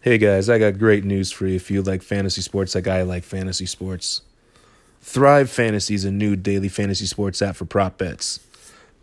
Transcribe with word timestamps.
Hey 0.00 0.16
guys, 0.16 0.48
I 0.48 0.60
got 0.60 0.78
great 0.78 1.04
news 1.04 1.32
for 1.32 1.48
you 1.48 1.56
if 1.56 1.72
you 1.72 1.82
like 1.82 2.04
fantasy 2.04 2.40
sports 2.40 2.76
like 2.76 2.86
I 2.86 3.02
like 3.02 3.24
fantasy 3.24 3.66
sports. 3.66 4.22
Thrive 5.00 5.50
Fantasy 5.50 5.92
is 5.92 6.04
a 6.04 6.12
new 6.12 6.36
daily 6.36 6.68
fantasy 6.68 7.04
sports 7.04 7.42
app 7.42 7.56
for 7.56 7.64
prop 7.64 7.98
bets. 7.98 8.38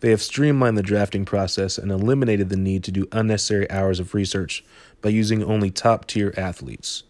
They 0.00 0.08
have 0.08 0.22
streamlined 0.22 0.78
the 0.78 0.82
drafting 0.82 1.26
process 1.26 1.76
and 1.76 1.92
eliminated 1.92 2.48
the 2.48 2.56
need 2.56 2.82
to 2.84 2.90
do 2.90 3.08
unnecessary 3.12 3.70
hours 3.70 4.00
of 4.00 4.14
research 4.14 4.64
by 5.02 5.10
using 5.10 5.44
only 5.44 5.70
top 5.70 6.06
tier 6.06 6.32
athletes. 6.34 7.02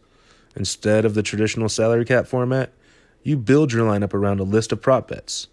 Instead 0.57 1.05
of 1.05 1.15
the 1.15 1.23
traditional 1.23 1.69
salary 1.69 2.05
cap 2.05 2.27
format, 2.27 2.73
you 3.23 3.37
build 3.37 3.73
your 3.73 3.89
lineup 3.89 4.15
around 4.15 4.41
a 4.41 4.43
list 4.45 4.73
of 4.73 4.83
prop 4.83 5.07
bets. 5.07 5.47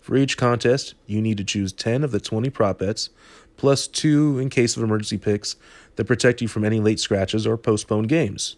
For 0.00 0.16
each 0.16 0.38
contest, 0.38 0.94
you 1.06 1.20
need 1.20 1.36
to 1.36 1.44
choose 1.44 1.70
10 1.72 2.02
of 2.02 2.12
the 2.12 2.20
20 2.20 2.48
prop 2.48 2.78
bets, 2.78 3.10
plus 3.56 3.86
2 3.86 4.38
in 4.38 4.50
case 4.50 4.76
of 4.76 4.82
emergency 4.82 5.18
picks 5.18 5.56
that 5.96 6.04
protect 6.04 6.40
you 6.40 6.48
from 6.48 6.64
any 6.64 6.80
late 6.80 7.00
scratches 7.00 7.46
or 7.46 7.56
postponed 7.56 8.08
games. 8.08 8.56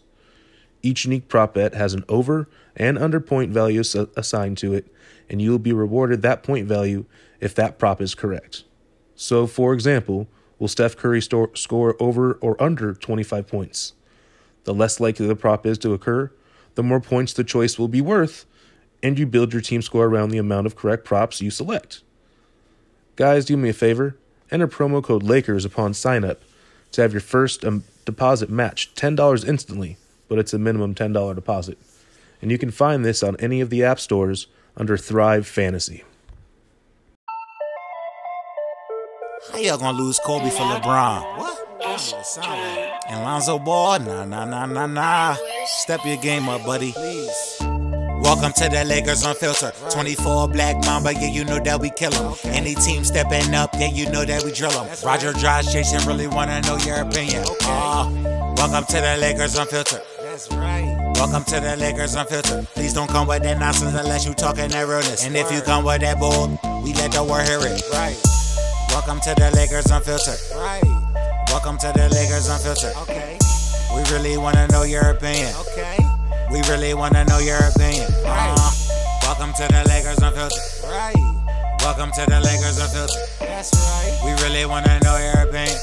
Each 0.82 1.04
unique 1.04 1.28
prop 1.28 1.54
bet 1.54 1.74
has 1.74 1.94
an 1.94 2.04
over 2.08 2.48
and 2.76 2.98
under 2.98 3.20
point 3.20 3.50
value 3.50 3.82
uh, 3.94 4.06
assigned 4.16 4.58
to 4.58 4.74
it, 4.74 4.86
and 5.28 5.40
you 5.40 5.50
will 5.50 5.58
be 5.58 5.72
rewarded 5.72 6.22
that 6.22 6.42
point 6.42 6.66
value 6.66 7.04
if 7.40 7.54
that 7.54 7.78
prop 7.78 8.00
is 8.00 8.14
correct. 8.14 8.64
So, 9.14 9.46
for 9.46 9.72
example, 9.72 10.28
will 10.58 10.68
Steph 10.68 10.96
Curry 10.96 11.22
score 11.22 11.96
over 11.98 12.34
or 12.34 12.62
under 12.62 12.94
25 12.94 13.46
points? 13.46 13.94
The 14.64 14.74
less 14.74 15.00
likely 15.00 15.26
the 15.26 15.36
prop 15.36 15.64
is 15.66 15.78
to 15.78 15.92
occur, 15.92 16.30
the 16.74 16.82
more 16.82 17.00
points 17.00 17.32
the 17.32 17.44
choice 17.44 17.78
will 17.78 17.88
be 17.88 18.00
worth, 18.00 18.46
and 19.02 19.18
you 19.18 19.26
build 19.26 19.52
your 19.52 19.62
team 19.62 19.82
score 19.82 20.06
around 20.06 20.30
the 20.30 20.38
amount 20.38 20.66
of 20.66 20.76
correct 20.76 21.04
props 21.04 21.40
you 21.40 21.50
select. 21.50 22.02
Guys, 23.16 23.44
do 23.44 23.56
me 23.56 23.70
a 23.70 23.72
favor 23.72 24.16
enter 24.50 24.68
promo 24.68 25.02
code 25.02 25.22
LAKERS 25.22 25.64
upon 25.64 25.92
sign 25.92 26.24
up 26.24 26.40
to 26.92 27.02
have 27.02 27.12
your 27.12 27.20
first 27.20 27.64
um, 27.64 27.84
deposit 28.04 28.50
matched 28.50 28.96
$10 28.96 29.46
instantly, 29.46 29.96
but 30.28 30.38
it's 30.38 30.52
a 30.52 30.58
minimum 30.58 30.94
$10 30.94 31.34
deposit. 31.34 31.78
And 32.40 32.50
you 32.50 32.58
can 32.58 32.70
find 32.70 33.04
this 33.04 33.22
on 33.22 33.36
any 33.36 33.60
of 33.60 33.70
the 33.70 33.84
app 33.84 33.98
stores 34.00 34.46
under 34.76 34.96
Thrive 34.96 35.46
Fantasy. 35.46 36.04
How 39.52 39.58
y'all 39.58 39.78
gonna 39.78 39.96
lose 39.96 40.18
Kobe 40.18 40.50
for 40.50 40.62
LeBron? 40.62 41.38
What? 41.38 41.56
And 43.08 43.22
Lonzo 43.22 43.58
Ball? 43.58 44.00
Nah, 44.00 44.24
nah, 44.24 44.44
nah, 44.44 44.66
nah, 44.66 44.86
nah. 44.86 45.36
Step 45.66 46.00
your 46.04 46.16
game 46.18 46.48
up, 46.48 46.64
buddy. 46.64 46.92
Please. 46.92 47.45
Welcome 48.26 48.54
to 48.54 48.68
the 48.68 48.84
Lakers 48.84 49.24
Unfiltered. 49.24 49.72
24 49.92 50.48
Black 50.48 50.74
Mamba, 50.84 51.14
yeah, 51.14 51.28
you 51.28 51.44
know 51.44 51.60
that 51.60 51.80
we 51.80 51.90
kill 51.90 52.10
them. 52.10 52.34
Any 52.46 52.74
team 52.74 53.04
stepping 53.04 53.54
up, 53.54 53.70
yeah, 53.78 53.86
you 53.86 54.10
know 54.10 54.24
that 54.24 54.42
we 54.42 54.50
drill 54.50 54.72
them. 54.72 54.88
Roger, 55.04 55.32
Josh, 55.32 55.72
Jason, 55.72 56.04
really 56.08 56.26
wanna 56.26 56.60
know 56.62 56.76
your 56.78 56.96
opinion. 56.96 57.44
Uh, 57.62 58.10
welcome 58.56 58.84
to 58.86 58.94
the 59.00 59.16
Lakers 59.20 59.56
Unfiltered. 59.56 60.02
That's 60.20 60.50
right. 60.50 61.12
Welcome 61.14 61.44
to 61.44 61.60
the 61.60 61.76
Lakers 61.76 62.16
Unfiltered. 62.16 62.66
Please 62.74 62.92
don't 62.92 63.06
come 63.06 63.28
with 63.28 63.44
that 63.44 63.60
nonsense 63.60 63.94
unless 63.94 64.26
you 64.26 64.34
talking 64.34 64.70
that 64.70 64.88
realness. 64.88 65.24
And 65.24 65.36
if 65.36 65.52
you 65.52 65.60
come 65.60 65.84
with 65.84 66.00
that 66.00 66.18
bull, 66.18 66.58
we 66.82 66.94
let 66.94 67.12
the 67.12 67.22
world 67.22 67.46
hear 67.46 67.60
it. 67.62 67.80
Right. 67.92 68.20
Welcome 68.88 69.20
to 69.20 69.34
the 69.36 69.52
Lakers 69.54 69.86
Unfiltered. 69.86 70.40
Right. 70.58 70.82
Welcome 71.50 71.78
to 71.78 71.92
the 71.94 72.08
Lakers 72.10 72.48
Unfiltered. 72.48 72.96
Okay. 73.02 73.38
We 73.94 74.02
really 74.10 74.36
wanna 74.36 74.66
know 74.66 74.82
your 74.82 75.10
opinion. 75.10 75.54
Okay. 75.70 76.15
We 76.50 76.60
really 76.68 76.94
wanna 76.94 77.24
know 77.24 77.38
your 77.38 77.58
opinion. 77.58 78.06
Uh, 78.24 78.70
welcome 79.22 79.52
to 79.54 79.66
the 79.68 79.82
Lakers 79.88 80.18
Unfiltered. 80.18 80.62
Right. 80.84 81.14
Welcome 81.80 82.12
to 82.12 82.24
the 82.26 82.40
Lakers 82.40 82.78
Unfiltered. 82.78 83.28
That's 83.40 83.74
right. 83.74 84.20
We 84.24 84.30
really 84.44 84.64
wanna 84.64 85.00
know 85.00 85.16
your 85.18 85.48
opinion. 85.48 85.76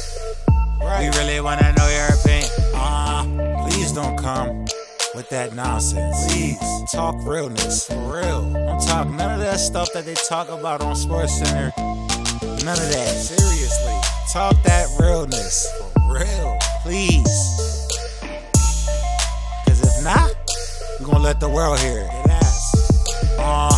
Right. 0.80 1.12
We 1.12 1.18
really 1.20 1.42
wanna 1.42 1.74
know 1.74 1.88
your 1.90 2.08
opinion. 2.18 2.50
Uh, 2.74 3.68
please 3.68 3.92
don't 3.92 4.18
come 4.18 4.66
with 5.14 5.28
that 5.30 5.54
nonsense. 5.54 6.32
Please 6.32 6.58
talk 6.92 7.16
realness 7.26 7.88
for 7.88 8.22
real. 8.22 8.52
Don't 8.54 8.88
talk 8.88 9.08
none 9.10 9.34
of 9.34 9.40
that 9.40 9.60
stuff 9.60 9.92
that 9.94 10.06
they 10.06 10.16
talk 10.16 10.50
about 10.50 10.82
on 10.82 10.96
Sports 10.96 11.40
Center. 11.40 11.74
None 11.78 12.80
of 12.80 12.90
that. 12.90 13.14
Seriously, 13.14 14.00
talk 14.32 14.56
that 14.64 14.88
realness 14.98 15.68
for 15.78 16.14
real, 16.14 16.58
please. 16.84 17.83
We're 21.04 21.12
gonna 21.12 21.24
let 21.26 21.42
the 21.42 21.50
world 21.50 21.78
hear 21.80 22.00
it. 22.00 22.10
Uh, 23.38 23.78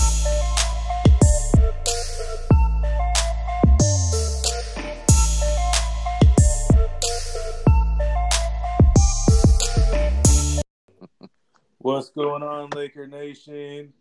What's 11.79 12.11
going 12.11 12.43
on, 12.43 12.69
Laker 12.69 13.07
Nation? 13.07 13.91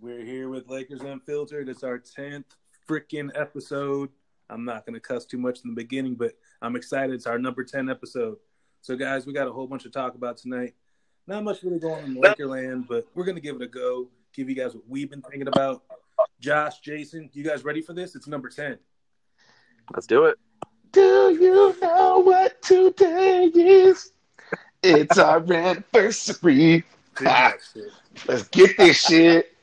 We're 0.00 0.24
here 0.24 0.48
with 0.48 0.68
Lakers 0.68 1.02
Unfiltered. 1.02 1.68
It's 1.68 1.84
our 1.84 2.00
10th 2.00 2.42
freaking 2.88 3.30
episode. 3.36 4.08
I'm 4.50 4.64
not 4.64 4.84
going 4.84 4.94
to 4.94 5.00
cuss 5.00 5.24
too 5.26 5.38
much 5.38 5.60
in 5.64 5.70
the 5.70 5.76
beginning, 5.76 6.16
but 6.16 6.32
I'm 6.60 6.74
excited. 6.74 7.14
It's 7.14 7.26
our 7.28 7.38
number 7.38 7.62
10 7.62 7.88
episode. 7.88 8.38
So, 8.80 8.96
guys, 8.96 9.26
we 9.26 9.32
got 9.32 9.46
a 9.46 9.52
whole 9.52 9.68
bunch 9.68 9.84
to 9.84 9.90
talk 9.90 10.16
about 10.16 10.38
tonight. 10.38 10.74
Not 11.28 11.44
much 11.44 11.62
really 11.62 11.78
going 11.78 12.04
on 12.04 12.10
in 12.10 12.16
Lakerland, 12.16 12.88
but 12.88 13.06
we're 13.14 13.26
gonna 13.26 13.38
give 13.38 13.56
it 13.56 13.62
a 13.62 13.68
go. 13.68 14.08
Give 14.32 14.48
you 14.48 14.54
guys 14.54 14.74
what 14.74 14.88
we've 14.88 15.10
been 15.10 15.20
thinking 15.20 15.46
about. 15.46 15.82
Josh, 16.40 16.80
Jason, 16.80 17.28
you 17.34 17.44
guys 17.44 17.64
ready 17.64 17.82
for 17.82 17.92
this? 17.92 18.16
It's 18.16 18.26
number 18.26 18.48
ten. 18.48 18.78
Let's 19.92 20.06
do 20.06 20.24
it. 20.24 20.38
Do 20.90 21.36
you 21.38 21.76
know 21.82 22.20
what 22.20 22.62
today 22.62 23.44
is? 23.54 24.12
It's 24.82 25.18
our 25.18 25.44
anniversary. 25.52 26.84
Ah, 27.26 27.52
let's 28.26 28.48
get 28.48 28.78
this 28.78 28.98
shit. 28.98 29.54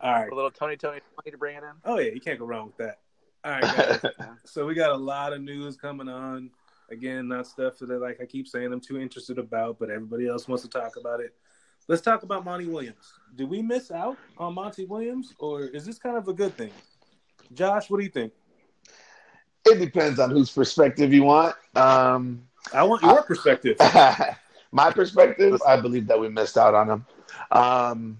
All 0.00 0.10
right. 0.10 0.32
A 0.32 0.34
little 0.34 0.50
Tony 0.50 0.78
Tony 0.78 1.00
Tony 1.00 1.32
to 1.32 1.36
bring 1.36 1.56
it 1.56 1.64
in. 1.64 1.72
Oh 1.84 1.98
yeah, 1.98 2.12
you 2.12 2.20
can't 2.22 2.38
go 2.38 2.46
wrong 2.46 2.68
with 2.68 2.78
that. 2.78 3.00
All 3.44 3.52
right, 3.52 3.62
guys. 3.62 4.12
so 4.44 4.64
we 4.64 4.74
got 4.74 4.90
a 4.90 4.96
lot 4.96 5.34
of 5.34 5.42
news 5.42 5.76
coming 5.76 6.08
on. 6.08 6.50
Again, 6.90 7.28
not 7.28 7.46
stuff 7.46 7.78
that 7.78 7.88
like 8.00 8.18
I 8.20 8.26
keep 8.26 8.46
saying 8.46 8.72
I'm 8.72 8.80
too 8.80 8.98
interested 8.98 9.38
about, 9.38 9.78
but 9.78 9.90
everybody 9.90 10.28
else 10.28 10.46
wants 10.46 10.62
to 10.64 10.68
talk 10.68 10.96
about 10.96 11.20
it. 11.20 11.34
Let's 11.88 12.02
talk 12.02 12.22
about 12.22 12.44
Monty 12.44 12.66
Williams. 12.66 13.12
Do 13.36 13.46
we 13.46 13.60
miss 13.62 13.90
out 13.90 14.16
on 14.38 14.54
Monty 14.54 14.86
Williams, 14.86 15.34
or 15.38 15.62
is 15.62 15.84
this 15.84 15.98
kind 15.98 16.16
of 16.16 16.28
a 16.28 16.32
good 16.32 16.56
thing? 16.56 16.70
Josh, 17.52 17.90
what 17.90 17.98
do 17.98 18.04
you 18.04 18.10
think? 18.10 18.32
It 19.66 19.78
depends 19.78 20.18
on 20.18 20.30
whose 20.30 20.50
perspective 20.50 21.12
you 21.12 21.24
want. 21.24 21.54
Um, 21.74 22.46
I 22.72 22.82
want 22.84 23.02
your 23.02 23.20
I, 23.20 23.22
perspective. 23.22 23.76
my 24.72 24.90
perspective, 24.90 25.60
I 25.66 25.80
believe 25.80 26.06
that 26.06 26.18
we 26.18 26.28
missed 26.28 26.56
out 26.56 26.74
on 26.74 26.90
him. 26.90 27.06
Um, 27.50 28.18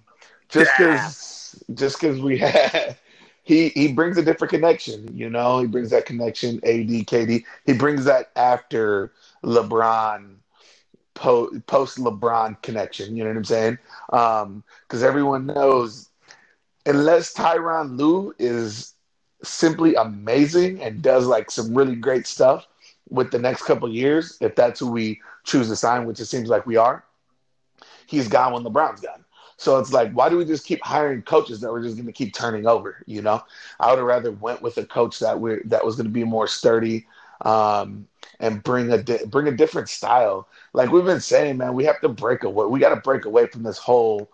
just 0.48 0.70
because, 0.76 1.64
yeah. 1.68 1.74
just 1.74 2.00
because 2.00 2.20
we 2.20 2.38
had 2.38 2.96
he 3.44 3.68
he 3.70 3.92
brings 3.92 4.18
a 4.18 4.22
different 4.22 4.50
connection. 4.50 5.16
You 5.16 5.30
know, 5.30 5.60
he 5.60 5.66
brings 5.66 5.90
that 5.90 6.06
connection. 6.06 6.56
AD, 6.64 6.88
KD. 7.06 7.44
He 7.66 7.72
brings 7.74 8.04
that 8.06 8.30
after 8.36 9.12
LeBron 9.44 10.36
post 11.14 11.98
LeBron 11.98 12.60
connection. 12.62 13.16
You 13.16 13.24
know 13.24 13.30
what 13.30 13.36
I'm 13.36 13.44
saying? 13.44 13.78
Because 14.10 14.42
um, 14.42 14.64
everyone 15.04 15.46
knows, 15.46 16.10
unless 16.86 17.32
Tyronn 17.32 17.98
Lue 17.98 18.34
is 18.38 18.94
simply 19.42 19.94
amazing 19.94 20.82
and 20.82 21.02
does 21.02 21.26
like 21.26 21.50
some 21.50 21.74
really 21.74 21.96
great 21.96 22.26
stuff 22.26 22.66
with 23.08 23.30
the 23.30 23.38
next 23.38 23.62
couple 23.62 23.88
years, 23.88 24.36
if 24.40 24.56
that's 24.56 24.80
who 24.80 24.90
we 24.90 25.20
choose 25.44 25.68
to 25.68 25.76
sign, 25.76 26.06
which 26.06 26.20
it 26.20 26.26
seems 26.26 26.48
like 26.48 26.66
we 26.66 26.76
are, 26.76 27.04
he's 28.06 28.28
gone 28.28 28.52
when 28.52 28.64
LeBron's 28.64 29.00
gone. 29.00 29.23
So 29.64 29.78
it's 29.78 29.92
like, 29.92 30.12
why 30.12 30.28
do 30.28 30.36
we 30.36 30.44
just 30.44 30.66
keep 30.66 30.82
hiring 30.84 31.22
coaches 31.22 31.60
that 31.60 31.72
we're 31.72 31.82
just 31.82 31.96
going 31.96 32.06
to 32.06 32.12
keep 32.12 32.34
turning 32.34 32.66
over? 32.66 33.02
You 33.06 33.22
know, 33.22 33.42
I 33.80 33.90
would 33.90 33.98
have 33.98 34.06
rather 34.06 34.32
went 34.32 34.62
with 34.62 34.76
a 34.78 34.84
coach 34.84 35.20
that 35.20 35.40
we 35.40 35.58
that 35.66 35.84
was 35.84 35.96
going 35.96 36.06
to 36.06 36.12
be 36.12 36.24
more 36.24 36.46
sturdy 36.46 37.06
um, 37.42 38.06
and 38.40 38.62
bring 38.62 38.92
a 38.92 39.02
di- 39.02 39.24
bring 39.26 39.48
a 39.48 39.52
different 39.56 39.88
style. 39.88 40.48
Like 40.74 40.90
we've 40.90 41.04
been 41.04 41.20
saying, 41.20 41.58
man, 41.58 41.74
we 41.74 41.84
have 41.84 42.00
to 42.02 42.08
break 42.08 42.44
away. 42.44 42.66
We 42.66 42.80
got 42.80 42.90
to 42.94 43.00
break 43.00 43.24
away 43.24 43.46
from 43.46 43.62
this 43.62 43.78
whole 43.78 44.30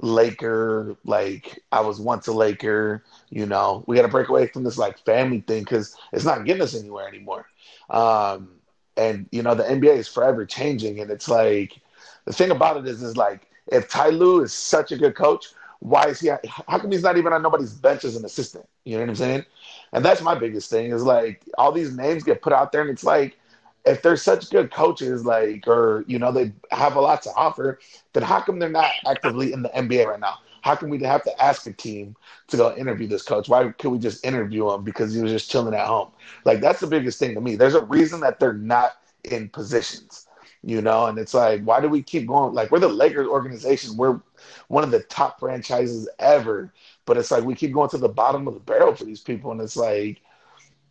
Laker. 0.00 0.96
Like 1.04 1.62
I 1.72 1.80
was 1.80 2.00
once 2.00 2.26
a 2.28 2.32
Laker. 2.32 3.04
You 3.30 3.46
know, 3.46 3.84
we 3.86 3.96
got 3.96 4.02
to 4.02 4.08
break 4.08 4.28
away 4.28 4.46
from 4.48 4.64
this 4.64 4.78
like 4.78 4.98
family 5.04 5.40
thing 5.40 5.62
because 5.62 5.96
it's 6.12 6.24
not 6.24 6.44
getting 6.44 6.62
us 6.62 6.74
anywhere 6.78 7.08
anymore. 7.08 7.46
Um, 7.90 8.50
and 8.96 9.26
you 9.32 9.42
know, 9.42 9.54
the 9.54 9.68
NBA 9.68 9.96
is 9.96 10.08
forever 10.08 10.46
changing, 10.46 11.00
and 11.00 11.10
it's 11.10 11.28
like 11.28 11.80
the 12.24 12.32
thing 12.32 12.50
about 12.50 12.76
it 12.78 12.86
is, 12.86 13.02
is 13.02 13.16
like 13.16 13.48
if 13.68 13.88
Ty 13.88 14.08
Lue 14.10 14.42
is 14.42 14.52
such 14.52 14.92
a 14.92 14.96
good 14.96 15.14
coach, 15.14 15.52
why 15.80 16.04
is 16.06 16.20
he? 16.20 16.28
How 16.28 16.78
come 16.78 16.90
he's 16.92 17.02
not 17.02 17.16
even 17.16 17.32
on 17.32 17.42
nobody's 17.42 17.72
bench 17.72 18.04
as 18.04 18.16
an 18.16 18.24
assistant? 18.24 18.68
You 18.84 18.96
know 18.96 19.02
what 19.02 19.10
I'm 19.10 19.16
saying? 19.16 19.44
And 19.92 20.04
that's 20.04 20.22
my 20.22 20.34
biggest 20.34 20.70
thing 20.70 20.92
is 20.92 21.02
like 21.02 21.42
all 21.58 21.72
these 21.72 21.94
names 21.96 22.22
get 22.22 22.40
put 22.42 22.52
out 22.52 22.72
there, 22.72 22.82
and 22.82 22.90
it's 22.90 23.04
like 23.04 23.36
if 23.84 24.02
they're 24.02 24.16
such 24.16 24.50
good 24.50 24.70
coaches, 24.70 25.24
like 25.24 25.66
or 25.66 26.04
you 26.06 26.18
know 26.18 26.30
they 26.30 26.52
have 26.70 26.96
a 26.96 27.00
lot 27.00 27.22
to 27.22 27.30
offer, 27.34 27.80
then 28.12 28.22
how 28.22 28.40
come 28.40 28.58
they're 28.58 28.68
not 28.68 28.90
actively 29.06 29.52
in 29.52 29.62
the 29.62 29.76
NBA 29.76 30.06
right 30.06 30.20
now? 30.20 30.38
How 30.62 30.76
come 30.76 30.90
we 30.90 31.02
have 31.02 31.24
to 31.24 31.42
ask 31.42 31.66
a 31.66 31.72
team 31.72 32.14
to 32.48 32.56
go 32.56 32.76
interview 32.76 33.08
this 33.08 33.22
coach? 33.22 33.48
Why 33.48 33.68
could 33.70 33.90
we 33.90 33.98
just 33.98 34.24
interview 34.24 34.70
him 34.70 34.84
because 34.84 35.12
he 35.12 35.20
was 35.20 35.32
just 35.32 35.50
chilling 35.50 35.74
at 35.74 35.86
home? 35.86 36.10
Like 36.44 36.60
that's 36.60 36.78
the 36.80 36.86
biggest 36.86 37.18
thing 37.18 37.34
to 37.34 37.40
me. 37.40 37.56
There's 37.56 37.74
a 37.74 37.84
reason 37.84 38.20
that 38.20 38.38
they're 38.38 38.52
not 38.52 38.92
in 39.24 39.48
positions. 39.48 40.28
You 40.62 40.80
know, 40.80 41.06
and 41.06 41.18
it's 41.18 41.34
like, 41.34 41.62
why 41.62 41.80
do 41.80 41.88
we 41.88 42.02
keep 42.02 42.26
going? 42.26 42.54
Like, 42.54 42.70
we're 42.70 42.78
the 42.78 42.88
Lakers 42.88 43.26
organization. 43.26 43.96
We're 43.96 44.20
one 44.68 44.84
of 44.84 44.90
the 44.90 45.00
top 45.04 45.40
franchises 45.40 46.08
ever. 46.18 46.72
But 47.04 47.16
it's 47.16 47.30
like 47.30 47.44
we 47.44 47.54
keep 47.54 47.72
going 47.72 47.90
to 47.90 47.98
the 47.98 48.08
bottom 48.08 48.46
of 48.46 48.54
the 48.54 48.60
barrel 48.60 48.94
for 48.94 49.04
these 49.04 49.20
people. 49.20 49.50
And 49.50 49.60
it's 49.60 49.76
like, 49.76 50.20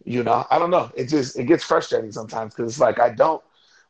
you 0.04 0.24
know, 0.24 0.46
I 0.50 0.60
don't 0.60 0.72
know. 0.72 0.92
It 0.96 1.06
just 1.08 1.38
it 1.38 1.46
gets 1.46 1.64
frustrating 1.64 2.12
sometimes 2.12 2.54
because 2.54 2.72
it's 2.72 2.80
like 2.80 3.00
I 3.00 3.10
don't 3.10 3.42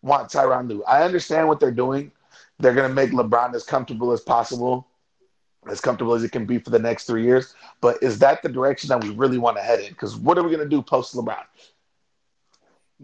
want 0.02 0.30
Tyronn 0.30 0.68
Lue. 0.68 0.84
I 0.84 1.04
understand 1.04 1.48
what 1.48 1.60
they're 1.60 1.72
doing. 1.72 2.12
They're 2.60 2.76
gonna 2.76 2.94
make 2.94 3.12
LeBron 3.12 3.56
as 3.56 3.64
comfortable 3.64 4.12
as 4.12 4.22
possible, 4.22 4.88
as 5.70 5.82
comfortable 5.82 6.14
as 6.14 6.24
it 6.24 6.32
can 6.32 6.46
be 6.46 6.60
for 6.60 6.70
the 6.70 6.80
next 6.80 7.06
three 7.06 7.24
years. 7.24 7.56
But 7.80 8.02
is 8.04 8.20
that 8.20 8.44
the 8.44 8.50
direction 8.50 8.90
that 8.90 9.04
we 9.04 9.10
really 9.12 9.38
want 9.38 9.58
to 9.58 9.64
head 9.64 9.80
in? 9.80 9.90
Because 9.90 10.16
what 10.16 10.38
are 10.38 10.44
we 10.44 10.52
gonna 10.52 10.70
do 10.70 10.82
post 10.82 11.16
LeBron? 11.16 11.44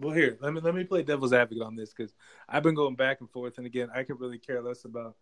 Well, 0.00 0.14
here 0.14 0.38
let 0.40 0.54
me 0.54 0.60
let 0.60 0.76
me 0.76 0.84
play 0.84 1.02
devil's 1.02 1.32
advocate 1.32 1.64
on 1.64 1.74
this 1.74 1.92
because 1.92 2.14
I've 2.48 2.62
been 2.62 2.76
going 2.76 2.94
back 2.94 3.20
and 3.20 3.28
forth, 3.28 3.58
and 3.58 3.66
again, 3.66 3.88
I 3.92 4.04
could 4.04 4.20
really 4.20 4.38
care 4.38 4.62
less 4.62 4.84
about 4.84 5.16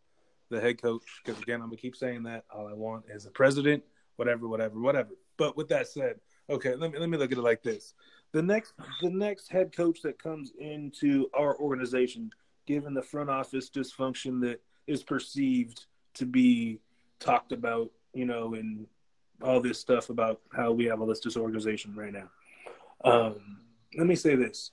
the 0.51 0.61
head 0.61 0.81
coach 0.81 1.03
because 1.25 1.41
again, 1.41 1.63
I'm 1.63 1.69
gonna 1.69 1.79
keep 1.79 1.97
saying 1.97 2.25
that 2.25 2.45
all 2.55 2.69
I 2.69 2.75
want 2.75 3.05
is 3.09 3.25
a 3.25 3.31
president, 3.31 3.83
whatever, 4.17 4.47
whatever, 4.49 4.79
whatever. 4.79 5.11
But 5.39 5.57
with 5.57 5.69
that 5.69 5.89
said, 5.89 6.17
okay, 6.51 6.75
let 6.75 6.93
me 6.93 6.99
let 6.99 7.09
me 7.09 7.17
look 7.17 7.33
at 7.33 7.39
it 7.39 7.43
like 7.43 7.63
this: 7.63 7.95
the 8.33 8.43
next 8.43 8.75
the 9.01 9.09
next 9.09 9.51
head 9.51 9.75
coach 9.75 10.03
that 10.03 10.23
comes 10.23 10.53
into 10.59 11.31
our 11.33 11.57
organization, 11.59 12.31
given 12.67 12.93
the 12.93 13.03
front 13.03 13.31
office 13.31 13.71
dysfunction 13.71 14.43
that 14.43 14.61
is 14.87 15.03
perceived 15.03 15.87
to 16.15 16.27
be 16.27 16.81
talked 17.19 17.53
about, 17.53 17.91
you 18.13 18.27
know, 18.27 18.53
and 18.53 18.87
all 19.41 19.61
this 19.61 19.81
stuff 19.81 20.11
about 20.11 20.43
how 20.55 20.71
we 20.71 20.85
have 20.85 21.01
all 21.01 21.07
this 21.07 21.21
disorganization 21.21 21.95
right 21.95 22.13
now. 22.13 22.29
Um, 23.05 23.61
let 23.97 24.07
me 24.07 24.15
say 24.15 24.35
this. 24.35 24.71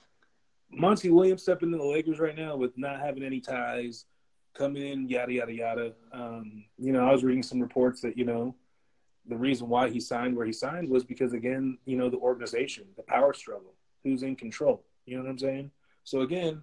Monty 0.71 1.09
Williams 1.09 1.43
stepping 1.43 1.71
in 1.71 1.77
the 1.77 1.83
Lakers 1.83 2.19
right 2.19 2.35
now 2.35 2.55
with 2.55 2.77
not 2.77 2.99
having 2.99 3.23
any 3.23 3.39
ties, 3.39 4.05
coming 4.53 4.85
in, 4.85 5.07
yada 5.07 5.33
yada 5.33 5.53
yada. 5.53 5.93
Um, 6.11 6.65
you 6.77 6.91
know, 6.91 7.07
I 7.07 7.11
was 7.11 7.23
reading 7.23 7.43
some 7.43 7.59
reports 7.59 8.01
that 8.01 8.17
you 8.17 8.25
know 8.25 8.55
the 9.27 9.37
reason 9.37 9.69
why 9.69 9.89
he 9.89 9.99
signed 9.99 10.35
where 10.35 10.45
he 10.45 10.53
signed 10.53 10.89
was 10.89 11.03
because 11.03 11.33
again, 11.33 11.77
you 11.85 11.97
know, 11.97 12.09
the 12.09 12.17
organization, 12.17 12.85
the 12.97 13.03
power 13.03 13.33
struggle, 13.33 13.73
who's 14.03 14.23
in 14.23 14.35
control. 14.35 14.83
You 15.05 15.17
know 15.17 15.23
what 15.23 15.29
I'm 15.29 15.39
saying? 15.39 15.71
So 16.03 16.21
again, 16.21 16.61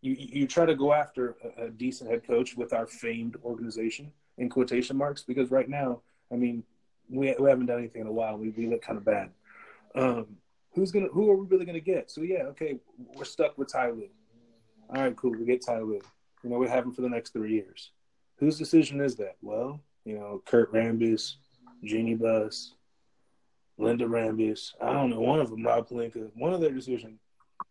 you 0.00 0.16
you 0.18 0.46
try 0.46 0.66
to 0.66 0.74
go 0.74 0.92
after 0.92 1.36
a, 1.58 1.64
a 1.66 1.70
decent 1.70 2.10
head 2.10 2.26
coach 2.26 2.56
with 2.56 2.72
our 2.72 2.86
famed 2.86 3.36
organization 3.44 4.12
in 4.38 4.48
quotation 4.48 4.96
marks 4.96 5.22
because 5.22 5.50
right 5.50 5.68
now, 5.68 6.00
I 6.32 6.36
mean, 6.36 6.64
we 7.08 7.34
we 7.38 7.48
haven't 7.48 7.66
done 7.66 7.78
anything 7.78 8.02
in 8.02 8.06
a 8.06 8.12
while. 8.12 8.36
We 8.36 8.50
we 8.50 8.66
look 8.66 8.82
kind 8.82 8.98
of 8.98 9.04
bad. 9.04 9.30
Um, 9.94 10.36
who's 10.74 10.90
gonna 10.90 11.08
who 11.08 11.30
are 11.30 11.36
we 11.36 11.46
really 11.46 11.64
gonna 11.64 11.80
get? 11.80 12.10
So 12.10 12.22
yeah, 12.22 12.44
okay, 12.44 12.78
we're 13.16 13.24
stuck 13.24 13.56
with 13.58 13.72
Ty 13.72 13.90
Lue. 13.90 14.08
All 14.90 15.02
right, 15.02 15.16
cool. 15.16 15.32
We 15.32 15.44
get 15.44 15.64
Ty 15.64 15.80
Lue. 15.80 16.00
You 16.42 16.50
know, 16.50 16.58
we 16.58 16.68
have 16.68 16.84
him 16.84 16.92
for 16.92 17.02
the 17.02 17.08
next 17.08 17.32
three 17.32 17.52
years. 17.52 17.92
Whose 18.36 18.58
decision 18.58 19.00
is 19.00 19.16
that? 19.16 19.36
Well, 19.40 19.80
you 20.04 20.18
know, 20.18 20.42
Kurt 20.44 20.72
Rambis, 20.72 21.34
Jeanie 21.84 22.14
Buss, 22.14 22.74
Linda 23.78 24.04
Rambis. 24.04 24.72
I 24.80 24.92
don't 24.92 25.10
know. 25.10 25.20
One 25.20 25.40
of 25.40 25.50
them, 25.50 25.64
Rob 25.64 25.88
Pelinka. 25.88 26.30
One 26.34 26.52
of 26.52 26.60
their 26.60 26.72
decision, 26.72 27.18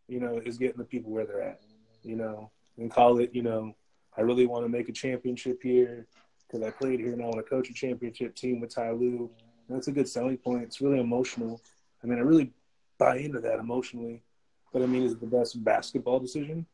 you 0.08 0.20
know, 0.20 0.42
is 0.46 0.58
getting 0.58 0.78
the 0.78 0.86
people 0.86 1.12
where 1.12 1.26
they're 1.26 1.42
at. 1.42 1.62
You 2.04 2.16
know, 2.16 2.52
and 2.78 2.90
call 2.90 3.20
it. 3.20 3.32
You 3.34 3.44
know, 3.44 3.76
I 4.18 4.22
really 4.22 4.46
want 4.46 4.66
to 4.66 4.70
make 4.70 4.90
a 4.90 4.94
championship 4.94 5.62
here 5.62 6.08
because 6.48 6.66
I 6.66 6.72
played 6.72 7.00
here 7.00 7.14
and 7.14 7.22
I 7.22 7.26
want 7.26 7.38
to 7.38 7.44
coach 7.44 7.70
a 7.70 7.74
championship 7.74 8.36
team 8.36 8.60
with 8.60 8.74
Ty 8.74 8.92
Lue. 8.92 9.30
That's 9.70 9.88
a 9.88 9.92
good 9.92 10.08
selling 10.08 10.38
point. 10.38 10.64
It's 10.64 10.82
really 10.82 11.00
emotional. 11.00 11.62
I 12.04 12.08
mean, 12.08 12.18
I 12.18 12.22
really 12.22 12.52
buy 13.02 13.18
into 13.18 13.40
that 13.40 13.58
emotionally. 13.58 14.22
But 14.72 14.84
I 14.84 14.86
mean, 14.86 15.04
is 15.04 15.14
it 15.14 15.20
the 15.20 15.28
best 15.28 15.62
basketball 15.64 16.20
decision? 16.20 16.68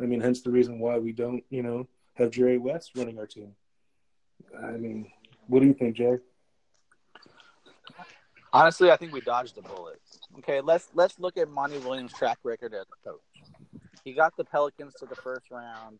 I 0.00 0.04
mean, 0.04 0.20
hence 0.20 0.40
the 0.40 0.50
reason 0.50 0.78
why 0.78 0.98
we 0.98 1.12
don't, 1.12 1.42
you 1.50 1.62
know, 1.62 1.88
have 2.14 2.30
Jerry 2.30 2.58
West 2.58 2.92
running 2.96 3.18
our 3.18 3.26
team. 3.26 3.54
I 4.62 4.72
mean, 4.72 5.10
what 5.48 5.60
do 5.60 5.66
you 5.66 5.74
think, 5.74 5.96
Jay? 5.96 6.18
Honestly, 8.52 8.90
I 8.90 8.96
think 8.96 9.12
we 9.12 9.20
dodged 9.22 9.56
the 9.56 9.62
bullet. 9.62 10.00
Okay, 10.38 10.60
let's 10.60 10.88
let's 10.94 11.18
look 11.18 11.36
at 11.36 11.48
Monty 11.48 11.78
Williams' 11.78 12.12
track 12.12 12.38
record 12.44 12.74
as 12.74 12.86
a 12.86 13.08
coach. 13.08 13.20
He 14.04 14.12
got 14.12 14.36
the 14.36 14.44
Pelicans 14.44 14.94
to 14.94 15.06
the 15.06 15.16
first 15.16 15.50
round. 15.50 15.98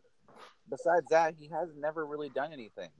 Besides 0.68 1.06
that, 1.10 1.34
he 1.38 1.48
has 1.48 1.70
never 1.78 2.06
really 2.06 2.28
done 2.28 2.52
anything. 2.52 2.90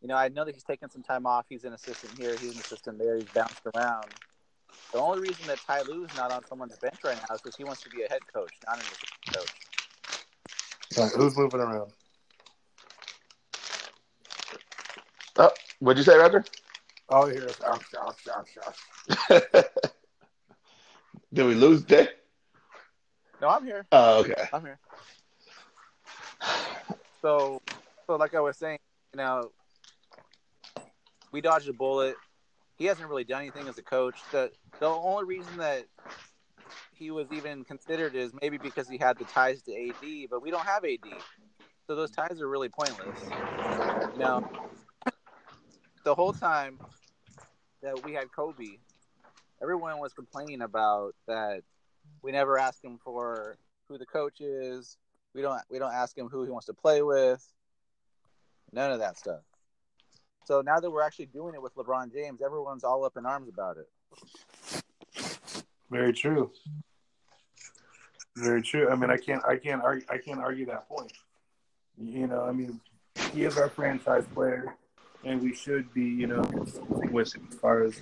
You 0.00 0.08
know, 0.08 0.16
I 0.16 0.28
know 0.28 0.44
that 0.44 0.54
he's 0.54 0.64
taken 0.64 0.90
some 0.90 1.02
time 1.02 1.26
off. 1.26 1.46
He's 1.48 1.64
an 1.64 1.72
assistant 1.72 2.18
here. 2.18 2.36
He's 2.36 2.54
an 2.54 2.60
assistant 2.60 2.98
there. 2.98 3.16
He's 3.16 3.28
bounced 3.28 3.60
around. 3.74 4.06
The 4.92 4.98
only 4.98 5.20
reason 5.20 5.46
that 5.46 5.58
Ty 5.66 5.82
Lue's 5.82 6.08
not 6.16 6.32
on 6.32 6.44
someone's 6.46 6.76
bench 6.78 6.96
right 7.04 7.16
now 7.16 7.34
is 7.34 7.40
because 7.40 7.56
he 7.56 7.64
wants 7.64 7.82
to 7.82 7.90
be 7.90 8.02
a 8.02 8.08
head 8.08 8.20
coach, 8.32 8.52
not 8.66 8.76
an 8.76 8.82
assistant 8.82 9.34
coach. 9.34 9.50
Right, 10.98 11.12
who's 11.16 11.36
moving 11.36 11.60
around? 11.60 11.92
Oh, 15.36 15.50
what'd 15.78 15.98
you 15.98 16.04
say, 16.04 16.18
Roger? 16.18 16.44
All 17.08 17.28
I 17.28 17.32
hear 17.32 17.44
is 17.44 17.56
oh, 17.64 17.78
oh, 17.96 18.14
oh, 18.28 18.44
oh. 19.30 19.62
Did 21.32 21.46
we 21.46 21.54
lose 21.54 21.82
Dick? 21.82 22.10
No, 23.40 23.48
I'm 23.48 23.64
here. 23.64 23.86
Oh, 23.92 24.20
okay. 24.20 24.48
I'm 24.52 24.62
here. 24.62 24.78
So, 27.22 27.60
so 28.06 28.16
like 28.16 28.34
I 28.34 28.40
was 28.40 28.56
saying, 28.56 28.78
you 29.14 29.18
know, 29.18 29.50
we 31.32 31.40
dodged 31.40 31.68
a 31.68 31.72
bullet. 31.72 32.16
He 32.80 32.86
hasn't 32.86 33.06
really 33.10 33.24
done 33.24 33.42
anything 33.42 33.68
as 33.68 33.76
a 33.76 33.82
coach. 33.82 34.14
The 34.32 34.50
the 34.80 34.86
only 34.86 35.26
reason 35.26 35.58
that 35.58 35.84
he 36.94 37.10
was 37.10 37.26
even 37.30 37.62
considered 37.62 38.14
is 38.14 38.32
maybe 38.40 38.56
because 38.56 38.88
he 38.88 38.96
had 38.96 39.18
the 39.18 39.26
ties 39.26 39.60
to 39.64 39.72
AD, 39.72 40.30
but 40.30 40.40
we 40.42 40.50
don't 40.50 40.64
have 40.64 40.82
AD, 40.86 40.98
so 41.86 41.94
those 41.94 42.10
ties 42.10 42.40
are 42.40 42.48
really 42.48 42.70
pointless. 42.70 43.18
Now, 44.16 44.40
the 46.04 46.14
whole 46.14 46.32
time 46.32 46.78
that 47.82 48.02
we 48.02 48.14
had 48.14 48.32
Kobe, 48.34 48.78
everyone 49.60 49.98
was 49.98 50.14
complaining 50.14 50.62
about 50.62 51.14
that 51.28 51.60
we 52.22 52.32
never 52.32 52.56
ask 52.58 52.82
him 52.82 52.98
for 53.04 53.58
who 53.88 53.98
the 53.98 54.06
coach 54.06 54.40
is. 54.40 54.96
We 55.34 55.42
don't 55.42 55.60
we 55.70 55.78
don't 55.78 55.92
ask 55.92 56.16
him 56.16 56.28
who 56.30 56.44
he 56.44 56.50
wants 56.50 56.64
to 56.68 56.72
play 56.72 57.02
with. 57.02 57.46
None 58.72 58.90
of 58.90 59.00
that 59.00 59.18
stuff. 59.18 59.42
So 60.44 60.60
now 60.62 60.80
that 60.80 60.90
we're 60.90 61.02
actually 61.02 61.26
doing 61.26 61.54
it 61.54 61.62
with 61.62 61.74
LeBron 61.76 62.12
James, 62.12 62.40
everyone's 62.42 62.84
all 62.84 63.04
up 63.04 63.16
in 63.16 63.26
arms 63.26 63.48
about 63.48 63.76
it. 63.76 63.88
Very 65.90 66.12
true. 66.12 66.50
Very 68.36 68.62
true. 68.62 68.88
I 68.90 68.96
mean, 68.96 69.10
I 69.10 69.16
can't, 69.16 69.44
I 69.44 69.56
can't 69.56 69.82
argue, 69.82 70.06
I 70.08 70.18
can't 70.18 70.40
argue 70.40 70.66
that 70.66 70.88
point. 70.88 71.12
You 71.98 72.26
know, 72.26 72.44
I 72.44 72.52
mean, 72.52 72.80
he 73.32 73.44
is 73.44 73.58
our 73.58 73.68
franchise 73.68 74.24
player, 74.34 74.74
and 75.24 75.42
we 75.42 75.54
should 75.54 75.92
be, 75.92 76.04
you 76.04 76.26
know, 76.26 76.42
with 77.10 77.36
as 77.36 77.58
far 77.60 77.82
as 77.82 78.00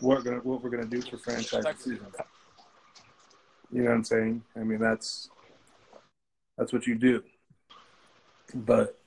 what 0.00 0.18
we're 0.18 0.22
gonna, 0.22 0.38
what 0.38 0.62
we're 0.62 0.70
gonna 0.70 0.86
do 0.86 1.02
for 1.02 1.18
franchise. 1.18 1.64
You 1.86 1.98
know 3.82 3.90
what 3.90 3.94
I'm 3.94 4.04
saying? 4.04 4.42
I 4.56 4.60
mean, 4.60 4.78
that's 4.78 5.28
that's 6.56 6.72
what 6.72 6.86
you 6.86 6.94
do. 6.94 7.22
But 8.54 8.98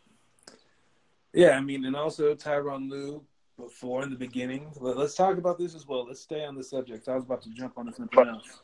yeah, 1.37 1.51
I 1.51 1.61
mean, 1.61 1.85
and 1.85 1.95
also 1.95 2.33
Tyronn 2.33 2.89
Lue 2.89 3.23
before 3.57 4.01
in 4.01 4.09
the 4.09 4.15
beginning. 4.15 4.71
Let, 4.79 4.97
us 4.97 5.13
talk 5.13 5.37
about 5.37 5.59
this 5.59 5.75
as 5.75 5.87
well. 5.87 6.07
Let's 6.07 6.19
stay 6.19 6.43
on 6.43 6.55
the 6.55 6.63
subject. 6.63 7.07
I 7.07 7.13
was 7.13 7.25
about 7.25 7.43
to 7.43 7.49
jump 7.51 7.77
on 7.77 7.93
something 7.93 8.27
else. 8.27 8.61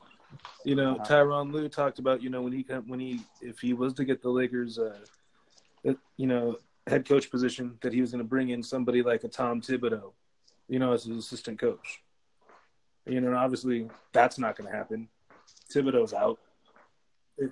You 0.65 0.73
know, 0.73 0.95
Tyronn 1.05 1.51
Lue 1.53 1.69
talked 1.69 1.99
about 1.99 2.23
you 2.23 2.31
know 2.31 2.41
when 2.41 2.51
he 2.51 2.65
when 2.87 2.99
he 2.99 3.21
if 3.41 3.59
he 3.59 3.73
was 3.73 3.93
to 3.93 4.05
get 4.05 4.23
the 4.23 4.29
Lakers, 4.29 4.79
uh, 4.79 4.97
you 6.17 6.25
know, 6.25 6.57
head 6.87 7.07
coach 7.07 7.29
position, 7.29 7.77
that 7.83 7.93
he 7.93 8.01
was 8.01 8.09
going 8.09 8.23
to 8.23 8.27
bring 8.27 8.49
in 8.49 8.63
somebody 8.63 9.03
like 9.03 9.23
a 9.23 9.27
Tom 9.27 9.61
Thibodeau, 9.61 10.11
you 10.67 10.79
know, 10.79 10.93
as 10.93 11.03
his 11.03 11.17
assistant 11.17 11.59
coach. 11.59 12.01
You 13.05 13.21
know, 13.21 13.35
obviously 13.35 13.87
that's 14.13 14.39
not 14.39 14.57
going 14.57 14.71
to 14.71 14.75
happen. 14.75 15.09
Thibodeau's 15.71 16.15
out. 16.15 16.39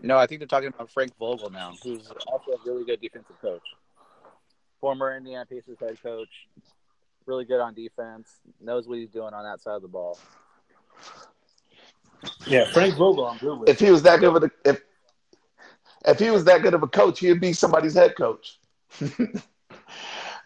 No, 0.01 0.17
I 0.17 0.25
think 0.25 0.39
they're 0.39 0.47
talking 0.47 0.69
about 0.69 0.89
Frank 0.89 1.15
Vogel 1.19 1.51
now, 1.51 1.73
who's 1.83 2.11
also 2.25 2.51
a 2.53 2.57
really 2.65 2.85
good 2.85 3.01
defensive 3.01 3.39
coach. 3.39 3.61
Former 4.81 5.15
Indiana 5.15 5.45
Pacers 5.45 5.77
head 5.79 5.97
coach, 6.01 6.47
really 7.27 7.45
good 7.45 7.61
on 7.61 7.73
defense, 7.73 8.39
knows 8.59 8.87
what 8.87 8.97
he's 8.97 9.11
doing 9.11 9.33
on 9.33 9.43
that 9.43 9.61
side 9.61 9.75
of 9.75 9.83
the 9.83 9.87
ball. 9.87 10.17
Yeah, 12.47 12.65
Frank 12.65 12.95
Vogel, 12.95 13.27
I'm 13.27 13.37
good 13.37 13.59
with. 13.59 13.69
If 13.69 13.79
he 13.79 13.91
was 13.91 14.01
that 14.03 14.19
good 14.19 14.35
of 14.35 14.43
a 14.43 14.51
if 14.65 14.81
if 16.07 16.19
he 16.19 16.31
was 16.31 16.43
that 16.45 16.63
good 16.63 16.73
of 16.73 16.83
a 16.83 16.87
coach, 16.87 17.19
he'd 17.19 17.39
be 17.39 17.53
somebody's 17.53 17.93
head 17.93 18.15
coach. 18.17 18.59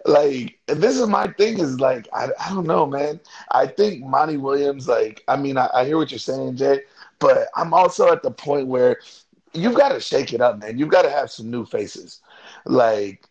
like 0.05 0.59
this 0.67 0.99
is 0.99 1.07
my 1.07 1.27
thing 1.33 1.59
is 1.59 1.79
like 1.79 2.07
I, 2.13 2.29
I 2.39 2.49
don't 2.49 2.67
know 2.67 2.85
man 2.85 3.19
i 3.51 3.65
think 3.65 4.05
monty 4.05 4.37
williams 4.37 4.87
like 4.87 5.23
i 5.27 5.35
mean 5.35 5.57
I, 5.57 5.67
I, 5.73 5.85
hear 5.85 5.97
what 5.97 6.11
you're 6.11 6.19
saying 6.19 6.57
jay 6.57 6.81
but 7.17 7.47
i'm 7.55 7.73
also 7.73 8.11
at 8.11 8.21
the 8.21 8.29
point 8.29 8.67
where 8.67 8.99
you've 9.53 9.73
got 9.73 9.89
to 9.89 9.99
shake 9.99 10.31
it 10.31 10.41
up 10.41 10.59
man 10.59 10.77
you've 10.77 10.89
got 10.89 11.01
to 11.03 11.09
have 11.09 11.31
some 11.31 11.49
new 11.49 11.65
faces 11.65 12.21
like 12.65 13.27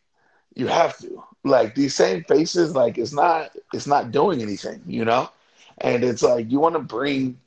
you 0.55 0.67
have 0.67 0.97
to 0.99 1.23
like 1.45 1.75
these 1.75 1.95
same 1.95 2.25
faces 2.25 2.75
like 2.75 2.99
it's 2.99 3.13
not 3.13 3.51
it's 3.73 3.87
not 3.87 4.11
doing 4.11 4.43
anything 4.43 4.83
you 4.87 5.05
know 5.05 5.29
and 5.79 6.05
it's 6.05 6.23
like 6.23 6.51
you 6.51 6.61
want 6.61 6.75
to 6.75 6.81
bring 6.81 7.39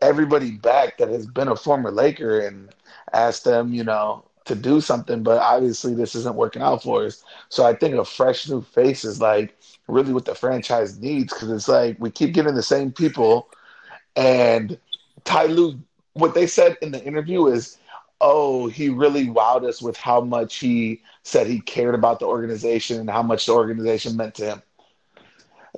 everybody 0.00 0.52
back 0.52 0.98
that 0.98 1.08
has 1.08 1.26
been 1.26 1.48
a 1.48 1.56
former 1.56 1.90
laker 1.90 2.40
and 2.40 2.74
ask 3.12 3.42
them 3.42 3.72
you 3.72 3.84
know 3.84 4.24
to 4.44 4.54
do 4.54 4.80
something, 4.80 5.22
but 5.22 5.40
obviously 5.42 5.94
this 5.94 6.14
isn't 6.14 6.34
working 6.34 6.62
out 6.62 6.82
for 6.82 7.04
us. 7.04 7.22
So 7.50 7.66
I 7.66 7.74
think 7.74 7.94
a 7.94 8.04
fresh 8.04 8.48
new 8.48 8.62
face 8.62 9.04
is 9.04 9.20
like 9.20 9.54
really 9.88 10.12
what 10.12 10.24
the 10.24 10.34
franchise 10.34 10.98
needs 10.98 11.32
because 11.32 11.50
it's 11.50 11.68
like 11.68 11.96
we 12.00 12.10
keep 12.10 12.32
getting 12.32 12.54
the 12.54 12.62
same 12.62 12.90
people, 12.92 13.48
and 14.16 14.78
Ty 15.24 15.46
Lue, 15.46 15.78
what 16.14 16.34
they 16.34 16.46
said 16.46 16.76
in 16.82 16.92
the 16.92 17.02
interview 17.04 17.46
is, 17.46 17.78
oh, 18.20 18.66
he 18.68 18.88
really 18.88 19.26
wowed 19.26 19.64
us 19.64 19.80
with 19.82 19.96
how 19.96 20.20
much 20.20 20.56
he 20.56 21.02
said 21.22 21.46
he 21.46 21.60
cared 21.60 21.94
about 21.94 22.18
the 22.20 22.26
organization 22.26 23.00
and 23.00 23.10
how 23.10 23.22
much 23.22 23.46
the 23.46 23.52
organization 23.52 24.16
meant 24.16 24.34
to 24.36 24.44
him. 24.44 24.62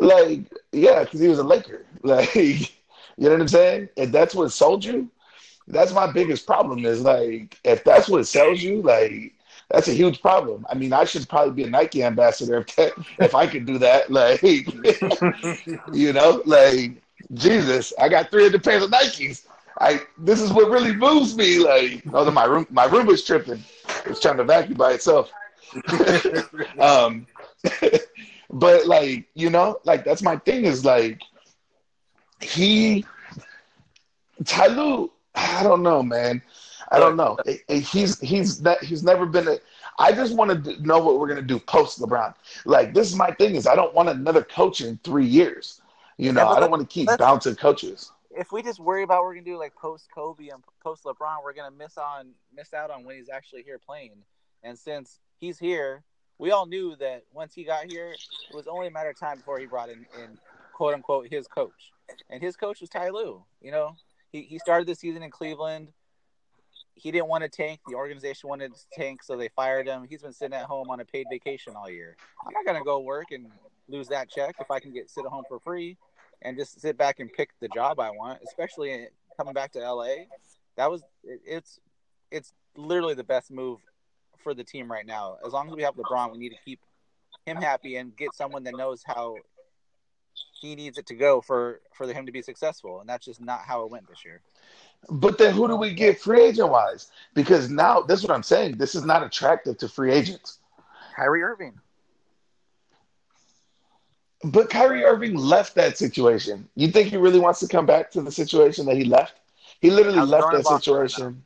Like, 0.01 0.51
yeah, 0.73 1.05
because 1.05 1.21
he 1.21 1.29
was 1.29 1.39
a 1.39 1.45
Laker. 1.45 1.87
Like, 2.03 2.35
you 2.35 2.65
know 3.19 3.33
what 3.33 3.43
I'm 3.43 3.49
saying? 3.49 3.91
If 3.97 4.11
that's 4.11 4.35
what 4.35 4.51
sold 4.53 4.85
you, 4.85 5.11
that's 5.69 5.93
my 5.93 6.11
biggest 6.11 6.47
problem. 6.47 6.87
Is 6.87 7.03
like, 7.03 7.59
if 7.63 7.85
that's 7.85 8.09
what 8.09 8.27
sells 8.27 8.63
you, 8.63 8.81
like, 8.81 9.35
that's 9.71 9.89
a 9.89 9.93
huge 9.93 10.23
problem. 10.23 10.65
I 10.71 10.75
mean, 10.75 10.95
I 10.95 11.05
should 11.05 11.29
probably 11.29 11.53
be 11.53 11.65
a 11.65 11.71
Nike 11.71 12.03
ambassador 12.03 12.59
if 12.59 12.75
that, 12.77 12.93
if 13.19 13.35
I 13.35 13.47
could 13.47 13.67
do 13.67 13.79
that. 13.79 14.11
Like, 14.11 14.43
you 15.93 16.13
know, 16.15 16.43
like 16.47 17.03
Jesus, 17.35 17.93
I 17.99 18.09
got 18.09 18.31
300 18.31 18.65
pairs 18.65 18.83
of 18.83 18.91
Nikes. 18.91 19.47
I 19.81 20.03
this 20.19 20.41
is 20.41 20.53
what 20.53 20.71
really 20.71 20.95
moves 20.95 21.35
me. 21.37 21.59
Like, 21.59 22.03
oh, 22.13 22.31
my 22.31 22.45
room, 22.45 22.67
my 22.71 22.85
room 22.85 23.07
was 23.07 23.25
tripping. 23.25 23.65
It's 24.07 24.21
trying 24.21 24.37
to 24.37 24.45
vacuum 24.45 24.77
by 24.77 24.93
itself. 24.93 25.33
um, 26.79 27.27
but 28.51 28.87
like, 28.87 29.27
you 29.35 29.51
know, 29.51 29.79
like 29.85 30.05
that's 30.05 30.23
my 30.23 30.37
thing. 30.37 30.67
Is 30.67 30.85
like 30.85 31.23
he, 32.41 33.05
Ty 34.45 34.67
Lue, 34.69 35.11
I 35.35 35.63
don't 35.63 35.83
know, 35.83 36.03
man. 36.03 36.43
I 36.93 36.99
don't 36.99 37.17
know. 37.17 37.39
He's 37.69 38.19
he's 38.21 38.61
that 38.63 38.83
he's 38.83 39.03
never 39.03 39.25
been 39.25 39.49
a. 39.49 39.59
I 39.99 40.13
just 40.13 40.35
want 40.35 40.65
to 40.65 40.83
know 40.83 40.99
what 40.99 41.19
we're 41.19 41.29
gonna 41.29 41.43
do 41.43 41.59
post 41.59 42.01
LeBron. 42.01 42.35
Like 42.67 42.93
this 42.93 43.09
is 43.09 43.17
my 43.17 43.31
thing 43.31 43.55
is 43.55 43.67
I 43.67 43.77
don't 43.77 43.95
want 43.95 44.09
another 44.09 44.43
coach 44.43 44.81
in 44.81 44.99
three 45.05 45.27
years. 45.27 45.81
You 46.19 46.33
know, 46.33 46.47
yeah, 46.47 46.55
I 46.55 46.61
don't 46.61 46.71
want 46.71 46.83
to 46.83 46.89
keep 46.93 47.17
bouncing 47.17 47.55
coaches. 47.55 48.13
If 48.31 48.53
we 48.53 48.63
just 48.63 48.79
worry 48.79 49.03
about 49.03 49.19
what 49.19 49.25
we're 49.25 49.35
gonna 49.35 49.45
do 49.45 49.59
like 49.59 49.75
post 49.75 50.09
Kobe 50.15 50.49
and 50.49 50.63
post 50.83 51.05
LeBron, 51.05 51.43
we're 51.43 51.53
gonna 51.53 51.75
miss 51.77 51.99
on 51.99 52.33
miss 52.55 52.73
out 52.73 52.91
on 52.91 53.05
when 53.05 53.17
he's 53.17 53.29
actually 53.29 53.63
here 53.63 53.79
playing. 53.79 54.23
And 54.63 54.79
since 54.79 55.19
he's 55.39 55.59
here, 55.59 56.05
we 56.39 56.51
all 56.51 56.67
knew 56.67 56.97
that 56.97 57.25
once 57.33 57.55
he 57.55 57.65
got 57.65 57.91
here, 57.91 58.13
it 58.13 58.55
was 58.55 58.67
only 58.67 58.87
a 58.87 58.91
matter 58.91 59.11
of 59.11 59.19
time 59.19 59.39
before 59.39 59.59
he 59.59 59.67
brought 59.67 59.89
in, 59.89 60.07
in 60.23 60.39
quote 60.75 60.95
unquote 60.95 61.29
his 61.29 61.49
coach. 61.49 61.93
And 62.29 62.43
his 62.43 62.57
coach 62.57 62.81
was 62.81 62.91
Ty 62.91 63.11
Lue. 63.11 63.45
You 63.61 63.73
know, 63.73 63.97
he, 64.31 64.43
he 64.43 64.59
started 64.59 64.87
the 64.87 64.95
season 64.95 65.23
in 65.23 65.31
Cleveland 65.31 65.89
he 67.01 67.11
didn't 67.11 67.29
want 67.29 67.43
to 67.43 67.49
tank. 67.49 67.81
The 67.89 67.95
organization 67.95 68.49
wanted 68.49 68.73
to 68.75 68.81
tank, 68.93 69.23
so 69.23 69.37
they 69.37 69.49
fired 69.49 69.87
him. 69.87 70.07
He's 70.09 70.23
been 70.23 70.33
sitting 70.33 70.55
at 70.55 70.65
home 70.65 70.91
on 70.91 71.01
a 71.01 71.05
paid 71.05 71.27
vacation 71.31 71.75
all 71.75 71.89
year. 71.89 72.17
I'm 72.47 72.53
not 72.53 72.67
gonna 72.67 72.85
go 72.85 73.01
work 73.01 73.31
and 73.31 73.47
lose 73.89 74.09
that 74.09 74.29
check 74.29 74.57
if 74.61 74.71
I 74.71 74.81
can 74.81 74.93
get 74.93 75.11
sit 75.11 75.25
at 75.25 75.31
home 75.31 75.45
for 75.49 75.59
free 75.59 75.97
and 76.43 76.57
just 76.57 76.81
sit 76.81 76.97
back 76.97 77.21
and 77.21 77.33
pick 77.33 77.51
the 77.61 77.69
job 77.69 78.01
I 78.01 78.11
want. 78.11 78.41
Especially 78.47 79.09
coming 79.37 79.55
back 79.55 79.73
to 79.73 79.79
LA, 79.79 80.27
that 80.77 80.91
was 80.91 81.03
it's 81.25 81.79
it's 82.31 82.53
literally 82.77 83.15
the 83.15 83.25
best 83.25 83.51
move 83.51 83.81
for 84.43 84.55
the 84.55 84.65
team 84.65 84.91
right 84.91 85.07
now. 85.07 85.37
As 85.45 85.53
long 85.53 85.69
as 85.69 85.75
we 85.75 85.83
have 85.83 85.95
LeBron, 85.97 86.33
we 86.33 86.39
need 86.39 86.51
to 86.51 86.59
keep 86.65 86.81
him 87.47 87.57
happy 87.57 87.97
and 87.97 88.17
get 88.17 88.35
someone 88.35 88.65
that 88.65 88.77
knows 88.77 89.03
how 89.05 89.37
he 90.61 90.75
needs 90.75 90.99
it 90.99 91.07
to 91.07 91.15
go 91.15 91.41
for 91.41 91.81
for 91.95 92.07
him 92.13 92.27
to 92.27 92.33
be 92.33 92.43
successful, 92.43 93.01
and 93.01 93.09
that's 93.09 93.25
just 93.25 93.41
not 93.41 93.61
how 93.61 93.85
it 93.85 93.91
went 93.91 94.09
this 94.09 94.25
year. 94.25 94.41
But 95.09 95.39
then 95.39 95.55
who 95.55 95.67
do 95.67 95.77
we 95.77 95.95
get 95.95 96.21
free 96.21 96.43
agent 96.43 96.69
wise? 96.69 97.11
Because 97.35 97.71
now 97.71 98.03
this 98.03 98.21
is 98.21 98.29
what 98.29 98.35
I'm 98.35 98.43
saying. 98.43 98.77
This 98.77 98.95
is 98.95 99.05
not 99.05 99.23
attractive 99.23 99.79
to 99.79 99.89
free 99.89 100.13
agents. 100.13 100.59
Kyrie 101.17 101.43
Irving. 101.43 101.75
But 104.43 104.71
Kyrie 104.71 105.05
Irving 105.05 105.35
left 105.35 105.75
that 105.75 105.99
situation. 105.99 106.69
You 106.75 106.89
think 106.89 107.09
he 107.09 107.17
really 107.19 107.41
wants 107.41 107.61
to 107.61 107.69
come 107.69 107.85
back 107.85 108.11
to 108.13 108.23
the 108.23 108.33
situation 108.33 108.87
that 108.87 108.97
he 108.97 109.05
left? 109.05 109.35
He 109.81 109.91
literally 109.91 110.21
left 110.21 110.51
that 110.53 110.67
situation. 110.67 111.45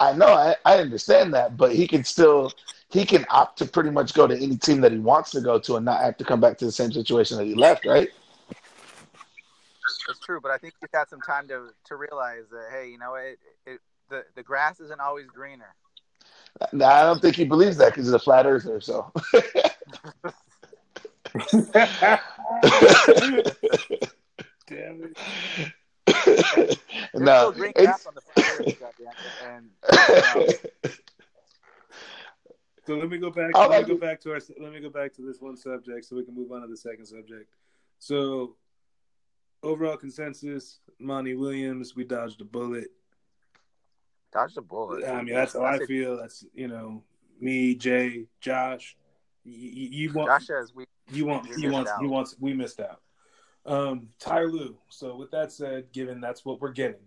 I 0.00 0.12
know, 0.12 0.26
I, 0.26 0.56
I 0.64 0.78
understand 0.78 1.32
that, 1.34 1.56
but 1.56 1.72
he 1.72 1.86
can 1.86 2.02
still 2.02 2.52
he 2.90 3.04
can 3.04 3.24
opt 3.30 3.58
to 3.58 3.66
pretty 3.66 3.90
much 3.90 4.14
go 4.14 4.26
to 4.26 4.36
any 4.36 4.56
team 4.56 4.80
that 4.80 4.92
he 4.92 4.98
wants 4.98 5.30
to 5.32 5.40
go 5.40 5.58
to 5.60 5.76
and 5.76 5.84
not 5.84 6.00
have 6.02 6.16
to 6.18 6.24
come 6.24 6.40
back 6.40 6.58
to 6.58 6.64
the 6.64 6.72
same 6.72 6.92
situation 6.92 7.38
that 7.38 7.46
he 7.46 7.54
left, 7.54 7.84
right? 7.86 8.08
It's 10.08 10.18
true, 10.20 10.40
but 10.40 10.50
I 10.50 10.58
think 10.58 10.74
he's 10.80 10.90
had 10.92 11.08
some 11.08 11.20
time 11.20 11.46
to 11.48 11.70
to 11.86 11.96
realize 11.96 12.44
that 12.50 12.68
hey, 12.72 12.88
you 12.88 12.98
know, 12.98 13.14
it, 13.14 13.38
it 13.66 13.80
the 14.10 14.24
the 14.34 14.42
grass 14.42 14.80
isn't 14.80 15.00
always 15.00 15.26
greener. 15.26 15.74
No, 16.72 16.84
I 16.84 17.02
don't 17.02 17.20
think 17.20 17.36
he 17.36 17.44
believes 17.44 17.76
that 17.76 17.90
because 17.90 18.06
he's 18.06 18.14
a 18.14 18.18
flat 18.18 18.46
earther. 18.46 18.80
So. 18.80 19.12
Damn 24.66 25.02
it. 25.02 25.18
no, 27.14 27.52
it's... 27.56 28.06
and, 29.44 29.70
um, 29.90 30.46
so 32.86 32.96
let 32.96 33.08
me 33.08 33.18
go 33.18 33.30
back. 33.30 33.56
Let 33.56 33.82
me 33.82 33.94
go 33.94 33.98
back 33.98 34.20
to 34.20 34.32
our. 34.32 34.40
Let 34.60 34.72
me 34.72 34.80
go 34.80 34.90
back 34.90 35.12
to 35.14 35.22
this 35.22 35.40
one 35.40 35.56
subject, 35.56 36.04
so 36.04 36.16
we 36.16 36.24
can 36.24 36.34
move 36.34 36.52
on 36.52 36.60
to 36.60 36.68
the 36.68 36.76
second 36.76 37.06
subject. 37.06 37.50
So 37.98 38.56
overall 39.62 39.96
consensus, 39.96 40.80
Monty 41.00 41.34
Williams, 41.34 41.96
we 41.96 42.04
dodged 42.04 42.40
a 42.42 42.44
bullet. 42.44 42.88
Dodged 44.32 44.58
a 44.58 44.62
bullet. 44.62 45.04
I 45.04 45.22
mean, 45.22 45.34
that's 45.34 45.54
how 45.54 45.64
I 45.64 45.78
feel. 45.86 46.16
That's 46.16 46.44
you 46.54 46.68
know, 46.68 47.02
me, 47.40 47.74
Jay, 47.74 48.26
Josh. 48.40 48.96
You, 49.44 49.88
you 49.90 50.12
want 50.12 50.28
Josh 50.28 50.46
says 50.46 50.72
we. 50.74 50.84
You 51.12 51.26
want. 51.26 51.48
You 51.56 51.70
want. 51.70 51.88
You 52.00 52.08
want. 52.08 52.34
We 52.40 52.52
missed 52.54 52.80
out. 52.80 53.00
Um, 53.66 54.08
Ty 54.18 54.44
Lue. 54.44 54.76
So 54.88 55.16
with 55.16 55.30
that 55.30 55.52
said, 55.52 55.92
given 55.92 56.20
that's 56.20 56.44
what 56.44 56.60
we're 56.60 56.72
getting, 56.72 57.06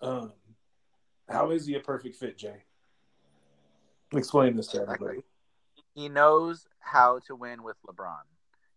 um, 0.00 0.32
how 1.28 1.50
is 1.50 1.66
he 1.66 1.74
a 1.74 1.80
perfect 1.80 2.16
fit, 2.16 2.38
Jay? 2.38 2.64
Explain 4.12 4.56
this 4.56 4.68
to 4.68 4.82
everybody. 4.82 5.20
He 5.94 6.08
knows 6.08 6.66
how 6.80 7.18
to 7.26 7.36
win 7.36 7.62
with 7.62 7.76
LeBron. 7.86 8.22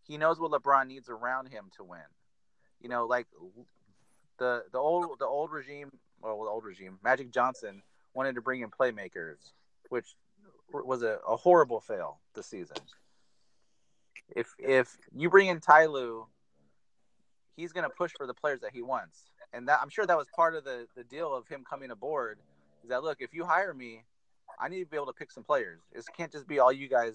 He 0.03 0.17
knows 0.17 0.39
what 0.39 0.51
LeBron 0.51 0.88
needs 0.88 1.10
around 1.10 1.48
him 1.48 1.72
to 1.77 1.84
win 1.84 2.01
you 2.86 2.89
know, 2.89 3.05
like 3.05 3.25
the 4.38 4.63
the 4.72 4.77
old 4.77 5.17
the 5.19 5.25
old 5.25 5.51
regime, 5.51 5.91
well, 6.22 6.43
the 6.43 6.50
old 6.50 6.63
regime, 6.63 7.00
Magic 7.03 7.31
Johnson 7.31 7.81
wanted 8.13 8.36
to 8.36 8.41
bring 8.41 8.62
in 8.62 8.69
playmakers, 8.69 9.38
which 9.89 10.15
was 10.72 11.01
a, 11.01 11.17
a 11.27 11.36
horrible 11.36 11.79
fail 11.79 12.19
this 12.36 12.45
season. 12.45 12.77
If 14.29 14.53
if 14.58 14.98
you 15.15 15.29
bring 15.29 15.48
in 15.48 15.60
Ty 15.60 15.88
Lue, 15.88 16.25
he's 17.55 17.72
going 17.72 17.84
to 17.84 17.96
push 17.96 18.12
for 18.17 18.25
the 18.27 18.34
players 18.34 18.62
that 18.62 18.72
he 18.74 18.82
wants, 18.82 19.25
and 19.53 19.67
that 19.67 19.79
I'm 19.82 19.89
sure 19.89 20.05
that 20.05 20.17
was 20.17 20.27
part 20.36 20.55
of 20.55 20.63
the 20.63 20.88
the 20.96 21.03
deal 21.03 21.36
of 21.36 21.48
him 21.48 21.63
coming 21.70 21.91
aboard. 21.91 22.39
Is 22.84 22.89
that 22.89 23.03
look, 23.03 23.17
if 23.20 23.34
you 23.34 23.46
hire 23.46 23.74
me, 23.74 24.03
I 24.60 24.70
need 24.70 24.79
to 24.79 24.89
be 24.89 24.98
able 24.98 25.08
to 25.08 25.13
pick 25.13 25.32
some 25.32 25.44
players. 25.44 25.82
It 25.94 26.03
can't 26.15 26.32
just 26.32 26.48
be 26.48 26.60
all 26.60 26.72
you 26.72 26.88
guys 26.88 27.13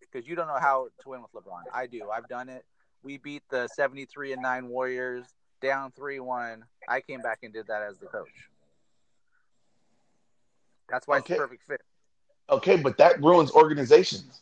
because 0.00 0.28
you 0.28 0.36
don't 0.36 0.48
know 0.48 0.58
how 0.60 0.88
to 1.02 1.08
win 1.08 1.22
with 1.22 1.32
LeBron. 1.32 1.62
I 1.72 1.86
do. 1.86 2.10
I've 2.10 2.28
done 2.28 2.48
it 2.48 2.64
we 3.04 3.18
beat 3.18 3.42
the 3.50 3.68
73 3.68 4.32
and 4.32 4.42
9 4.42 4.68
Warriors 4.68 5.26
down 5.60 5.92
3-1. 5.92 6.62
I 6.88 7.00
came 7.00 7.20
back 7.20 7.40
and 7.42 7.52
did 7.52 7.66
that 7.68 7.82
as 7.82 7.98
the 7.98 8.06
coach. 8.06 8.28
That's 10.88 11.06
why 11.06 11.18
okay. 11.18 11.34
it's 11.34 11.40
perfect 11.40 11.62
fit. 11.68 11.82
Okay, 12.50 12.76
but 12.76 12.98
that 12.98 13.22
ruins 13.22 13.50
organizations. 13.52 14.40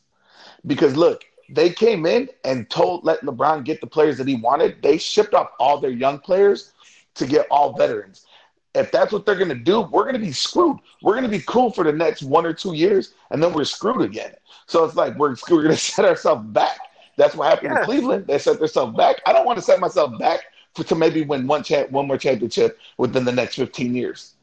Because 0.67 0.97
look, 0.97 1.25
they 1.55 1.71
came 1.71 2.07
in 2.07 2.29
and 2.45 2.69
told 2.71 3.05
let 3.05 3.21
LeBron 3.21 3.65
get 3.65 3.81
the 3.81 3.87
players 3.87 4.19
that 4.19 4.27
he 4.27 4.37
wanted. 4.37 4.83
They 4.83 4.99
shipped 4.99 5.35
off 5.35 5.51
all 5.59 5.79
their 5.79 5.91
young 5.91 6.19
players 6.19 6.73
to 7.15 7.27
get 7.27 7.47
all 7.51 7.77
veterans. 7.77 8.27
If 8.75 8.91
that's 8.91 9.13
what 9.13 9.27
they're 9.27 9.37
going 9.37 9.51
to 9.51 9.55
do, 9.55 9.83
we're 9.83 10.05
going 10.05 10.15
to 10.15 10.19
be 10.19 10.33
screwed. 10.33 10.79
We're 11.03 11.13
going 11.13 11.25
to 11.25 11.29
be 11.29 11.45
cool 11.47 11.71
for 11.71 11.85
the 11.85 11.93
next 11.93 12.23
one 12.23 12.47
or 12.47 12.55
two 12.55 12.75
years, 12.75 13.13
and 13.31 13.43
then 13.43 13.53
we're 13.53 13.65
screwed 13.65 14.01
again. 14.01 14.33
So 14.67 14.85
it's 14.85 14.97
like 14.97 15.17
we're, 15.19 15.37
we're 15.51 15.63
going 15.63 15.75
to 15.75 15.77
set 15.77 16.07
ourselves 16.07 16.47
back. 16.49 16.79
That's 17.19 17.35
what 17.35 17.51
happened 17.51 17.77
in 17.77 17.85
Cleveland. 17.85 18.27
They 18.27 18.39
set 18.39 18.59
themselves 18.59 18.97
back. 18.97 19.17
I 19.27 19.35
don't 19.35 19.45
want 19.45 19.59
to 19.59 19.63
set 19.63 19.79
myself 19.79 20.19
back 20.19 20.41
for, 20.75 20.85
to 20.85 20.95
maybe 20.95 21.23
win 21.23 21.47
one 21.47 21.63
cha- 21.63 21.85
one 21.85 22.07
more 22.07 22.17
championship 22.17 22.79
within 22.97 23.27
the 23.27 23.33
next 23.33 23.57
15 23.57 23.95
years. 23.95 24.35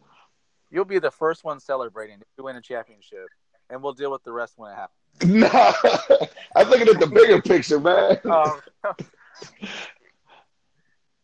You'll 0.70 0.86
be 0.86 1.00
the 1.00 1.10
first 1.10 1.44
one 1.44 1.60
celebrating 1.60 2.18
if 2.22 2.28
you 2.38 2.44
win 2.44 2.56
a 2.56 2.62
championship, 2.62 3.30
and 3.72 3.82
we'll 3.82 3.94
deal 3.94 4.12
with 4.12 4.24
the 4.24 4.32
rest 4.32 4.54
when 4.58 4.72
it 4.72 4.76
happens. 4.76 4.94
No, 5.26 5.48
I'm 6.56 6.70
looking 6.70 6.88
at 6.88 7.00
the 7.00 7.08
bigger 7.08 7.42
picture, 7.42 7.80
man. 7.80 8.18
Um, 8.26 8.60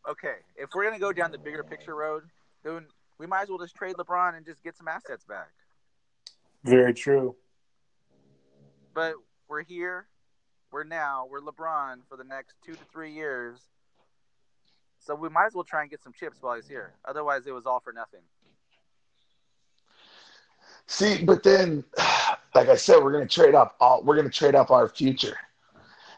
okay, 0.09 0.35
if 0.55 0.69
we're 0.73 0.83
gonna 0.83 0.99
go 0.99 1.11
down 1.11 1.31
the 1.31 1.37
bigger 1.37 1.63
picture 1.63 1.95
road, 1.95 2.23
then 2.63 2.85
we 3.17 3.27
might 3.27 3.43
as 3.43 3.49
well 3.49 3.57
just 3.57 3.75
trade 3.75 3.95
LeBron 3.95 4.35
and 4.35 4.45
just 4.45 4.63
get 4.63 4.77
some 4.77 4.87
assets 4.87 5.23
back. 5.23 5.49
Very 6.63 6.93
true. 6.93 7.35
But 8.93 9.15
we're 9.47 9.63
here 9.63 10.07
we're 10.75 10.83
now 10.83 11.25
we're 11.31 11.39
LeBron 11.39 11.99
for 12.09 12.17
the 12.17 12.25
next 12.25 12.57
two 12.65 12.73
to 12.73 12.83
three 12.91 13.13
years. 13.13 13.61
So 14.99 15.15
we 15.15 15.29
might 15.29 15.45
as 15.45 15.53
well 15.53 15.63
try 15.63 15.83
and 15.83 15.89
get 15.89 16.03
some 16.03 16.11
chips 16.11 16.39
while 16.41 16.55
he's 16.55 16.67
here. 16.67 16.95
Otherwise, 17.05 17.47
it 17.47 17.53
was 17.53 17.65
all 17.65 17.79
for 17.79 17.93
nothing. 17.93 18.19
See, 20.87 21.23
but 21.23 21.43
then, 21.43 21.85
like 22.55 22.69
I 22.69 22.75
said, 22.75 23.03
we're 23.03 23.11
gonna 23.11 23.27
trade 23.27 23.53
off 23.53 23.73
all. 23.79 24.01
We're 24.01 24.15
gonna 24.15 24.29
trade 24.29 24.55
off 24.55 24.71
our 24.71 24.87
future. 24.87 25.37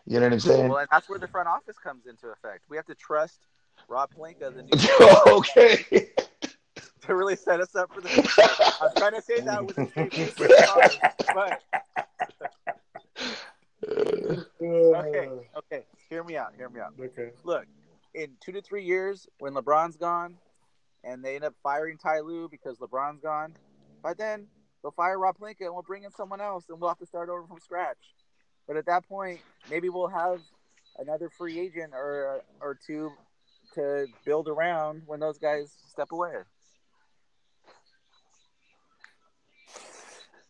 You 0.06 0.20
know 0.20 0.27
what 0.27 0.34
I'm 0.34 0.39
saying? 0.39 0.70
Well, 0.70 0.77
and 0.77 0.88
that's 0.89 1.10
where 1.10 1.20
the 1.20 1.27
front 1.27 1.50
office 1.50 1.77
comes 1.77 2.06
into 2.06 2.27
effect. 2.27 2.63
We 2.70 2.77
have 2.77 2.86
to 2.86 2.96
trust 2.96 3.39
Rob 3.89 4.12
Pelinka, 4.15 4.56
the 4.56 4.63
new 4.63 4.72
okay. 5.38 6.12
to 7.01 7.15
really 7.15 7.36
set 7.36 7.60
us 7.60 7.75
up 7.75 7.94
for 7.94 8.01
the 8.01 8.10
future. 8.10 8.41
I 8.41 8.77
was 8.82 8.94
trying 8.96 9.15
to 9.15 9.22
say 9.22 9.41
that 9.41 9.65
with 9.65 9.77
a 9.77 9.88
straight 9.89 10.13
face, 10.13 11.00
but 11.34 11.62
okay, 14.62 15.29
okay. 15.58 15.86
Hear 16.10 16.24
me 16.24 16.38
out. 16.38 16.53
Hear 16.56 16.70
me 16.70 16.79
out. 16.79 16.94
Okay. 17.00 17.32
Look, 17.44 17.65
in 18.13 18.29
two 18.39 18.51
to 18.53 18.62
three 18.62 18.84
years, 18.84 19.27
when 19.39 19.53
LeBron's 19.53 19.98
gone, 19.98 20.36
and 21.03 21.24
they 21.24 21.36
end 21.36 21.44
up 21.44 21.56
firing 21.63 21.98
Ty 21.98 22.22
Lue 22.22 22.48
because 22.50 22.77
LeBron's 22.77 23.20
gone, 23.22 23.56
by 24.01 24.13
then 24.13 24.48
they'll 24.81 24.91
fire 24.91 25.19
Rob 25.19 25.38
Pelinka 25.38 25.62
and 25.62 25.74
we'll 25.74 25.84
bring 25.84 26.03
in 26.03 26.12
someone 26.12 26.41
else, 26.41 26.65
and 26.69 26.79
we'll 26.79 26.89
have 26.89 27.00
to 27.00 27.05
start 27.05 27.29
over 27.29 27.46
from 27.48 27.60
scratch. 27.60 27.98
But 28.67 28.77
at 28.77 28.86
that 28.86 29.07
point, 29.07 29.39
maybe 29.69 29.89
we'll 29.89 30.07
have 30.07 30.41
another 31.00 31.29
free 31.29 31.60
agent 31.60 31.93
or 31.93 32.41
or 32.60 32.77
two 32.86 33.12
to 33.75 34.07
build 34.25 34.48
around 34.48 35.03
when 35.05 35.19
those 35.19 35.38
guys 35.38 35.74
step 35.89 36.12
away. 36.12 36.34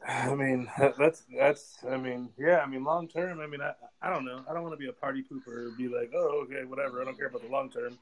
I 0.07 0.33
mean, 0.35 0.69
that's 0.97 1.23
that's. 1.37 1.77
I 1.89 1.97
mean, 1.97 2.29
yeah. 2.37 2.59
I 2.59 2.65
mean, 2.65 2.83
long 2.83 3.07
term. 3.07 3.41
I 3.41 3.47
mean, 3.47 3.61
I 3.61 3.73
I 4.01 4.09
don't 4.09 4.23
know. 4.25 4.43
I 4.49 4.53
don't 4.53 4.63
want 4.63 4.73
to 4.73 4.77
be 4.77 4.87
a 4.87 4.93
party 4.93 5.23
pooper 5.23 5.67
or 5.67 5.71
be 5.77 5.87
like, 5.89 6.11
oh, 6.15 6.45
okay, 6.45 6.63
whatever. 6.65 7.01
I 7.01 7.05
don't 7.05 7.17
care 7.17 7.27
about 7.27 7.41
the 7.41 7.49
long 7.49 7.69
term. 7.69 7.97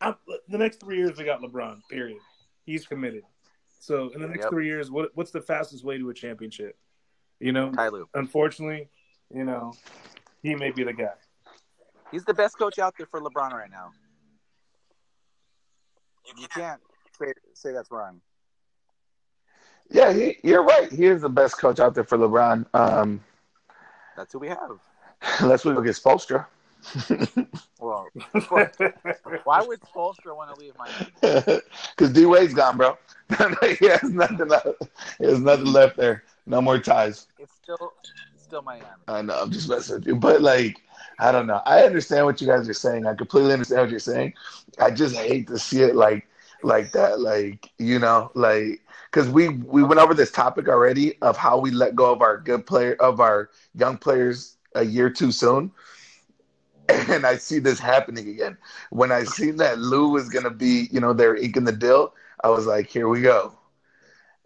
I'm, 0.00 0.14
the 0.48 0.56
next 0.56 0.80
three 0.80 0.96
years, 0.96 1.18
we 1.18 1.24
got 1.24 1.42
LeBron. 1.42 1.82
Period. 1.90 2.20
He's 2.64 2.86
committed. 2.86 3.24
So 3.80 4.10
in 4.10 4.20
the 4.20 4.28
next 4.28 4.44
Yep. 4.44 4.50
three 4.50 4.66
years, 4.66 4.90
what 4.90 5.10
what's 5.14 5.30
the 5.30 5.40
fastest 5.40 5.84
way 5.84 5.98
to 5.98 6.10
a 6.10 6.14
championship? 6.14 6.78
You 7.40 7.52
know, 7.52 7.72
Ty 7.72 7.90
unfortunately, 8.14 8.90
you 9.34 9.44
know, 9.44 9.72
he 10.42 10.54
may 10.54 10.70
be 10.70 10.84
the 10.84 10.92
guy. 10.92 11.14
He's 12.12 12.24
the 12.24 12.34
best 12.34 12.58
coach 12.58 12.78
out 12.78 12.94
there 12.98 13.06
for 13.06 13.20
LeBron 13.20 13.52
right 13.52 13.70
now. 13.70 13.92
You 16.36 16.46
can't 16.48 16.80
say, 17.18 17.32
say 17.54 17.72
that's 17.72 17.90
wrong. 17.90 18.20
Yeah, 19.88 20.12
he, 20.12 20.36
you're 20.42 20.62
right. 20.62 20.92
He 20.92 21.06
is 21.06 21.22
the 21.22 21.28
best 21.28 21.58
coach 21.58 21.80
out 21.80 21.94
there 21.94 22.04
for 22.04 22.18
LeBron. 22.18 22.66
Um, 22.74 23.20
That's 24.16 24.32
who 24.32 24.38
we 24.38 24.48
have. 24.48 24.78
unless 25.40 25.64
we 25.64 25.72
go 25.72 25.80
get 25.80 25.96
Spoelstra. 25.96 26.46
Well, 27.80 28.08
why 29.44 29.62
would 29.62 29.80
Spoelstra 29.80 30.36
want 30.36 30.54
to 30.54 30.60
leave 30.60 30.74
Miami? 30.78 31.62
Because 31.96 32.10
D 32.12 32.26
Wade's 32.26 32.52
gone, 32.52 32.76
bro. 32.76 32.98
he 33.78 33.86
has 33.86 34.02
nothing 34.04 34.48
left. 34.48 34.68
He 35.18 35.24
has 35.24 35.40
nothing 35.40 35.66
left 35.66 35.96
there. 35.96 36.24
No 36.46 36.60
more 36.60 36.78
ties. 36.78 37.26
It's 37.38 37.54
still, 37.54 37.92
it's 38.34 38.44
still 38.44 38.62
Miami. 38.62 38.86
I 39.08 39.22
know. 39.22 39.40
I'm 39.40 39.50
just 39.50 39.68
messing 39.68 39.96
with 39.96 40.06
you. 40.06 40.16
But 40.16 40.42
like, 40.42 40.82
I 41.18 41.32
don't 41.32 41.46
know. 41.46 41.62
I 41.64 41.82
understand 41.82 42.26
what 42.26 42.40
you 42.40 42.46
guys 42.46 42.68
are 42.68 42.74
saying. 42.74 43.06
I 43.06 43.14
completely 43.14 43.52
understand 43.52 43.82
what 43.82 43.90
you're 43.90 43.98
saying. 43.98 44.34
I 44.78 44.90
just 44.90 45.16
hate 45.16 45.46
to 45.48 45.58
see 45.58 45.82
it 45.82 45.96
like 45.96 46.26
like 46.62 46.92
that. 46.92 47.20
Like 47.20 47.70
you 47.78 47.98
know, 47.98 48.30
like 48.34 48.82
because 49.10 49.28
we 49.30 49.48
we 49.48 49.82
went 49.82 50.00
over 50.00 50.12
this 50.12 50.30
topic 50.30 50.68
already 50.68 51.20
of 51.22 51.36
how 51.36 51.58
we 51.58 51.70
let 51.70 51.94
go 51.94 52.12
of 52.12 52.20
our 52.20 52.38
good 52.38 52.66
player 52.66 52.96
of 53.00 53.20
our 53.20 53.50
young 53.74 53.96
players 53.96 54.56
a 54.74 54.84
year 54.84 55.08
too 55.08 55.32
soon. 55.32 55.72
And 57.10 57.26
I 57.26 57.36
see 57.36 57.58
this 57.58 57.78
happening 57.78 58.28
again. 58.28 58.56
When 58.90 59.12
I 59.12 59.24
seen 59.24 59.56
that 59.56 59.78
Lue 59.78 60.08
was 60.08 60.28
gonna 60.28 60.50
be, 60.50 60.88
you 60.90 61.00
know, 61.00 61.12
they're 61.12 61.36
inking 61.36 61.64
the 61.64 61.72
deal, 61.72 62.14
I 62.42 62.48
was 62.50 62.66
like, 62.66 62.88
here 62.88 63.08
we 63.08 63.22
go. 63.22 63.52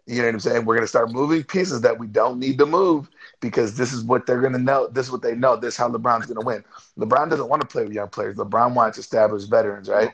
You 0.07 0.17
know 0.17 0.25
what 0.27 0.35
I'm 0.35 0.39
saying? 0.39 0.65
We're 0.65 0.75
gonna 0.75 0.87
start 0.87 1.11
moving 1.11 1.43
pieces 1.43 1.81
that 1.81 1.97
we 1.97 2.07
don't 2.07 2.39
need 2.39 2.57
to 2.59 2.65
move 2.65 3.09
because 3.39 3.75
this 3.75 3.91
is 3.91 4.03
what 4.03 4.25
they're 4.27 4.41
gonna 4.41 4.59
know. 4.59 4.87
This 4.87 5.07
is 5.07 5.11
what 5.11 5.21
they 5.23 5.35
know. 5.35 5.55
This 5.55 5.73
is 5.73 5.77
how 5.77 5.89
LeBron's 5.89 6.27
gonna 6.27 6.45
win. 6.45 6.63
LeBron 6.97 7.29
doesn't 7.29 7.49
want 7.49 7.61
to 7.61 7.67
play 7.67 7.83
with 7.83 7.93
young 7.93 8.09
players. 8.09 8.35
LeBron 8.35 8.75
wants 8.75 8.97
established 8.97 9.49
veterans, 9.49 9.89
right? 9.89 10.11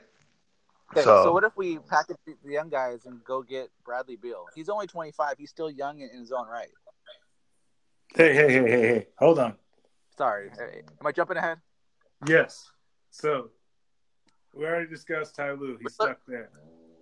Okay, 0.91 1.03
So- 1.03 1.23
so, 1.23 1.33
what 1.33 1.43
if 1.43 1.55
we 1.55 1.79
package 1.79 2.17
the 2.25 2.35
the 2.43 2.51
young 2.51 2.69
guys 2.69 3.05
and 3.05 3.23
go 3.23 3.41
get 3.41 3.69
Bradley 3.83 4.15
Beal? 4.17 4.47
He's 4.55 4.69
only 4.69 4.87
25. 4.87 5.37
He's 5.37 5.49
still 5.49 5.69
young 5.69 5.99
in, 5.99 6.09
in 6.09 6.19
his 6.19 6.31
own 6.31 6.47
right. 6.47 6.71
hey, 8.15 8.33
hey, 8.33 8.51
hey, 8.51 8.69
hey, 8.69 8.81
hey. 8.87 9.07
Hold 9.19 9.39
on. 9.39 9.55
Sorry, 10.17 10.51
am 10.51 11.07
I 11.07 11.11
jumping 11.11 11.37
ahead? 11.37 11.59
Yes. 12.27 12.71
So 13.09 13.49
we 14.53 14.65
already 14.65 14.87
discussed 14.87 15.35
Ty 15.35 15.53
Lue. 15.53 15.77
He's 15.81 15.93
stuck 15.93 16.19
there. 16.27 16.49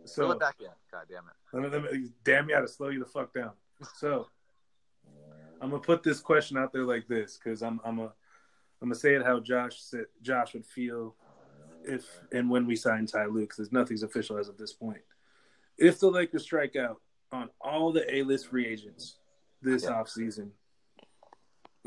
So 0.06 0.32
it 0.32 0.40
back 0.40 0.56
in. 0.60 0.68
God 0.92 1.06
damn 1.10 1.24
it. 1.26 1.34
Let 1.54 1.64
me, 1.64 1.70
let 1.70 1.94
me, 1.94 2.10
damn 2.24 2.50
you, 2.50 2.58
I 2.58 2.62
to 2.62 2.68
slow 2.68 2.90
you 2.90 3.00
the 3.00 3.06
fuck 3.06 3.34
down. 3.34 3.52
So, 3.96 4.28
I'm 5.62 5.70
gonna 5.70 5.82
put 5.82 6.04
this 6.04 6.20
question 6.20 6.58
out 6.58 6.72
there 6.72 6.84
like 6.84 7.08
this 7.08 7.38
because 7.38 7.62
I'm 7.62 7.80
I'm 7.84 8.00
a 8.00 8.14
I'm 8.82 8.88
gonna 8.88 8.96
say 8.96 9.16
it 9.16 9.26
how 9.26 9.40
Josh 9.40 9.82
said 9.82 10.06
Josh 10.22 10.54
would 10.54 10.66
feel 10.66 11.16
if 11.84 12.06
and 12.32 12.50
when 12.50 12.66
we 12.66 12.76
sign 12.76 13.06
Ty 13.06 13.26
Lue 13.26 13.42
because 13.42 13.58
there's 13.58 13.72
nothing's 13.72 14.04
official 14.04 14.38
as 14.38 14.48
of 14.48 14.58
this 14.58 14.74
point. 14.74 15.02
If 15.78 16.00
the 16.00 16.10
Lakers 16.10 16.44
strike 16.44 16.76
out 16.76 17.02
on 17.32 17.50
all 17.62 17.92
the 17.92 18.14
A-list 18.14 18.48
free 18.48 18.66
agents 18.68 19.18
this 19.62 19.84
Yeah. 19.84 19.92
offseason, 19.92 20.52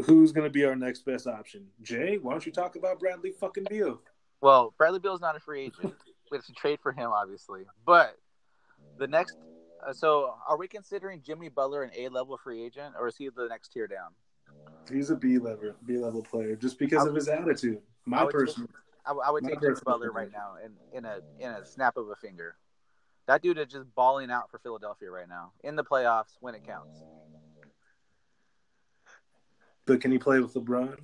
who's 0.03 0.33
gonna 0.33 0.51
be 0.51 0.65
our 0.65 0.77
next 0.77 1.05
best 1.05 1.27
option? 1.27 1.67
Jay, 1.83 2.19
why 2.19 2.33
don't 2.33 2.47
you 2.47 2.53
talk 2.53 2.77
about 2.77 3.01
Bradley 3.01 3.31
fucking 3.31 3.67
Beal? 3.69 4.01
Well, 4.41 4.75
Bradley 4.77 4.99
Beal's 4.99 5.21
not 5.21 5.37
a 5.37 5.41
free 5.41 5.65
agent. 5.65 5.95
we 6.31 6.37
have 6.39 6.47
to 6.47 6.53
trade 6.53 6.81
for 6.83 6.93
him, 6.93 7.11
obviously. 7.11 7.63
But 7.87 8.19
the 8.99 9.07
next, 9.07 9.37
uh, 9.87 9.93
so 9.93 10.35
are 10.49 10.57
we 10.57 10.69
considering 10.69 11.23
Jimmy 11.23 11.49
Butler 11.49 11.83
an 11.83 11.91
A 11.97 12.09
level 12.09 12.37
free 12.37 12.63
agent, 12.63 12.95
or 12.99 13.09
is 13.09 13.17
he 13.17 13.29
the 13.29 13.49
next 13.49 13.69
tier 13.69 13.87
down? 13.87 14.11
He's 14.91 15.11
a 15.11 15.17
B 15.17 15.39
level 15.39 15.75
B 15.87 15.99
level 15.99 16.23
player 16.23 16.57
just 16.57 16.79
because 16.79 17.07
I 17.07 17.09
of 17.09 17.15
his 17.15 17.29
attitude. 17.29 17.81
My 18.05 18.25
would 18.25 18.33
personal. 18.33 18.69
I 19.05 19.31
would 19.31 19.43
My 19.43 19.51
take 19.51 19.61
Jimmy 19.61 19.75
Butler 19.85 20.13
right 20.13 20.31
now 20.33 20.55
in, 20.65 20.73
in 20.97 21.05
a 21.05 21.21
in 21.39 21.51
a 21.51 21.65
snap 21.65 21.97
of 21.97 22.09
a 22.09 22.17
finger. 22.17 22.57
That 23.27 23.43
dude 23.43 23.59
is 23.59 23.69
just 23.69 23.93
balling 23.95 24.31
out 24.31 24.51
for 24.51 24.59
Philadelphia 24.59 25.11
right 25.11 25.29
now 25.29 25.53
in 25.63 25.77
the 25.77 25.85
playoffs 25.85 26.37
when 26.41 26.55
it 26.55 26.67
counts. 26.67 27.03
But 29.87 30.01
can 30.01 30.13
he 30.13 30.19
play 30.19 30.41
with 30.41 30.55
LeBron? 30.55 30.97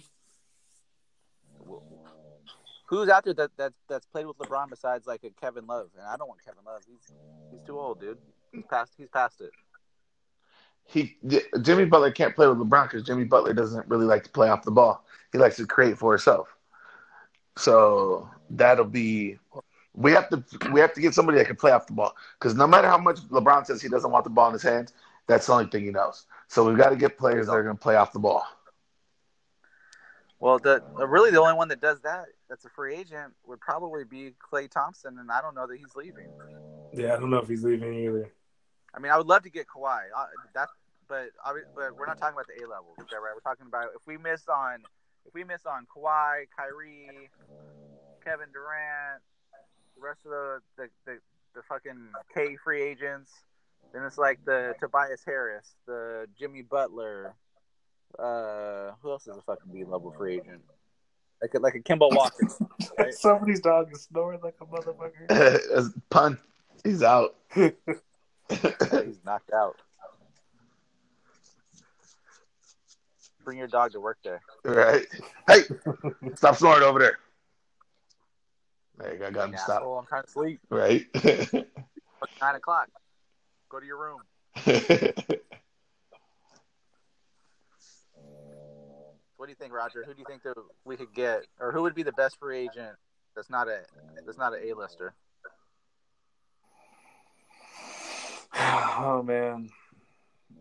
Who's 2.86 3.08
out 3.10 3.24
there 3.24 3.34
that, 3.34 3.50
that 3.58 3.72
that's 3.88 4.06
played 4.06 4.26
with 4.26 4.38
LeBron 4.38 4.70
besides 4.70 5.06
like 5.06 5.22
a 5.24 5.30
Kevin 5.30 5.66
Love? 5.66 5.90
And 5.98 6.06
I 6.06 6.16
don't 6.16 6.28
want 6.28 6.42
Kevin 6.44 6.64
Love. 6.64 6.80
He's 6.86 7.12
he's 7.50 7.60
too 7.66 7.78
old, 7.78 8.00
dude. 8.00 8.18
He's 8.52 8.64
past 8.70 8.94
he's 8.96 9.08
past 9.08 9.40
it. 9.40 9.50
He 10.86 11.18
Jimmy 11.60 11.84
Butler 11.84 12.10
can't 12.10 12.34
play 12.34 12.48
with 12.48 12.58
LeBron 12.58 12.84
because 12.84 13.02
Jimmy 13.02 13.24
Butler 13.24 13.52
doesn't 13.52 13.86
really 13.88 14.06
like 14.06 14.24
to 14.24 14.30
play 14.30 14.48
off 14.48 14.62
the 14.62 14.70
ball. 14.70 15.04
He 15.32 15.38
likes 15.38 15.56
to 15.56 15.66
create 15.66 15.98
for 15.98 16.12
himself. 16.12 16.56
So 17.58 18.30
that'll 18.48 18.86
be 18.86 19.38
we 19.94 20.12
have 20.12 20.30
to 20.30 20.42
we 20.70 20.80
have 20.80 20.94
to 20.94 21.00
get 21.00 21.12
somebody 21.12 21.36
that 21.38 21.46
can 21.46 21.56
play 21.56 21.72
off 21.72 21.86
the 21.86 21.92
ball 21.92 22.14
because 22.38 22.54
no 22.54 22.66
matter 22.66 22.88
how 22.88 22.98
much 22.98 23.18
LeBron 23.28 23.66
says 23.66 23.82
he 23.82 23.88
doesn't 23.88 24.10
want 24.10 24.24
the 24.24 24.30
ball 24.30 24.46
in 24.46 24.54
his 24.54 24.62
hands, 24.62 24.94
that's 25.26 25.46
the 25.46 25.52
only 25.52 25.66
thing 25.66 25.84
he 25.84 25.90
knows. 25.90 26.24
So 26.46 26.66
we've 26.66 26.78
got 26.78 26.90
to 26.90 26.96
get 26.96 27.18
players 27.18 27.46
that 27.46 27.52
are 27.52 27.62
going 27.62 27.76
to 27.76 27.82
play 27.82 27.96
off 27.96 28.12
the 28.12 28.18
ball. 28.18 28.46
Well, 30.40 30.58
the 30.58 30.82
uh, 30.98 31.06
really 31.06 31.30
the 31.30 31.40
only 31.40 31.54
one 31.54 31.68
that 31.68 31.80
does 31.80 32.00
that 32.02 32.26
that's 32.48 32.64
a 32.64 32.68
free 32.68 32.94
agent 32.94 33.34
would 33.46 33.60
probably 33.60 34.04
be 34.04 34.34
Klay 34.40 34.70
Thompson, 34.70 35.18
and 35.18 35.30
I 35.30 35.40
don't 35.40 35.54
know 35.54 35.66
that 35.66 35.76
he's 35.76 35.96
leaving. 35.96 36.28
Yeah, 36.92 37.14
I 37.14 37.16
don't 37.18 37.30
know 37.30 37.38
if 37.38 37.48
he's 37.48 37.64
leaving 37.64 37.92
either. 37.92 38.30
I 38.94 39.00
mean, 39.00 39.10
I 39.10 39.18
would 39.18 39.26
love 39.26 39.42
to 39.42 39.50
get 39.50 39.66
Kawhi. 39.66 39.98
Uh, 40.16 40.26
that, 40.54 40.68
but 41.08 41.30
I 41.44 41.52
but 41.74 41.96
we're 41.96 42.06
not 42.06 42.18
talking 42.18 42.34
about 42.34 42.46
the 42.46 42.64
A 42.64 42.68
levels, 42.68 42.96
okay, 43.00 43.16
right? 43.16 43.34
We're 43.34 43.40
talking 43.40 43.66
about 43.66 43.88
if 43.96 44.06
we 44.06 44.16
miss 44.16 44.48
on 44.48 44.82
if 45.26 45.34
we 45.34 45.42
miss 45.42 45.66
on 45.66 45.86
Kawhi, 45.86 46.46
Kyrie, 46.56 47.30
Kevin 48.24 48.46
Durant, 48.52 49.22
the 49.96 50.02
rest 50.02 50.20
of 50.24 50.30
the 50.30 50.60
the, 50.76 50.88
the, 51.04 51.18
the 51.54 51.62
fucking 51.68 52.10
K 52.32 52.56
free 52.62 52.82
agents. 52.82 53.32
Then 53.92 54.04
it's 54.04 54.18
like 54.18 54.44
the 54.44 54.74
Tobias 54.78 55.22
Harris, 55.24 55.74
the 55.86 56.26
Jimmy 56.38 56.62
Butler. 56.62 57.34
Uh, 58.18 58.92
who 59.02 59.10
else 59.10 59.26
is 59.26 59.36
a 59.36 59.42
fucking 59.42 59.72
B 59.72 59.84
level 59.84 60.12
free 60.16 60.34
agent? 60.36 60.62
Like 61.40 61.54
a, 61.54 61.58
like 61.58 61.74
a 61.74 61.80
Kemba 61.80 62.08
Walker. 62.14 62.48
Right. 62.98 63.14
Somebody's 63.18 63.60
dog 63.60 63.92
is 63.92 64.02
snoring 64.02 64.40
like 64.42 64.56
a 64.60 64.66
motherfucker. 64.66 65.92
Pun, 66.10 66.38
he's 66.84 67.02
out. 67.02 67.36
Yeah, 67.56 67.70
he's 68.48 69.20
knocked 69.24 69.52
out. 69.52 69.76
Bring 73.44 73.58
your 73.58 73.68
dog 73.68 73.92
to 73.92 74.00
work 74.00 74.18
there. 74.24 74.42
right? 74.64 75.06
Hey, 75.46 75.62
stop 76.34 76.56
snoring 76.56 76.82
over 76.82 76.98
there. 76.98 77.18
There 78.98 79.12
you 79.12 79.18
go. 79.18 79.26
I 79.26 79.30
got 79.30 79.44
him 79.46 79.52
to 79.52 79.58
stop. 79.58 79.76
Asshole, 79.76 79.98
I'm 79.98 80.06
trying 80.06 80.24
to 80.24 80.30
sleep. 80.30 80.60
Right. 80.68 81.06
Nine 82.42 82.54
o'clock. 82.56 82.88
Go 83.70 83.80
to 83.80 83.86
your 83.86 83.98
room. 83.98 85.40
What 89.38 89.46
do 89.46 89.52
you 89.52 89.56
think, 89.56 89.72
Roger? 89.72 90.02
Who 90.04 90.12
do 90.12 90.18
you 90.18 90.24
think 90.28 90.42
that 90.42 90.54
we 90.84 90.96
could 90.96 91.14
get, 91.14 91.46
or 91.60 91.70
who 91.70 91.82
would 91.82 91.94
be 91.94 92.02
the 92.02 92.12
best 92.12 92.40
free 92.40 92.58
agent 92.58 92.96
that's 93.36 93.48
not 93.48 93.68
a 93.68 93.82
that's 94.26 94.36
not 94.36 94.52
an 94.52 94.68
A 94.68 94.74
lister? 94.74 95.14
oh 98.58 99.22
man, 99.24 99.70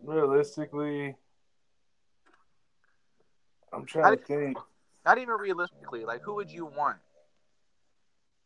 realistically, 0.04 1.16
I'm 3.72 3.84
trying 3.84 4.16
to 4.16 4.22
think. 4.22 4.56
Not 5.04 5.18
even 5.18 5.34
realistically, 5.34 6.04
like 6.04 6.22
who 6.22 6.36
would 6.36 6.50
you 6.52 6.64
want 6.64 6.98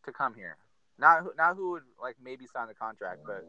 to 0.07 0.13
come 0.13 0.33
here? 0.33 0.57
Not 0.99 1.25
not 1.37 1.57
who 1.57 1.73
would 1.73 1.83
like 2.01 2.17
maybe 2.25 2.47
sign 2.47 2.69
the 2.69 2.75
contract, 2.75 3.21
but 3.27 3.45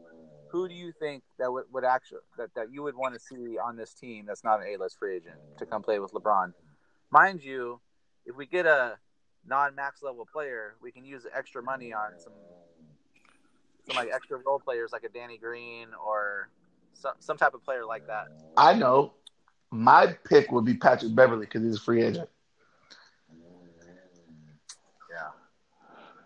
who 0.50 0.68
do 0.68 0.74
you 0.74 0.92
think 1.00 1.22
that 1.38 1.50
would, 1.50 1.64
would 1.72 1.84
actually 1.84 2.20
that, 2.36 2.50
that 2.54 2.70
you 2.70 2.82
would 2.82 2.94
want 2.94 3.14
to 3.14 3.20
see 3.20 3.56
on 3.56 3.74
this 3.74 3.94
team 3.94 4.26
that's 4.26 4.44
not 4.44 4.60
an 4.60 4.66
A 4.68 4.76
list 4.76 4.98
free 4.98 5.16
agent 5.16 5.36
to 5.56 5.64
come 5.64 5.82
play 5.82 5.98
with 5.98 6.12
LeBron? 6.12 6.52
Mind 7.14 7.44
you, 7.44 7.80
if 8.26 8.34
we 8.34 8.44
get 8.44 8.66
a 8.66 8.98
non 9.46 9.76
max 9.76 10.02
level 10.02 10.26
player, 10.30 10.74
we 10.82 10.90
can 10.90 11.04
use 11.04 11.24
extra 11.32 11.62
money 11.62 11.92
on 11.92 12.18
some 12.18 12.32
some 13.86 13.96
like 13.96 14.10
extra 14.12 14.38
role 14.44 14.58
players 14.58 14.90
like 14.92 15.04
a 15.04 15.08
Danny 15.08 15.38
Green 15.38 15.86
or 16.04 16.48
some 16.92 17.12
some 17.20 17.36
type 17.36 17.54
of 17.54 17.64
player 17.64 17.86
like 17.86 18.04
that. 18.08 18.26
I 18.56 18.74
know. 18.74 19.12
My 19.70 20.16
pick 20.28 20.50
would 20.50 20.64
be 20.64 20.74
Patrick 20.74 21.14
Beverley 21.14 21.46
because 21.46 21.62
he's 21.62 21.76
a 21.76 21.80
free 21.80 22.02
agent. 22.02 22.28
Yeah. 25.08 25.28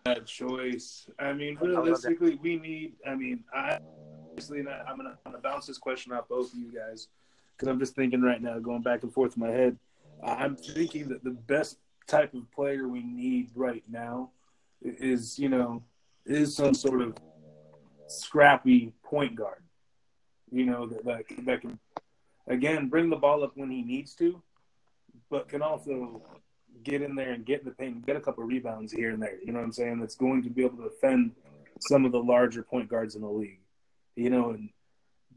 That 0.07 0.25
choice. 0.25 1.07
I 1.19 1.35
mean, 1.35 1.59
realistically, 1.61 2.39
we 2.43 2.57
need. 2.57 2.95
I 3.07 3.15
mean, 3.15 3.45
I 3.53 3.79
obviously 4.31 4.63
not, 4.63 4.89
I'm 4.89 4.97
gonna, 4.97 5.19
I'm 5.27 5.33
gonna 5.33 5.43
bounce 5.43 5.67
this 5.67 5.77
question 5.77 6.13
off 6.13 6.29
both 6.29 6.51
of 6.55 6.59
you 6.59 6.73
guys 6.73 7.09
because 7.53 7.69
I'm 7.69 7.79
just 7.79 7.95
thinking 7.95 8.23
right 8.23 8.41
now, 8.41 8.59
going 8.59 8.81
back 8.81 9.03
and 9.03 9.13
forth 9.13 9.37
in 9.37 9.43
my 9.43 9.51
head. 9.51 9.77
I'm 10.23 10.57
thinking 10.57 11.09
that 11.09 11.25
the 11.25 11.31
best 11.31 11.79
type 12.07 12.35
of 12.35 12.51
player 12.53 12.89
we 12.89 13.03
need 13.03 13.51
right 13.55 13.85
now 13.89 14.31
is, 14.83 15.39
you 15.39 15.49
know, 15.49 15.83
is 16.27 16.55
some 16.55 16.75
sort 16.75 17.03
of 17.03 17.17
scrappy 18.07 18.93
point 19.03 19.37
guard. 19.37 19.63
You 20.51 20.67
know, 20.67 20.87
that, 20.87 21.05
that, 21.05 21.25
that 21.45 21.61
can, 21.61 21.79
again, 22.47 22.89
bring 22.89 23.11
the 23.11 23.17
ball 23.17 23.45
up 23.45 23.53
when 23.55 23.71
he 23.71 23.83
needs 23.83 24.15
to, 24.15 24.43
but 25.31 25.49
can 25.49 25.63
also 25.63 26.23
get 26.83 27.03
in 27.03 27.15
there 27.15 27.33
and 27.33 27.45
get 27.45 27.61
in 27.61 27.67
the 27.67 27.73
paint 27.73 27.95
and 27.97 28.07
get 28.07 28.17
a 28.17 28.21
couple 28.21 28.45
rebounds 28.45 28.93
here 28.93 29.11
and 29.11 29.23
there. 29.23 29.39
You 29.45 29.53
know 29.53 29.59
what 29.59 29.67
I'm 29.67 29.73
saying? 29.73 30.01
That's 30.01 30.15
going 30.15 30.43
to 30.45 30.51
be 30.51 30.65
able 30.65 30.79
to 30.79 30.89
defend 30.89 31.33
some 31.81 32.05
of 32.05 32.13
the 32.13 32.19
larger 32.19 32.63
point 32.63 32.89
guards 32.89 33.15
in 33.15 33.23
the 33.23 33.29
league. 33.29 33.61
You 34.17 34.31
know, 34.31 34.51
and 34.51 34.71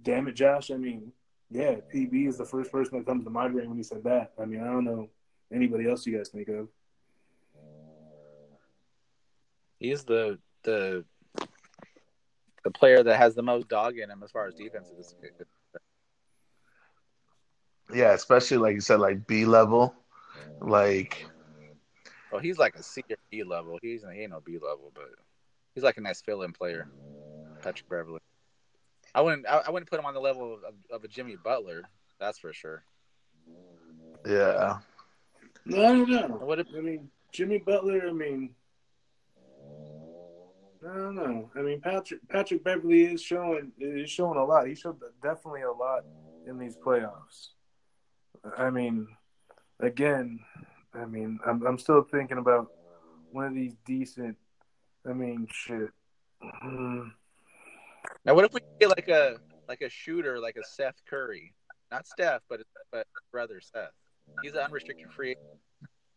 damn 0.02 0.28
it, 0.28 0.36
Josh, 0.36 0.72
I 0.72 0.76
mean, 0.76 1.12
yeah, 1.52 1.76
PB 1.94 2.30
is 2.30 2.38
the 2.38 2.46
first 2.46 2.72
person 2.72 2.98
that 2.98 3.06
comes 3.06 3.26
to 3.26 3.30
my 3.30 3.48
brain 3.50 3.68
when 3.68 3.78
you 3.78 3.84
said 3.84 4.04
that. 4.06 4.32
I 4.42 4.46
mean, 4.46 4.62
I 4.62 4.68
don't 4.68 4.86
know 4.86 5.10
anybody 5.54 5.90
else 5.90 6.06
you 6.06 6.18
guys 6.18 6.30
think 6.30 6.48
of. 6.48 6.70
Uh, 7.56 8.56
he's 9.78 10.06
the 10.06 10.40
the 10.64 11.04
the 12.64 12.72
player 12.72 13.04
that 13.04 13.18
has 13.18 13.36
the 13.36 13.42
most 13.42 13.68
dog 13.68 13.98
in 13.98 14.10
him 14.10 14.24
as 14.24 14.32
far 14.32 14.48
as 14.48 14.54
defense 14.54 14.90
is. 14.98 15.16
Yeah, 17.94 18.14
especially 18.14 18.58
like 18.58 18.76
you 18.76 18.82
said, 18.82 19.02
like 19.02 19.28
B 19.28 19.44
level, 19.46 19.94
like. 20.62 21.26
Well, 22.32 22.40
he's 22.40 22.58
like 22.58 22.76
a 22.76 22.84
C 22.84 23.04
or 23.10 23.18
B 23.30 23.44
level. 23.44 23.78
He's 23.82 24.04
he 24.04 24.22
ain't 24.22 24.32
no 24.32 24.40
B 24.40 24.54
level, 24.54 24.94
but 24.96 25.10
he's 25.76 25.84
like 25.84 25.98
a 25.98 26.02
nice 26.02 26.22
fill-in 26.22 26.54
player, 26.54 26.88
Patrick 27.62 27.90
Beverley. 27.90 28.22
I 29.14 29.22
wouldn't 29.22 29.48
I, 29.48 29.64
I 29.68 29.70
wouldn't 29.72 29.90
put 29.90 30.00
him 30.00 30.06
on 30.06 30.14
the 30.14 30.20
level 30.20 30.54
of, 30.54 30.74
of 30.92 31.04
a 31.04 31.08
Jimmy 31.08 31.36
Butler. 31.44 31.84
That's 32.20 32.40
for 32.40 32.54
sure. 32.54 32.84
Yeah. 34.26 34.78
No, 35.66 35.80
I 35.80 35.88
don't 35.88 36.10
know. 36.10 36.40
What 36.42 36.60
if, 36.60 36.68
I 36.76 36.82
mean, 36.82 37.10
Jimmy 37.32 37.60
Butler. 37.60 38.08
I 38.08 38.12
mean, 38.12 38.52
I 40.84 40.98
don't 40.98 41.16
know. 41.16 41.50
I 41.56 41.62
mean, 41.62 41.82
Patrick 41.82 42.22
Patrick 42.30 42.64
Beverley 42.64 43.04
is 43.04 43.22
showing 43.22 43.72
is 43.80 44.10
showing 44.10 44.38
a 44.38 44.44
lot. 44.44 44.68
He 44.68 44.76
showed 44.76 44.98
definitely 45.22 45.62
a 45.62 45.72
lot 45.72 46.04
in 46.48 46.58
these 46.58 46.76
playoffs. 46.76 47.50
I 48.58 48.70
mean, 48.70 49.08
again, 49.80 50.40
I 50.94 51.06
mean, 51.06 51.40
I'm 51.46 51.66
I'm 51.66 51.78
still 51.78 52.02
thinking 52.02 52.40
about 52.40 52.72
one 53.32 53.46
of 53.46 53.54
these 53.54 53.76
decent. 53.86 54.38
I 55.08 55.14
mean, 55.14 55.48
shit. 55.52 55.90
Mm. 56.64 57.12
Now, 58.26 58.36
what 58.36 58.46
if 58.46 58.54
we 58.54 58.62
get 58.80 58.90
like 58.90 59.08
a 59.08 59.38
like 59.68 59.82
a 59.82 59.90
shooter, 59.90 60.40
like 60.40 60.56
a 60.58 60.64
Seth 60.64 61.02
Curry, 61.10 61.54
not 61.92 62.06
Steph, 62.08 62.42
but 62.50 62.62
but 62.92 63.08
brother 63.32 63.60
Seth. 63.62 63.92
He's 64.42 64.54
an 64.54 64.60
unrestricted 64.60 65.12
free 65.12 65.36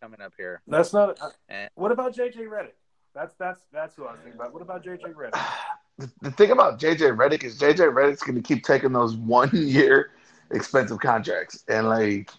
coming 0.01 0.21
up 0.21 0.33
here. 0.37 0.63
That's 0.67 0.93
not. 0.93 1.19
And- 1.49 1.71
what 1.75 1.93
about 1.93 2.15
JJ 2.15 2.37
Redick? 2.37 2.73
That's 3.15 3.35
that's 3.37 3.61
that's 3.73 3.97
who 3.97 4.05
I 4.07 4.13
was 4.13 4.21
thinking 4.23 4.41
about. 4.41 4.53
What 4.53 4.63
about 4.63 4.85
JJ 4.85 5.15
Redick? 5.15 5.41
The, 5.97 6.11
the 6.23 6.33
thing 6.33 6.51
about 6.51 6.81
JJ 6.81 7.17
Redick 7.17 7.45
is 7.45 7.57
JJ 7.57 7.77
Redick's 7.95 8.25
going 8.25 8.35
to 8.35 8.43
keep 8.43 8.65
taking 8.65 8.93
those 8.93 9.15
one 9.15 9.49
year 9.53 10.11
expensive 10.51 10.99
contracts, 10.99 11.63
and 11.69 11.89
like, 11.89 12.33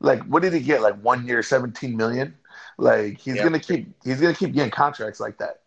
like 0.00 0.22
what 0.24 0.40
did 0.40 0.54
he 0.54 0.60
get? 0.60 0.80
Like 0.80 0.98
one 1.02 1.26
year, 1.28 1.42
seventeen 1.42 1.98
million. 1.98 2.34
Like 2.78 3.18
he's 3.20 3.36
Yeah. 3.36 3.42
gonna 3.42 3.60
keep 3.60 3.92
he's 4.02 4.22
gonna 4.22 4.34
keep 4.34 4.54
getting 4.54 4.70
contracts 4.70 5.20
like 5.20 5.36
that, 5.36 5.60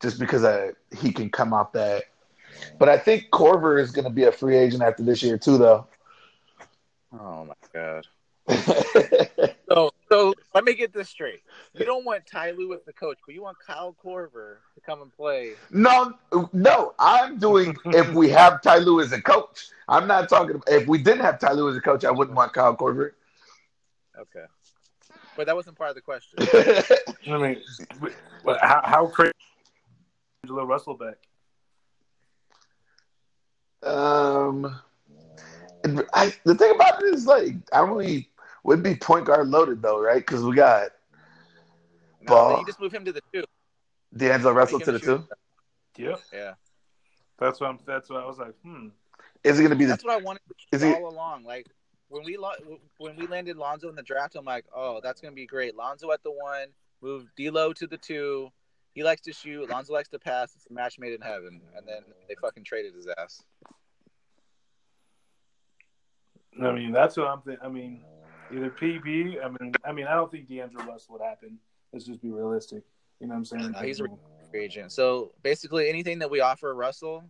just 0.00 0.20
because 0.20 0.44
uh, 0.44 0.70
he 0.96 1.12
can 1.12 1.30
come 1.30 1.52
off 1.52 1.72
that. 1.72 2.04
But 2.78 2.88
I 2.88 2.98
think 2.98 3.30
Korver 3.30 3.80
is 3.80 3.90
going 3.90 4.04
to 4.04 4.10
be 4.10 4.24
a 4.24 4.32
free 4.32 4.56
agent 4.56 4.82
after 4.82 5.02
this 5.02 5.22
year 5.22 5.38
too, 5.38 5.58
though. 5.58 5.86
Oh 7.12 7.44
my 7.44 7.54
god. 7.72 8.06
So 9.68 9.90
so 10.08 10.34
let 10.54 10.62
me 10.64 10.74
get 10.74 10.92
this 10.92 11.08
straight. 11.08 11.42
You 11.72 11.84
don't 11.84 12.04
want 12.04 12.26
Ty 12.26 12.52
Lue 12.52 12.74
as 12.74 12.84
the 12.84 12.92
coach, 12.92 13.18
but 13.26 13.34
you 13.34 13.42
want 13.42 13.56
Kyle 13.58 13.96
Korver 14.04 14.58
to 14.74 14.80
come 14.86 15.02
and 15.02 15.12
play. 15.12 15.54
no, 15.70 16.14
no, 16.52 16.94
I'm 16.98 17.38
doing 17.38 17.76
if 17.86 18.12
we 18.12 18.28
have 18.28 18.62
Ty 18.62 18.78
Lue 18.78 19.00
as 19.00 19.10
a 19.12 19.20
coach. 19.20 19.68
I'm 19.88 20.06
not 20.06 20.28
talking. 20.28 20.62
If 20.68 20.86
we 20.86 20.98
didn't 20.98 21.22
have 21.22 21.40
Ty 21.40 21.52
Lue 21.52 21.68
as 21.70 21.76
a 21.76 21.80
coach, 21.80 22.04
I 22.04 22.10
wouldn't 22.10 22.36
want 22.36 22.52
Kyle 22.52 22.76
Korver. 22.76 23.12
Okay. 24.16 24.44
But 25.36 25.46
that 25.46 25.56
wasn't 25.56 25.76
part 25.76 25.90
of 25.90 25.96
the 25.96 26.02
question. 26.02 26.38
I 27.32 27.38
mean, 27.38 27.60
what, 28.42 28.60
how 28.60 28.80
how 28.84 29.06
crazy? 29.06 29.32
Angelo 30.44 30.64
Russell 30.64 30.94
back. 30.94 31.16
Um, 33.84 34.80
and 35.84 36.04
I, 36.14 36.32
the 36.44 36.54
thing 36.54 36.74
about 36.74 37.02
it 37.02 37.14
is 37.14 37.26
like 37.26 37.54
I 37.72 37.78
don't 37.78 37.90
really 37.90 38.30
would 38.62 38.82
be 38.82 38.94
point 38.94 39.26
guard 39.26 39.48
loaded 39.48 39.82
though, 39.82 40.00
right? 40.00 40.16
Because 40.18 40.42
we 40.44 40.56
got 40.56 40.90
No, 42.22 42.28
Ball. 42.28 42.58
you 42.60 42.66
just 42.66 42.80
move 42.80 42.92
him 42.92 43.04
to 43.04 43.12
the 43.12 43.20
two. 43.32 43.44
D'Angelo 44.16 44.52
Russell 44.52 44.78
Make 44.78 44.86
to 44.86 44.92
the 44.92 44.98
two. 44.98 45.28
Yep, 45.96 46.20
Yeah. 46.32 46.54
that's 47.38 47.60
what 47.60 47.70
I'm. 47.70 47.78
That's 47.86 48.08
what 48.08 48.22
I 48.22 48.26
was 48.26 48.38
like. 48.38 48.54
Hmm. 48.62 48.88
Is 49.44 49.58
it 49.58 49.62
going 49.62 49.70
to 49.70 49.76
be 49.76 49.84
the? 49.84 49.90
That's 49.90 50.04
what 50.04 50.14
I 50.14 50.22
wanted 50.22 50.40
Is 50.72 50.82
he- 50.82 50.92
all 50.92 51.08
along. 51.08 51.44
Like 51.44 51.66
when 52.08 52.24
we 52.24 52.36
lo- 52.36 52.78
when 52.98 53.16
we 53.16 53.26
landed 53.26 53.56
Lonzo 53.56 53.88
in 53.88 53.94
the 53.94 54.02
draft, 54.02 54.34
I'm 54.36 54.44
like, 54.44 54.64
oh, 54.74 55.00
that's 55.02 55.20
gonna 55.20 55.34
be 55.34 55.46
great. 55.46 55.76
Lonzo 55.76 56.10
at 56.12 56.22
the 56.22 56.30
one, 56.32 56.68
move 57.02 57.26
D'Lo 57.36 57.72
to 57.74 57.86
the 57.86 57.98
two. 57.98 58.50
He 58.94 59.02
likes 59.02 59.22
to 59.22 59.32
shoot. 59.32 59.68
Lonzo 59.68 59.92
likes 59.92 60.08
to 60.10 60.18
pass. 60.18 60.54
It's 60.54 60.66
a 60.70 60.72
match 60.72 60.98
made 60.98 61.12
in 61.12 61.20
heaven. 61.20 61.60
And 61.76 61.86
then 61.86 62.02
they 62.28 62.36
fucking 62.40 62.64
traded 62.64 62.94
his 62.94 63.08
ass. 63.18 63.42
I 66.62 66.70
mean, 66.72 66.92
that's 66.92 67.16
what 67.16 67.26
I'm 67.26 67.40
thinking. 67.42 67.64
I 67.64 67.68
mean, 67.68 68.02
either 68.52 68.70
PB. 68.70 69.44
I 69.44 69.48
mean, 69.48 69.72
I 69.84 69.92
mean, 69.92 70.06
I 70.06 70.14
don't 70.14 70.30
think 70.30 70.48
D'Angelo 70.48 70.84
Russell 70.84 71.14
would 71.14 71.22
happen. 71.22 71.58
Let's 71.92 72.04
just 72.04 72.22
be 72.22 72.30
realistic. 72.30 72.84
You 73.20 73.26
know 73.26 73.34
what 73.34 73.38
I'm 73.38 73.44
saying? 73.44 73.72
No, 73.72 73.78
he's 73.80 74.00
a 74.00 74.06
free 74.50 74.64
agent. 74.64 74.92
So 74.92 75.32
basically, 75.42 75.88
anything 75.88 76.20
that 76.20 76.30
we 76.30 76.40
offer 76.40 76.72
Russell, 76.72 77.24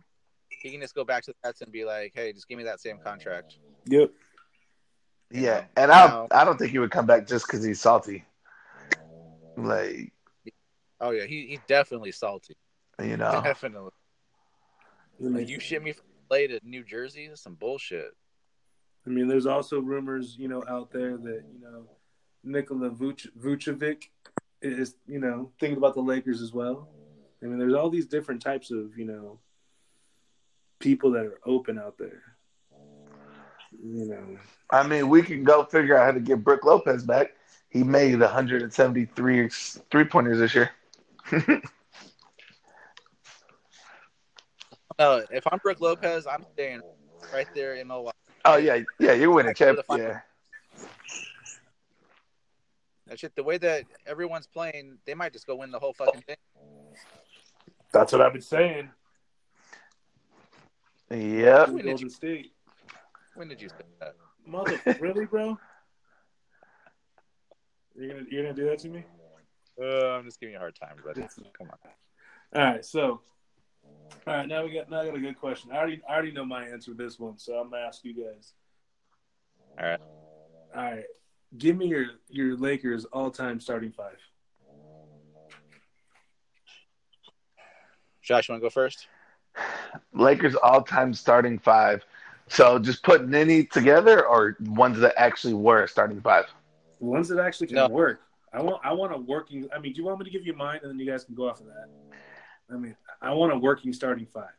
he 0.49 0.69
can 0.69 0.81
just 0.81 0.93
go 0.93 1.03
back 1.03 1.23
to 1.23 1.31
the 1.31 1.47
Nets 1.47 1.61
and 1.61 1.71
be 1.71 1.85
like, 1.85 2.11
hey, 2.13 2.31
just 2.33 2.47
give 2.47 2.59
me 2.59 2.63
that 2.65 2.79
same 2.79 2.99
contract. 2.99 3.57
Yep. 3.87 4.11
Yeah, 5.31 5.61
know, 5.61 5.65
and 5.77 5.91
I 5.91 6.07
now- 6.07 6.27
I 6.31 6.45
don't 6.45 6.57
think 6.57 6.69
he 6.69 6.77
would 6.77 6.91
come 6.91 7.07
back 7.07 7.25
just 7.25 7.47
because 7.47 7.63
he's 7.63 7.81
salty. 7.81 8.23
Like 9.57 10.13
Oh 10.99 11.11
yeah, 11.11 11.25
he, 11.25 11.47
he's 11.47 11.59
definitely 11.67 12.11
salty. 12.11 12.55
you 13.01 13.17
know, 13.17 13.41
Definitely. 13.43 13.91
Like, 15.19 15.47
you 15.47 15.59
ship 15.59 15.81
me 15.81 15.93
from 15.93 16.05
LA 16.29 16.47
to 16.47 16.59
New 16.63 16.83
Jersey? 16.83 17.27
That's 17.27 17.41
some 17.41 17.55
bullshit. 17.55 18.11
I 19.05 19.09
mean, 19.09 19.27
there's 19.27 19.45
also 19.45 19.79
rumors, 19.79 20.35
you 20.37 20.47
know, 20.47 20.63
out 20.67 20.91
there 20.91 21.17
that 21.17 21.43
you 21.53 21.61
know 21.61 21.85
Nikola 22.43 22.89
Vuc- 22.89 23.29
Vucevic 23.37 24.03
is, 24.61 24.95
you 25.07 25.19
know, 25.19 25.51
thinking 25.59 25.77
about 25.77 25.93
the 25.93 26.01
Lakers 26.01 26.41
as 26.41 26.53
well. 26.53 26.89
I 27.41 27.45
mean, 27.45 27.59
there's 27.59 27.73
all 27.73 27.89
these 27.89 28.07
different 28.07 28.41
types 28.41 28.71
of, 28.71 28.97
you 28.97 29.05
know, 29.05 29.39
people 30.79 31.11
that 31.11 31.25
are 31.25 31.39
open 31.45 31.77
out 31.77 31.97
there. 31.97 32.23
You 33.83 34.05
know, 34.05 34.37
I 34.71 34.87
mean, 34.87 35.09
we 35.09 35.21
can 35.21 35.43
go 35.43 35.63
figure 35.65 35.97
out 35.97 36.05
how 36.05 36.11
to 36.11 36.19
get 36.19 36.43
Brook 36.43 36.63
Lopez 36.63 37.03
back. 37.03 37.35
He 37.69 37.83
made 37.83 38.19
173 38.19 39.49
three 39.91 40.03
pointers 40.05 40.39
this 40.39 40.55
year. 40.55 40.71
No, 41.31 41.41
uh, 44.99 45.21
if 45.31 45.45
I'm 45.51 45.59
Brook 45.59 45.81
Lopez, 45.81 46.27
I'm 46.27 46.45
staying 46.53 46.81
right 47.33 47.47
there 47.55 47.75
in 47.75 47.87
Milwaukee. 47.87 48.17
Oh 48.45 48.57
yeah, 48.57 48.79
yeah, 48.99 49.13
you're 49.13 49.31
winning 49.31 49.49
Back 49.49 49.57
champ. 49.57 49.77
the 49.77 49.83
final. 49.83 50.05
Yeah, 50.05 50.19
That 53.07 53.19
shit, 53.19 53.35
the 53.35 53.43
way 53.43 53.57
that 53.57 53.85
everyone's 54.05 54.47
playing, 54.47 54.99
they 55.05 55.15
might 55.15 55.33
just 55.33 55.47
go 55.47 55.55
win 55.55 55.71
the 55.71 55.79
whole 55.79 55.93
fucking 55.93 56.21
thing. 56.21 56.35
that's 57.91 58.11
what 58.11 58.21
I've 58.21 58.33
been 58.33 58.41
saying. 58.41 58.89
yep. 61.09 61.69
Win 61.69 61.79
it. 61.79 61.85
Golden 61.85 62.09
State. 62.09 62.51
When 63.33 63.47
did 63.47 63.61
you 63.61 63.69
say 63.69 63.75
that? 63.99 64.15
Mother, 64.45 64.79
really, 64.99 65.25
bro? 65.25 65.57
You're 67.97 68.09
gonna 68.09 68.25
you're 68.29 68.43
gonna 68.43 68.53
do 68.53 68.65
that 68.65 68.79
to 68.79 68.89
me? 68.89 69.05
Uh, 69.81 70.07
I'm 70.09 70.23
just 70.23 70.39
giving 70.39 70.53
you 70.53 70.57
a 70.57 70.59
hard 70.59 70.75
time, 70.75 70.95
but 71.05 71.15
come 71.57 71.69
on. 71.69 71.77
All 72.55 72.71
right, 72.71 72.85
so 72.85 73.21
all 74.27 74.33
right, 74.33 74.47
now 74.47 74.63
we 74.63 74.73
got 74.73 74.89
now 74.89 75.01
I 75.01 75.05
got 75.05 75.15
a 75.15 75.19
good 75.19 75.37
question. 75.37 75.71
I 75.71 75.77
already 75.77 76.01
I 76.07 76.13
already 76.13 76.31
know 76.31 76.45
my 76.45 76.65
answer 76.67 76.91
to 76.91 76.97
this 76.97 77.19
one, 77.19 77.37
so 77.37 77.55
I'm 77.55 77.69
gonna 77.69 77.83
ask 77.83 78.03
you 78.03 78.13
guys. 78.13 78.53
All 79.79 79.85
right. 79.85 79.99
All 80.75 80.83
right, 80.83 81.03
give 81.57 81.75
me 81.75 81.87
your 81.87 82.05
your 82.29 82.55
Lakers 82.55 83.05
all 83.05 83.29
time 83.29 83.59
starting 83.59 83.91
five. 83.91 84.17
Josh, 88.21 88.47
you 88.47 88.53
want 88.53 88.63
to 88.63 88.65
go 88.65 88.69
first? 88.71 89.07
Lakers 90.13 90.55
all 90.55 90.81
time 90.81 91.13
starting 91.13 91.59
five. 91.59 92.03
So 92.47 92.79
just 92.79 93.03
putting 93.03 93.33
any 93.35 93.63
together 93.63 94.25
or 94.25 94.57
ones 94.61 94.99
that 94.99 95.13
actually 95.17 95.53
were 95.53 95.85
starting 95.87 96.21
five? 96.21 96.45
Ones 96.99 97.27
that 97.29 97.39
actually 97.39 97.67
can 97.67 97.75
No. 97.75 97.87
work. 97.87 98.21
I 98.55 98.61
want 98.61 98.81
I 98.85 98.93
want 98.93 99.13
a 99.13 99.17
working. 99.17 99.67
I 99.75 99.79
mean, 99.79 99.91
do 99.93 99.99
you 100.01 100.05
want 100.05 100.19
me 100.19 100.25
to 100.25 100.31
give 100.31 100.45
you 100.45 100.53
mine 100.53 100.79
and 100.81 100.89
then 100.91 100.97
you 100.99 101.05
guys 101.09 101.25
can 101.25 101.35
go 101.35 101.49
off 101.49 101.59
of 101.59 101.67
that? 101.67 101.89
I 102.71 102.77
mean, 102.77 102.95
I 103.21 103.33
want 103.33 103.51
a 103.51 103.57
working 103.57 103.91
starting 103.91 104.25
five. 104.25 104.49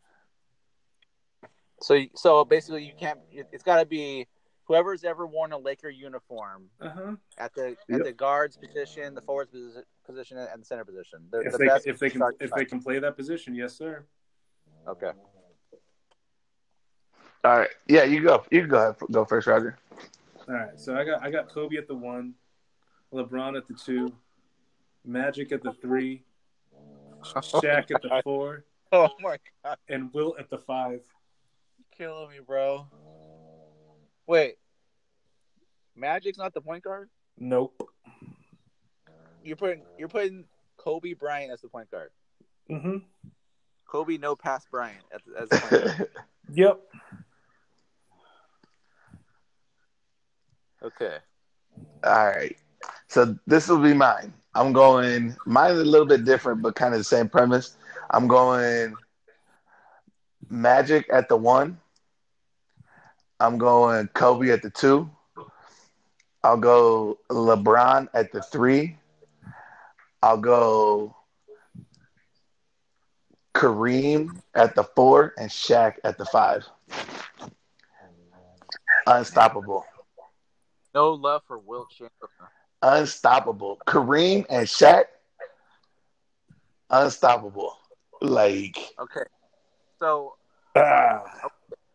So, 1.80 1.98
so 2.14 2.44
basically, 2.44 2.84
you 2.84 2.92
can't. 2.98 3.18
It's 3.32 3.62
got 3.62 3.80
to 3.80 3.86
be 3.86 4.26
whoever's 4.64 5.02
ever 5.02 5.26
worn 5.26 5.52
a 5.52 5.58
Laker 5.58 5.88
uniform 5.88 6.68
Uh 6.80 6.88
huh. 6.90 7.16
at 7.38 7.54
the 7.54 7.76
Yep. 7.88 8.00
at 8.00 8.04
the 8.04 8.12
guards 8.12 8.56
position, 8.58 9.14
the 9.14 9.22
forwards 9.22 9.50
position, 10.06 10.36
and 10.38 10.60
the 10.60 10.66
center 10.66 10.84
position. 10.84 11.26
The, 11.30 11.40
If 11.40 11.52
the 11.52 11.58
they 11.58 11.66
best 11.66 11.86
if 11.86 11.98
they 11.98 12.10
can 12.10 12.22
if 12.38 12.50
five. 12.50 12.58
they 12.58 12.64
can 12.66 12.82
play 12.82 12.98
that 12.98 13.16
position, 13.16 13.54
yes, 13.54 13.76
sir. 13.76 14.04
Okay. 14.86 15.12
All 17.44 17.58
right. 17.58 17.70
Yeah, 17.86 18.04
you 18.04 18.22
go. 18.22 18.44
You 18.50 18.60
can 18.60 18.68
go 18.70 18.76
ahead. 18.78 18.96
Go 19.10 19.24
first, 19.24 19.46
Roger. 19.46 19.78
All 20.48 20.54
right, 20.54 20.78
so 20.78 20.96
I 20.96 21.04
got 21.04 21.22
I 21.22 21.30
got 21.30 21.48
Kobe 21.48 21.76
at 21.76 21.88
the 21.88 21.94
one, 21.94 22.34
LeBron 23.12 23.56
at 23.56 23.66
the 23.66 23.74
two, 23.74 24.12
Magic 25.04 25.52
at 25.52 25.62
the 25.62 25.72
three, 25.72 26.22
Shaq 27.22 27.90
at 27.90 28.02
the 28.02 28.20
four, 28.24 28.64
Oh 28.92 29.08
my 29.20 29.38
god, 29.64 29.78
and 29.88 30.12
Will 30.12 30.36
at 30.38 30.50
the 30.50 30.58
five. 30.58 31.00
killing 31.96 32.30
me, 32.30 32.36
bro. 32.46 32.86
Wait, 34.26 34.56
Magic's 35.94 36.38
not 36.38 36.52
the 36.54 36.60
point 36.60 36.82
guard. 36.84 37.08
Nope. 37.38 37.90
You're 39.44 39.56
putting 39.56 39.82
you're 39.98 40.08
putting 40.08 40.44
Kobe 40.76 41.12
Bryant 41.14 41.52
as 41.52 41.60
the 41.60 41.68
point 41.68 41.90
guard. 41.90 42.10
Mm-hmm. 42.70 42.96
Kobe 43.86 44.18
no 44.18 44.34
pass 44.34 44.66
Bryant 44.70 45.04
as, 45.14 45.20
as 45.40 45.48
the 45.48 45.58
point 45.58 45.84
guard. 45.84 46.08
Yep. 46.52 46.80
Okay. 50.84 51.16
All 52.04 52.26
right. 52.28 52.56
So 53.16 53.34
this 53.46 53.66
will 53.66 53.78
be 53.78 53.94
mine. 53.94 54.30
I'm 54.54 54.74
going. 54.74 55.34
Mine's 55.46 55.78
a 55.78 55.84
little 55.84 56.06
bit 56.06 56.26
different, 56.26 56.60
but 56.60 56.74
kind 56.74 56.92
of 56.92 57.00
the 57.00 57.04
same 57.04 57.30
premise. 57.30 57.78
I'm 58.10 58.28
going 58.28 58.94
Magic 60.50 61.06
at 61.10 61.26
the 61.30 61.36
one. 61.38 61.80
I'm 63.40 63.56
going 63.56 64.08
Kobe 64.08 64.50
at 64.50 64.60
the 64.60 64.68
two. 64.68 65.10
I'll 66.44 66.58
go 66.58 67.18
LeBron 67.30 68.08
at 68.12 68.32
the 68.32 68.42
three. 68.42 68.98
I'll 70.22 70.36
go 70.36 71.16
Kareem 73.54 74.42
at 74.54 74.74
the 74.74 74.84
four 74.84 75.32
and 75.38 75.48
Shaq 75.48 75.94
at 76.04 76.18
the 76.18 76.26
five. 76.26 76.66
Unstoppable. 79.06 79.86
No 80.94 81.14
love 81.14 81.40
for 81.46 81.58
Wilt 81.58 81.88
Chamberlain. 81.88 82.50
Unstoppable. 82.86 83.78
Kareem 83.86 84.46
and 84.48 84.66
Shaq, 84.66 85.04
unstoppable. 86.90 87.76
Like 88.22 88.78
Okay. 88.98 89.24
So 89.98 90.34
are, 90.74 91.22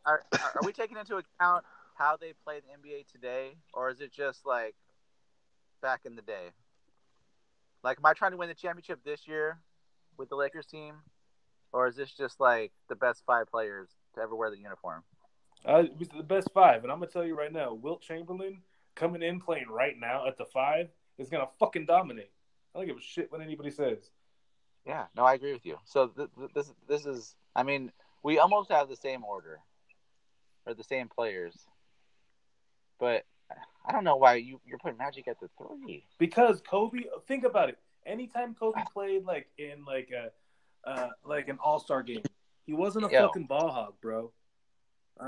are 0.06 0.24
are 0.34 0.62
we 0.64 0.74
taking 0.74 0.98
into 0.98 1.18
account 1.18 1.66
how 1.96 2.18
they 2.18 2.34
play 2.44 2.60
the 2.60 2.90
NBA 2.90 3.08
today, 3.12 3.56
or 3.74 3.90
is 3.90 4.02
it 4.02 4.12
just 4.12 4.46
like 4.46 4.76
back 5.82 6.02
in 6.06 6.16
the 6.16 6.22
day? 6.22 6.50
Like, 7.84 7.98
am 7.98 8.06
I 8.06 8.14
trying 8.14 8.32
to 8.32 8.38
win 8.38 8.50
the 8.50 8.56
championship 8.56 9.00
this 9.04 9.28
year 9.28 9.60
with 10.18 10.30
the 10.30 10.36
Lakers 10.36 10.66
team, 10.68 10.96
or 11.72 11.88
is 11.88 11.96
this 11.96 12.12
just 12.12 12.40
like 12.40 12.72
the 12.90 12.96
best 12.96 13.24
five 13.26 13.48
players 13.50 13.90
to 14.16 14.22
ever 14.22 14.36
wear 14.36 14.52
the 14.52 14.58
uniform? 14.58 15.04
Uh, 15.68 15.84
it 15.86 15.98
was 15.98 16.10
the 16.10 16.24
best 16.24 16.50
five, 16.54 16.84
and 16.84 16.92
I'm 16.92 17.00
gonna 17.00 17.12
tell 17.12 17.26
you 17.26 17.38
right 17.38 17.52
now, 17.52 17.74
Wilt 17.74 18.02
Chamberlain 18.02 18.62
coming 19.02 19.24
in 19.24 19.40
playing 19.40 19.68
right 19.68 19.96
now 20.00 20.28
at 20.28 20.38
the 20.38 20.46
five 20.46 20.88
is 21.18 21.30
gonna 21.30 21.48
fucking 21.60 21.86
dominate. 21.86 22.32
I 22.74 22.80
don't 22.80 22.88
give 22.88 22.98
a 22.98 23.02
shit 23.02 23.32
what 23.32 23.42
anybody 23.42 23.72
says. 23.72 24.12
Yeah, 24.86 25.06
no, 25.16 25.24
I 25.24 25.34
agree 25.34 25.54
with 25.54 25.66
you. 25.66 25.78
So 25.86 26.08
th- 26.08 26.30
th- 26.38 26.52
this 26.54 26.72
this 26.88 27.06
is, 27.06 27.36
I 27.56 27.64
mean, 27.64 27.92
we 28.24 28.38
almost 28.38 28.72
have 28.72 28.88
the 28.88 28.96
same 28.96 29.24
order 29.24 29.60
or 30.66 30.76
the 30.76 30.84
same 30.84 31.10
players, 31.10 31.56
but 33.00 33.26
I 33.86 33.92
don't 33.92 34.04
know 34.04 34.16
why 34.18 34.36
you 34.36 34.62
you're 34.66 34.78
putting 34.78 35.00
Magic 35.00 35.28
at 35.28 35.40
the 35.40 35.50
three. 35.58 36.06
Because 36.20 36.62
Kobe, 36.62 37.00
think 37.28 37.44
about 37.44 37.70
it. 37.70 37.80
Anytime 38.06 38.56
Kobe 38.56 38.82
played 38.94 39.26
like 39.26 39.48
in 39.58 39.84
like 39.86 40.10
a 40.12 40.90
uh, 40.90 41.10
like 41.26 41.50
an 41.50 41.58
All 41.64 41.80
Star 41.80 42.04
game, 42.04 42.24
he 42.66 42.74
wasn't 42.74 43.06
a 43.06 43.12
Yo. 43.12 43.28
fucking 43.28 43.46
ball 43.46 43.72
hog, 43.72 43.96
bro. 44.02 44.32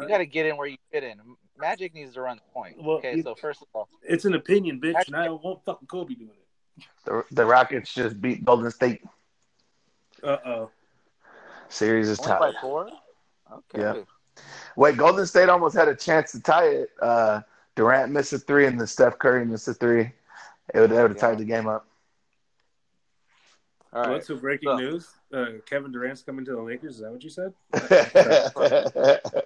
You 0.02 0.08
got 0.08 0.18
to 0.20 0.26
get 0.26 0.46
in 0.46 0.58
where 0.58 0.68
you 0.68 0.78
fit 0.92 1.04
in. 1.04 1.20
Magic 1.58 1.94
needs 1.94 2.14
to 2.16 2.22
run 2.22 2.38
the 2.38 2.52
point. 2.54 2.82
Well, 2.82 2.98
okay, 2.98 3.16
you- 3.18 3.24
so 3.24 3.36
first 3.36 3.62
of 3.62 3.68
all, 3.74 3.88
It's 4.02 4.26
an 4.26 4.34
opinion, 4.34 4.80
bitch, 4.82 5.06
and 5.08 5.16
I 5.16 5.30
won't 5.30 5.64
fucking 5.66 5.88
Kobe 5.88 6.16
doing 6.16 6.32
it. 6.78 6.86
the, 7.06 7.24
the 7.32 7.46
Rockets 7.46 7.94
just 7.94 8.20
beat 8.20 8.44
Golden 8.44 8.72
State. 8.72 9.02
Uh 10.24 10.38
oh. 10.46 10.70
Series 11.70 12.10
is 12.10 12.20
only 12.20 12.32
by 12.40 12.52
tied. 12.52 12.62
four. 12.62 12.90
Okay. 13.52 13.82
Yeah. 13.82 13.96
Wait, 14.76 14.98
Golden 14.98 15.26
State 15.28 15.50
almost 15.50 15.76
had 15.76 15.88
a 15.88 15.96
chance 15.96 16.32
to 16.32 16.40
tie 16.42 16.66
it. 16.68 16.90
Uh, 17.02 17.42
Durant 17.76 18.12
missed 18.12 18.34
a 18.34 18.40
three, 18.40 18.66
and 18.66 18.80
then 18.80 18.88
Steph 18.88 19.20
Curry 19.20 19.46
missed 19.46 19.68
a 19.68 19.74
three. 19.74 20.12
It 20.74 20.80
would, 20.80 20.92
it 20.92 21.02
would 21.02 21.12
have 21.12 21.18
tied 21.20 21.38
the 21.38 21.46
game 21.46 21.68
up. 21.68 21.86
All 23.92 24.02
right. 24.02 24.10
What's 24.12 24.28
the 24.28 24.36
breaking 24.36 24.70
So- 24.70 24.78
news? 24.78 25.08
Uh, 25.32 25.46
Kevin 25.68 25.92
Durant's 25.92 26.22
coming 26.24 26.46
to 26.46 26.52
the 26.52 26.62
Lakers. 26.62 26.96
Is 26.96 27.02
that 27.02 27.12
what 27.12 27.24
you 27.24 27.30
said? 27.30 27.54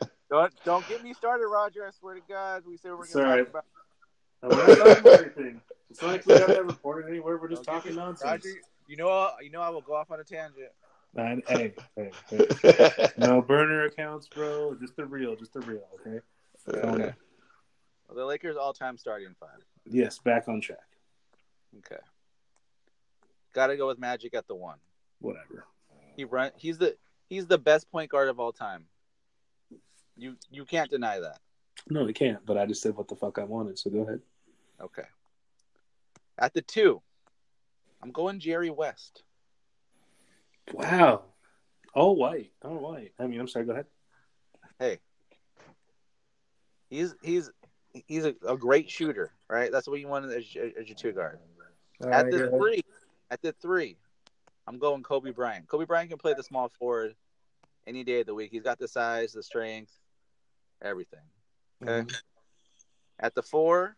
Don't 0.29 0.53
don't 0.65 0.87
get 0.87 1.03
me 1.03 1.13
started, 1.13 1.47
Roger. 1.47 1.85
I 1.87 1.91
swear 1.91 2.15
to 2.15 2.21
God, 2.27 2.63
we 2.67 2.77
say 2.77 2.89
we're 2.89 2.95
going 2.97 3.07
to 3.07 3.11
Sorry. 3.13 3.45
talk 3.45 3.49
about. 3.49 3.65
We're 4.43 4.67
not 4.67 4.77
talking 4.77 4.99
about 4.99 5.19
anything. 5.21 5.61
It's 5.89 6.01
not 6.01 6.11
like 6.11 6.25
we 6.27 6.37
got 6.37 6.47
that 6.49 6.65
reported 6.65 7.09
anywhere. 7.09 7.37
We're 7.37 7.47
just 7.47 7.63
Don't 7.63 7.75
talking 7.75 7.91
me- 7.93 7.97
nonsense. 7.97 8.45
Roger, 8.45 8.59
you 8.87 8.95
know, 8.97 9.09
I- 9.09 9.33
you 9.41 9.49
know, 9.49 9.61
I 9.61 9.69
will 9.69 9.81
go 9.81 9.95
off 9.95 10.11
on 10.11 10.19
a 10.19 10.23
tangent. 10.23 10.69
Nah, 11.15 11.35
hey, 11.47 11.73
hey, 11.95 12.11
hey. 12.29 13.07
No 13.17 13.41
burner 13.41 13.85
accounts, 13.85 14.27
bro. 14.27 14.75
Just 14.79 14.95
the 14.95 15.05
real, 15.05 15.35
just 15.35 15.53
the 15.53 15.61
real. 15.61 15.81
Okay. 16.01 16.19
Okay. 16.69 17.13
Well, 18.07 18.15
the 18.15 18.25
Lakers 18.25 18.57
all-time 18.57 18.97
starting 18.97 19.33
five. 19.39 19.57
Yes, 19.89 20.19
back 20.19 20.47
on 20.47 20.61
track. 20.61 20.77
Okay. 21.79 22.01
Got 23.53 23.67
to 23.67 23.77
go 23.77 23.87
with 23.87 23.97
Magic 23.97 24.35
at 24.35 24.47
the 24.47 24.55
one. 24.55 24.77
Whatever. 25.19 25.65
He 26.15 26.25
run. 26.25 26.51
He's 26.57 26.77
the 26.77 26.95
he's 27.27 27.47
the 27.47 27.57
best 27.57 27.89
point 27.91 28.11
guard 28.11 28.29
of 28.29 28.39
all 28.39 28.51
time. 28.51 28.83
You 30.17 30.35
you 30.49 30.65
can't 30.65 30.89
deny 30.89 31.19
that. 31.19 31.39
No, 31.89 32.03
we 32.03 32.13
can't. 32.13 32.45
But 32.45 32.57
I 32.57 32.65
just 32.65 32.81
said 32.81 32.95
what 32.95 33.07
the 33.07 33.15
fuck 33.15 33.37
I 33.37 33.43
wanted. 33.43 33.77
So 33.79 33.89
go 33.89 34.01
ahead. 34.01 34.21
Okay. 34.81 35.03
At 36.39 36.53
the 36.53 36.61
two, 36.61 37.01
I'm 38.01 38.11
going 38.11 38.39
Jerry 38.39 38.69
West. 38.69 39.23
Wow. 40.73 41.23
All 41.93 42.15
white. 42.15 42.51
All 42.63 42.77
white. 42.77 43.13
I 43.19 43.27
mean, 43.27 43.39
I'm 43.39 43.47
sorry. 43.47 43.65
Go 43.65 43.71
ahead. 43.71 43.85
Hey, 44.79 44.99
he's 46.89 47.15
he's 47.21 47.49
he's 48.05 48.25
a, 48.25 48.35
a 48.47 48.57
great 48.57 48.89
shooter, 48.89 49.31
right? 49.49 49.71
That's 49.71 49.87
what 49.87 49.99
you 49.99 50.07
want 50.07 50.25
as, 50.25 50.43
as 50.79 50.87
your 50.87 50.95
two 50.95 51.11
guard. 51.13 51.39
All 52.03 52.09
At 52.13 52.25
right, 52.25 52.31
the 52.31 52.37
go 52.37 52.43
ahead. 52.45 52.59
three, 52.59 52.81
at 53.31 53.41
the 53.41 53.51
three, 53.53 53.97
I'm 54.67 54.77
going 54.77 55.01
Kobe 55.01 55.31
Bryant. 55.31 55.67
Kobe 55.67 55.85
Bryant 55.85 56.09
can 56.09 56.19
play 56.19 56.35
the 56.35 56.43
small 56.43 56.69
forward 56.69 57.15
any 57.87 58.03
day 58.03 58.19
of 58.19 58.27
the 58.27 58.35
week. 58.35 58.51
He's 58.51 58.61
got 58.61 58.77
the 58.77 58.87
size, 58.87 59.31
the 59.31 59.41
strength, 59.41 59.93
everything. 60.81 61.19
Okay. 61.83 62.01
Mhm. 62.01 62.21
At 63.19 63.33
the 63.35 63.41
four, 63.41 63.97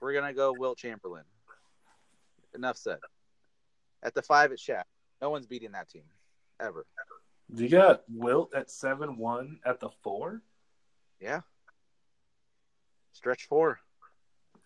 we're 0.00 0.12
gonna 0.12 0.32
go 0.34 0.52
Wilt 0.52 0.78
Chamberlain. 0.78 1.24
Enough 2.54 2.76
said. 2.76 2.98
At 4.02 4.14
the 4.14 4.22
five, 4.22 4.52
it's 4.52 4.64
Shaq. 4.64 4.84
No 5.20 5.30
one's 5.30 5.46
beating 5.46 5.72
that 5.72 5.88
team 5.88 6.04
ever. 6.60 6.86
You 7.52 7.68
got 7.68 8.04
Wilt 8.08 8.54
at 8.54 8.70
seven 8.70 9.16
one 9.16 9.60
at 9.64 9.80
the 9.80 9.90
four. 10.02 10.42
Yeah. 11.20 11.40
Stretch 13.12 13.46
four. 13.46 13.80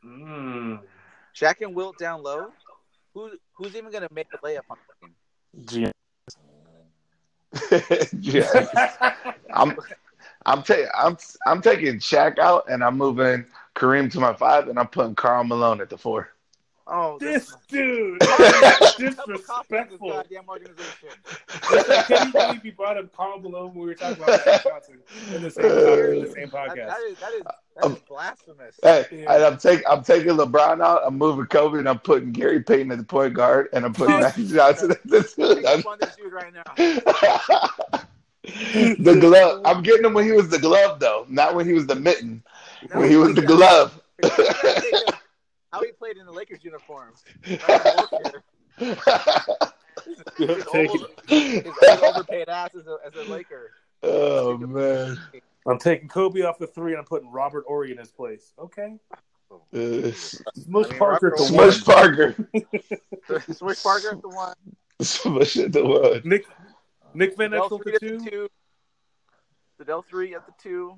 Mm. 0.04 0.80
Shaq 1.34 1.62
and 1.62 1.74
Wilt 1.74 1.96
down 1.98 2.22
low. 2.22 2.52
Who 3.14 3.38
who's 3.54 3.76
even 3.76 3.90
gonna 3.90 4.08
make 4.12 4.26
a 4.34 4.38
layup 4.38 4.62
on 4.68 4.76
the 4.88 5.06
team? 5.06 5.14
Gee. 5.64 5.92
yeah. 8.20 9.32
I'm 9.54 9.76
I'm 10.46 10.62
taking 10.62 10.88
I'm 10.94 11.16
I'm 11.46 11.62
taking 11.62 11.96
Shaq 11.98 12.38
out, 12.38 12.64
and 12.68 12.82
I'm 12.84 12.96
moving 12.96 13.44
Kareem 13.74 14.10
to 14.12 14.20
my 14.20 14.32
five, 14.34 14.68
and 14.68 14.78
I'm 14.78 14.88
putting 14.88 15.14
Karl 15.14 15.44
Malone 15.44 15.80
at 15.80 15.88
the 15.90 15.98
four. 15.98 16.28
Oh, 16.88 17.16
This 17.20 17.54
dude, 17.68 18.18
disrespectful. 18.98 20.10
Goddamn 20.10 20.48
organization. 20.48 21.10
I 21.70 22.04
can't 22.08 22.32
believe 22.32 22.64
you 22.64 22.72
brought 22.72 22.98
up 22.98 23.14
Karl 23.16 23.38
Malone 23.38 23.68
when 23.72 23.82
we 23.82 23.86
were 23.86 23.94
talking 23.94 24.22
about 24.22 24.44
Magic 24.44 24.64
Johnson 24.64 24.98
in 25.32 25.42
the 25.42 25.50
same, 25.50 25.64
in 25.64 25.70
the 26.24 26.32
same 26.34 26.50
That, 26.50 26.68
podcast. 26.70 26.86
that 26.88 27.00
is 27.08 27.18
that 27.20 27.32
is 27.34 27.42
that 27.44 27.84
Um, 27.84 27.96
blasphemous. 28.08 28.80
Hey, 28.82 29.06
Yeah. 29.12 29.46
I'm 29.46 29.58
taking 29.58 29.84
I'm 29.88 30.02
taking 30.02 30.30
LeBron 30.32 30.82
out. 30.82 31.02
I'm 31.06 31.16
moving 31.16 31.46
Kobe, 31.46 31.78
and 31.78 31.88
I'm 31.88 32.00
putting 32.00 32.32
Gary 32.32 32.60
Payton 32.62 32.90
at 32.90 32.98
the 32.98 33.04
point 33.04 33.32
guard, 33.34 33.68
and 33.72 33.84
I'm 33.84 33.94
putting 33.94 34.16
Magic 34.20 34.48
Johnson 34.48 34.90
at 34.90 35.02
the 35.06 35.22
two. 35.22 35.62
Make 35.62 35.84
fun 35.84 35.94
of 36.00 36.00
this 36.00 36.16
dude 36.16 36.32
right 36.32 36.52
now. 36.52 38.00
the 38.44 39.18
glove. 39.20 39.62
I'm 39.64 39.82
getting 39.82 40.04
him 40.04 40.14
when 40.14 40.24
he 40.24 40.32
was 40.32 40.48
the 40.48 40.58
glove, 40.58 40.98
though, 41.00 41.26
not 41.28 41.54
when 41.54 41.66
he 41.66 41.72
was 41.72 41.86
the 41.86 41.94
mitten. 41.94 42.42
When 42.92 43.08
he 43.08 43.16
was 43.16 43.34
the 43.34 43.42
glove. 43.42 44.00
How 45.72 45.80
he 45.82 45.92
played 45.92 46.16
in 46.18 46.26
the 46.26 46.32
Lakers 46.32 46.62
uniform. 46.62 47.12
That's 47.44 48.10
bullshit. 48.10 48.42
His 50.38 50.64
Take 50.72 50.90
his 51.28 52.02
overpaid 52.02 52.48
ass 52.48 52.70
as 52.74 52.86
a, 52.86 52.96
as 53.06 53.14
a 53.14 53.30
Laker. 53.30 53.70
oh 54.02 54.56
man. 54.58 55.16
I'm 55.66 55.78
taking 55.78 56.08
Kobe 56.08 56.42
off 56.42 56.58
the 56.58 56.66
three, 56.66 56.92
and 56.92 56.98
I'm 56.98 57.04
putting 57.04 57.30
Robert 57.30 57.64
Horry 57.68 57.92
in 57.92 57.98
his 57.98 58.10
place. 58.10 58.52
Okay, 58.58 58.96
Uh, 59.72 60.10
Smush 60.12 60.86
I 60.86 60.90
mean, 60.90 60.98
Parker 60.98 61.28
at 61.28 61.36
the 61.38 61.42
Robert 61.44 61.56
one. 61.56 61.72
Smush 61.72 61.84
Parker. 61.84 62.34
Swish 63.52 63.82
Parker 63.84 64.10
at 64.12 64.22
the 64.22 64.28
one. 64.28 64.54
Smush 65.00 65.56
at 65.58 65.72
the 65.72 65.84
one. 65.84 66.20
Nick 66.24 66.46
Nick 67.14 67.36
Van 67.36 67.50
Exel 67.50 67.80
at 67.80 67.86
at 67.86 67.86
the 67.86 67.92
the 67.92 67.98
two. 68.00 68.18
two. 68.30 68.48
The 69.78 69.84
Del 69.84 70.02
three 70.02 70.34
at 70.34 70.46
the 70.46 70.52
two. 70.62 70.96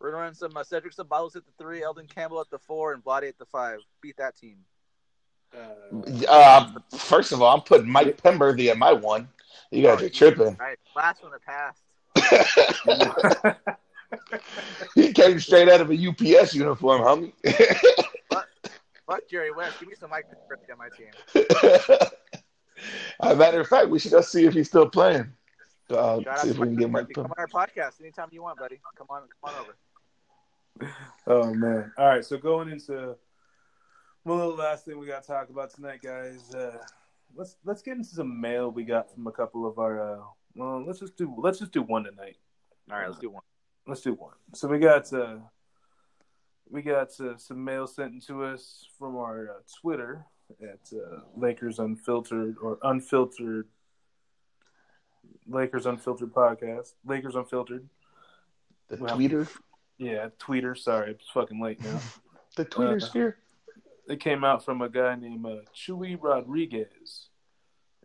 We're 0.00 0.10
gonna 0.10 0.22
run 0.24 0.34
some 0.34 0.56
uh, 0.56 0.64
Cedric 0.64 0.94
Ceballos 0.94 1.36
at 1.36 1.44
the 1.46 1.52
three, 1.58 1.82
Elden 1.82 2.06
Campbell 2.06 2.40
at 2.40 2.50
the 2.50 2.58
four, 2.58 2.92
and 2.92 3.02
Vlade 3.04 3.28
at 3.28 3.38
the 3.38 3.46
five. 3.46 3.78
Beat 4.02 4.16
that 4.18 4.36
team. 4.36 4.56
Uh, 5.56 6.26
Uh, 6.28 6.72
first 6.96 7.32
of 7.32 7.40
all, 7.40 7.54
I'm 7.54 7.62
putting 7.62 7.88
Mike 7.88 8.20
Penberthy 8.20 8.70
at 8.70 8.76
my 8.78 8.92
one. 8.92 9.28
You 9.70 9.82
guys 9.82 10.02
Oh, 10.02 10.06
are 10.06 10.10
tripping. 10.10 10.56
Right. 10.56 10.78
last 10.94 11.22
one 11.22 11.32
that 11.32 11.42
passed. 11.42 11.80
he 14.94 15.12
came 15.12 15.40
straight 15.40 15.68
out 15.68 15.80
of 15.80 15.90
a 15.90 16.08
UPS 16.08 16.54
uniform, 16.54 17.00
homie. 17.02 17.32
Fuck 19.06 19.28
Jerry 19.30 19.50
West. 19.52 19.78
Give 19.80 19.88
me 19.88 19.94
some 19.98 20.10
Mike 20.10 20.26
Penberthy 20.28 20.70
on 20.72 20.78
my 20.78 20.88
team. 20.88 21.10
As 23.20 23.32
a 23.32 23.36
matter 23.36 23.60
of 23.60 23.68
fact, 23.68 23.88
we 23.88 23.98
should 23.98 24.12
go 24.12 24.20
see 24.20 24.44
if 24.44 24.54
he's 24.54 24.68
still 24.68 24.88
playing. 24.88 25.32
Uh, 25.90 26.20
see 26.38 26.50
if 26.50 26.58
we 26.58 26.68
can 26.68 26.76
get 26.76 26.90
Mike 26.90 27.08
Come 27.14 27.26
on 27.26 27.32
our 27.36 27.46
podcast 27.46 28.00
anytime 28.00 28.28
you 28.32 28.42
want, 28.42 28.58
buddy. 28.58 28.80
Come 28.96 29.06
on, 29.10 29.22
come 29.42 29.54
on 29.54 29.60
over. 29.60 30.92
oh 31.26 31.54
man! 31.54 31.92
All 31.98 32.08
right, 32.08 32.24
so 32.24 32.36
going 32.38 32.70
into 32.70 33.16
one 34.22 34.38
little 34.38 34.56
last 34.56 34.86
thing 34.86 34.98
we 34.98 35.06
got 35.06 35.22
to 35.22 35.28
talk 35.28 35.50
about 35.50 35.70
tonight, 35.70 36.00
guys. 36.02 36.54
Uh, 36.54 36.78
let's 37.36 37.56
let's 37.64 37.82
get 37.82 37.96
into 37.96 38.08
some 38.08 38.40
mail 38.40 38.70
we 38.70 38.84
got 38.84 39.12
from 39.12 39.26
a 39.26 39.32
couple 39.32 39.66
of 39.66 39.78
our. 39.78 40.14
Uh, 40.14 40.22
well, 40.56 40.84
let's 40.84 41.00
just 41.00 41.16
do 41.16 41.34
let's 41.38 41.58
just 41.58 41.72
do 41.72 41.82
one 41.82 42.04
tonight. 42.04 42.36
All 42.90 42.98
right, 42.98 43.08
let's 43.08 43.20
do 43.20 43.30
one. 43.30 43.42
Let's 43.86 44.00
do 44.00 44.14
one. 44.14 44.34
So 44.54 44.68
we 44.68 44.78
got 44.78 45.12
uh, 45.12 45.36
we 46.70 46.82
got 46.82 47.08
uh, 47.20 47.36
some 47.36 47.62
mail 47.62 47.86
sent 47.86 48.24
to 48.26 48.44
us 48.44 48.86
from 48.98 49.16
our 49.16 49.50
uh, 49.50 49.60
Twitter 49.80 50.26
at 50.62 50.80
uh, 50.92 51.20
Lakers 51.36 51.78
Unfiltered 51.78 52.56
or 52.62 52.78
Unfiltered 52.82 53.66
Lakers 55.46 55.86
Unfiltered 55.86 56.32
podcast. 56.32 56.94
Lakers 57.04 57.34
Unfiltered. 57.34 57.88
The 58.88 58.96
Well, 58.96 59.16
tweeter, 59.16 59.48
Yeah, 59.98 60.28
Tweeter. 60.38 60.76
Sorry, 60.76 61.12
it's 61.12 61.28
fucking 61.32 61.60
late 61.60 61.82
now. 61.82 62.00
the 62.56 62.64
tweeter's 62.64 63.04
uh, 63.04 63.12
here. 63.12 63.38
it 64.08 64.20
came 64.20 64.44
out 64.44 64.64
from 64.64 64.82
a 64.82 64.88
guy 64.88 65.14
named 65.14 65.46
uh, 65.46 65.60
Chewy 65.74 66.18
Rodriguez, 66.20 67.28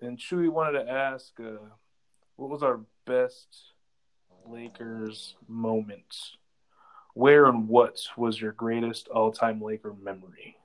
and 0.01 0.17
Chewy 0.17 0.49
wanted 0.49 0.83
to 0.83 0.91
ask, 0.91 1.33
uh, 1.39 1.57
what 2.35 2.49
was 2.49 2.63
our 2.63 2.81
best 3.05 3.73
Lakers 4.45 5.35
moment? 5.47 6.15
Where 7.13 7.45
and 7.47 7.67
what 7.67 7.99
was 8.15 8.39
your 8.39 8.53
greatest 8.53 9.09
all-time 9.09 9.61
Laker 9.61 9.93
memory? 10.01 10.55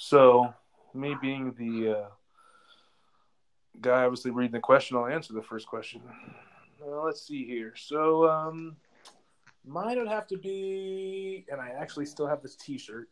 So, 0.00 0.54
me 0.94 1.16
being 1.20 1.52
the 1.58 1.98
uh, 1.98 2.08
guy, 3.80 4.04
obviously 4.04 4.30
reading 4.30 4.52
the 4.52 4.60
question, 4.60 4.96
I'll 4.96 5.08
answer 5.08 5.32
the 5.32 5.42
first 5.42 5.66
question. 5.66 6.00
Uh, 6.80 7.02
let's 7.02 7.26
see 7.26 7.44
here. 7.44 7.74
So, 7.76 8.28
um, 8.28 8.76
mine 9.66 9.98
would 9.98 10.06
have 10.06 10.28
to 10.28 10.36
be, 10.36 11.44
and 11.50 11.60
I 11.60 11.70
actually 11.70 12.06
still 12.06 12.28
have 12.28 12.42
this 12.42 12.54
T-shirt 12.54 13.08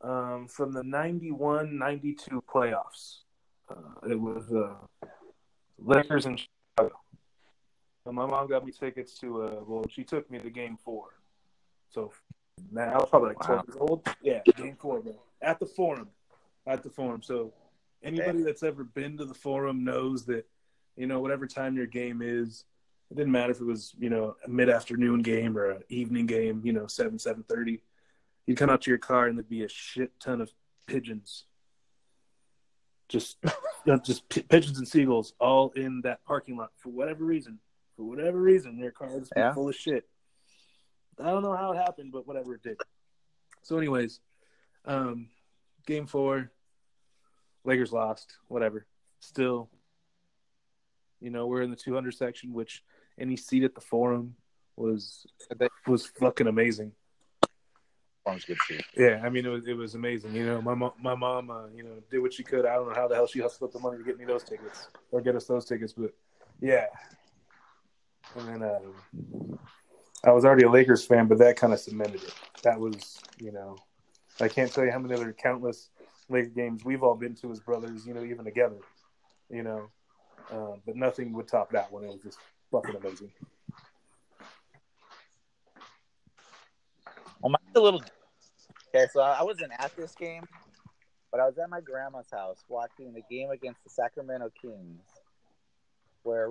um, 0.00 0.46
from 0.46 0.70
the 0.70 0.84
91 0.84 1.76
92 1.76 2.40
playoffs. 2.48 3.22
Uh, 3.68 4.08
it 4.08 4.18
was 4.18 4.44
uh, 4.52 5.08
Lakers 5.76 6.26
in 6.26 6.36
Chicago. 6.36 7.00
And 8.06 8.14
my 8.14 8.26
mom 8.26 8.46
got 8.46 8.64
me 8.64 8.70
tickets 8.70 9.18
to, 9.18 9.42
uh, 9.42 9.60
well, 9.66 9.84
she 9.90 10.04
took 10.04 10.30
me 10.30 10.38
to 10.38 10.50
game 10.50 10.78
four. 10.84 11.08
So, 11.90 12.12
man, 12.70 12.90
I 12.90 12.98
was 12.98 13.10
probably 13.10 13.30
like 13.30 13.40
12 13.40 13.66
years 13.66 13.76
old. 13.80 14.08
Yeah, 14.22 14.38
game 14.56 14.76
four, 14.80 15.00
bro. 15.00 15.18
At 15.42 15.58
the 15.58 15.66
forum. 15.66 16.08
At 16.66 16.82
the 16.82 16.90
forum. 16.90 17.22
So, 17.22 17.52
anybody 18.02 18.42
that's 18.42 18.62
ever 18.62 18.84
been 18.84 19.18
to 19.18 19.24
the 19.24 19.34
forum 19.34 19.84
knows 19.84 20.24
that, 20.26 20.46
you 20.96 21.06
know, 21.06 21.20
whatever 21.20 21.46
time 21.46 21.76
your 21.76 21.86
game 21.86 22.20
is, 22.22 22.64
it 23.10 23.16
didn't 23.16 23.32
matter 23.32 23.50
if 23.52 23.60
it 23.60 23.64
was, 23.64 23.94
you 23.98 24.08
know, 24.10 24.36
a 24.44 24.48
mid 24.48 24.70
afternoon 24.70 25.20
game 25.22 25.58
or 25.58 25.70
an 25.72 25.82
evening 25.88 26.26
game, 26.26 26.62
you 26.64 26.72
know, 26.72 26.86
7, 26.86 27.18
7.30 27.18 27.80
You'd 28.46 28.56
come 28.58 28.70
out 28.70 28.82
to 28.82 28.90
your 28.90 28.98
car 28.98 29.26
and 29.26 29.36
there'd 29.38 29.48
be 29.48 29.62
a 29.64 29.68
shit 29.68 30.12
ton 30.18 30.40
of 30.40 30.50
pigeons 30.86 31.44
just 33.08 33.36
you 33.44 33.50
know, 33.86 33.98
just 33.98 34.28
p- 34.28 34.42
pigeons 34.42 34.78
and 34.78 34.88
seagulls 34.88 35.34
all 35.38 35.70
in 35.76 36.00
that 36.02 36.24
parking 36.24 36.56
lot 36.56 36.70
for 36.78 36.88
whatever 36.88 37.24
reason 37.24 37.58
for 37.96 38.04
whatever 38.04 38.38
reason 38.40 38.80
their 38.80 38.90
car 38.90 39.08
was 39.16 39.30
Yeah. 39.36 39.52
full 39.54 39.68
of 39.68 39.74
shit 39.76 40.08
i 41.20 41.26
don't 41.26 41.42
know 41.42 41.54
how 41.54 41.72
it 41.72 41.76
happened 41.76 42.10
but 42.12 42.26
whatever 42.26 42.54
it 42.54 42.62
did 42.62 42.78
so 43.62 43.76
anyways 43.76 44.20
um 44.84 45.28
game 45.86 46.06
four 46.06 46.50
lakers 47.64 47.92
lost 47.92 48.36
whatever 48.48 48.86
still 49.20 49.68
you 51.20 51.30
know 51.30 51.46
we're 51.46 51.62
in 51.62 51.70
the 51.70 51.76
200 51.76 52.12
section 52.12 52.52
which 52.52 52.82
any 53.18 53.36
seat 53.36 53.64
at 53.64 53.74
the 53.74 53.80
forum 53.80 54.34
was 54.76 55.26
was 55.86 56.06
fucking 56.06 56.46
amazing 56.46 56.92
good 58.24 58.58
shit. 58.66 58.84
yeah, 58.96 59.20
I 59.24 59.28
mean 59.28 59.44
it 59.44 59.48
was 59.48 59.66
it 59.66 59.76
was 59.76 59.94
amazing. 59.94 60.34
You 60.34 60.46
know, 60.46 60.62
my 60.62 60.74
mom, 60.74 60.92
my 61.00 61.14
mom, 61.14 61.50
uh, 61.50 61.66
you 61.74 61.82
know, 61.82 62.02
did 62.10 62.20
what 62.20 62.32
she 62.32 62.42
could. 62.42 62.64
I 62.66 62.74
don't 62.74 62.88
know 62.88 62.94
how 62.94 63.08
the 63.08 63.14
hell 63.14 63.26
she 63.26 63.40
hustled 63.40 63.68
up 63.68 63.72
the 63.72 63.80
money 63.80 63.98
to 63.98 64.04
get 64.04 64.18
me 64.18 64.24
those 64.24 64.44
tickets 64.44 64.88
or 65.10 65.20
get 65.20 65.34
us 65.34 65.46
those 65.46 65.64
tickets, 65.64 65.92
but 65.92 66.12
yeah. 66.60 66.86
And 68.36 68.48
then 68.48 68.62
um, 68.62 69.58
I 70.24 70.30
was 70.30 70.44
already 70.44 70.64
a 70.64 70.70
Lakers 70.70 71.04
fan, 71.04 71.26
but 71.26 71.38
that 71.38 71.56
kind 71.56 71.72
of 71.72 71.80
cemented 71.80 72.22
it. 72.22 72.34
That 72.62 72.78
was, 72.78 73.18
you 73.38 73.52
know, 73.52 73.76
I 74.40 74.48
can't 74.48 74.72
tell 74.72 74.84
you 74.84 74.90
how 74.90 74.98
many 74.98 75.14
other 75.14 75.32
countless 75.32 75.90
Laker 76.28 76.48
games 76.48 76.84
we've 76.84 77.02
all 77.02 77.14
been 77.14 77.34
to 77.36 77.50
as 77.52 77.60
brothers. 77.60 78.06
You 78.06 78.14
know, 78.14 78.24
even 78.24 78.44
together. 78.44 78.78
You 79.50 79.62
know, 79.62 79.90
uh, 80.50 80.76
but 80.86 80.96
nothing 80.96 81.32
would 81.34 81.48
top 81.48 81.70
that 81.72 81.92
one. 81.92 82.04
It 82.04 82.08
was 82.08 82.22
just 82.22 82.38
fucking 82.70 82.96
amazing. 82.96 83.30
Well, 87.40 87.50
mine's 87.50 87.76
a 87.76 87.80
little. 87.80 88.02
Okay, 88.94 89.06
so 89.12 89.20
I 89.20 89.42
wasn't 89.42 89.72
at 89.78 89.94
this 89.96 90.14
game, 90.14 90.44
but 91.30 91.40
I 91.40 91.46
was 91.46 91.58
at 91.58 91.68
my 91.68 91.80
grandma's 91.80 92.30
house 92.30 92.64
watching 92.68 93.12
the 93.12 93.22
game 93.30 93.50
against 93.50 93.82
the 93.84 93.90
Sacramento 93.90 94.50
Kings, 94.60 95.02
where 96.22 96.50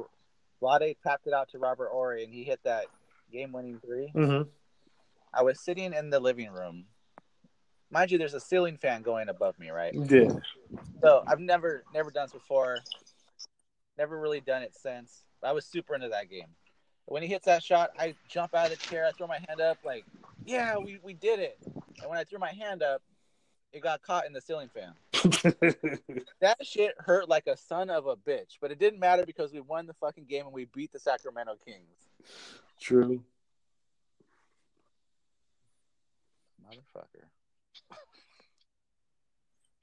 Vlade 0.61 0.97
tapped 1.01 1.27
it 1.27 1.33
out 1.33 1.49
to 1.49 1.59
Robert 1.59 1.89
Horry 1.91 2.23
and 2.23 2.33
he 2.33 2.43
hit 2.43 2.59
that 2.63 2.85
game-winning 3.31 3.79
three. 3.79 4.11
Mm-hmm. 4.15 4.49
I 5.33 5.43
was 5.43 5.59
sitting 5.59 5.93
in 5.93 6.09
the 6.09 6.19
living 6.19 6.51
room. 6.51 6.85
Mind 7.91 8.09
you, 8.09 8.17
there's 8.17 8.33
a 8.33 8.39
ceiling 8.39 8.77
fan 8.77 9.01
going 9.01 9.29
above 9.29 9.59
me, 9.59 9.69
right? 9.69 9.93
Yeah. 9.93 10.33
So 11.01 11.23
I've 11.27 11.39
never 11.39 11.83
never 11.93 12.09
done 12.09 12.25
this 12.25 12.31
before. 12.31 12.79
Never 13.97 14.19
really 14.19 14.39
done 14.39 14.63
it 14.63 14.73
since. 14.75 15.23
I 15.43 15.51
was 15.51 15.65
super 15.65 15.93
into 15.95 16.09
that 16.09 16.29
game. 16.29 16.47
When 17.05 17.21
he 17.21 17.27
hits 17.27 17.45
that 17.45 17.63
shot, 17.63 17.91
I 17.99 18.15
jump 18.29 18.55
out 18.55 18.71
of 18.71 18.79
the 18.79 18.87
chair, 18.87 19.05
I 19.05 19.11
throw 19.11 19.27
my 19.27 19.39
hand 19.47 19.59
up, 19.59 19.79
like, 19.83 20.05
yeah, 20.45 20.77
we, 20.77 20.99
we 21.03 21.13
did 21.13 21.39
it. 21.39 21.57
And 21.65 22.09
when 22.09 22.17
I 22.17 22.23
threw 22.23 22.39
my 22.39 22.53
hand 22.53 22.83
up, 22.83 23.01
it 23.73 23.81
got 23.81 24.01
caught 24.01 24.25
in 24.25 24.33
the 24.33 24.41
ceiling 24.41 24.69
fan. 24.73 24.93
That 26.41 26.65
shit 26.65 26.95
hurt 26.97 27.29
like 27.29 27.45
a 27.45 27.55
son 27.55 27.91
of 27.91 28.07
a 28.07 28.15
bitch, 28.15 28.57
but 28.59 28.71
it 28.71 28.79
didn't 28.79 28.99
matter 28.99 29.25
because 29.25 29.53
we 29.53 29.59
won 29.59 29.85
the 29.85 29.93
fucking 29.93 30.25
game 30.25 30.45
and 30.45 30.53
we 30.53 30.65
beat 30.65 30.91
the 30.91 30.97
Sacramento 30.97 31.53
Kings. 31.63 32.09
True. 32.79 33.23
Motherfucker. 36.65 37.27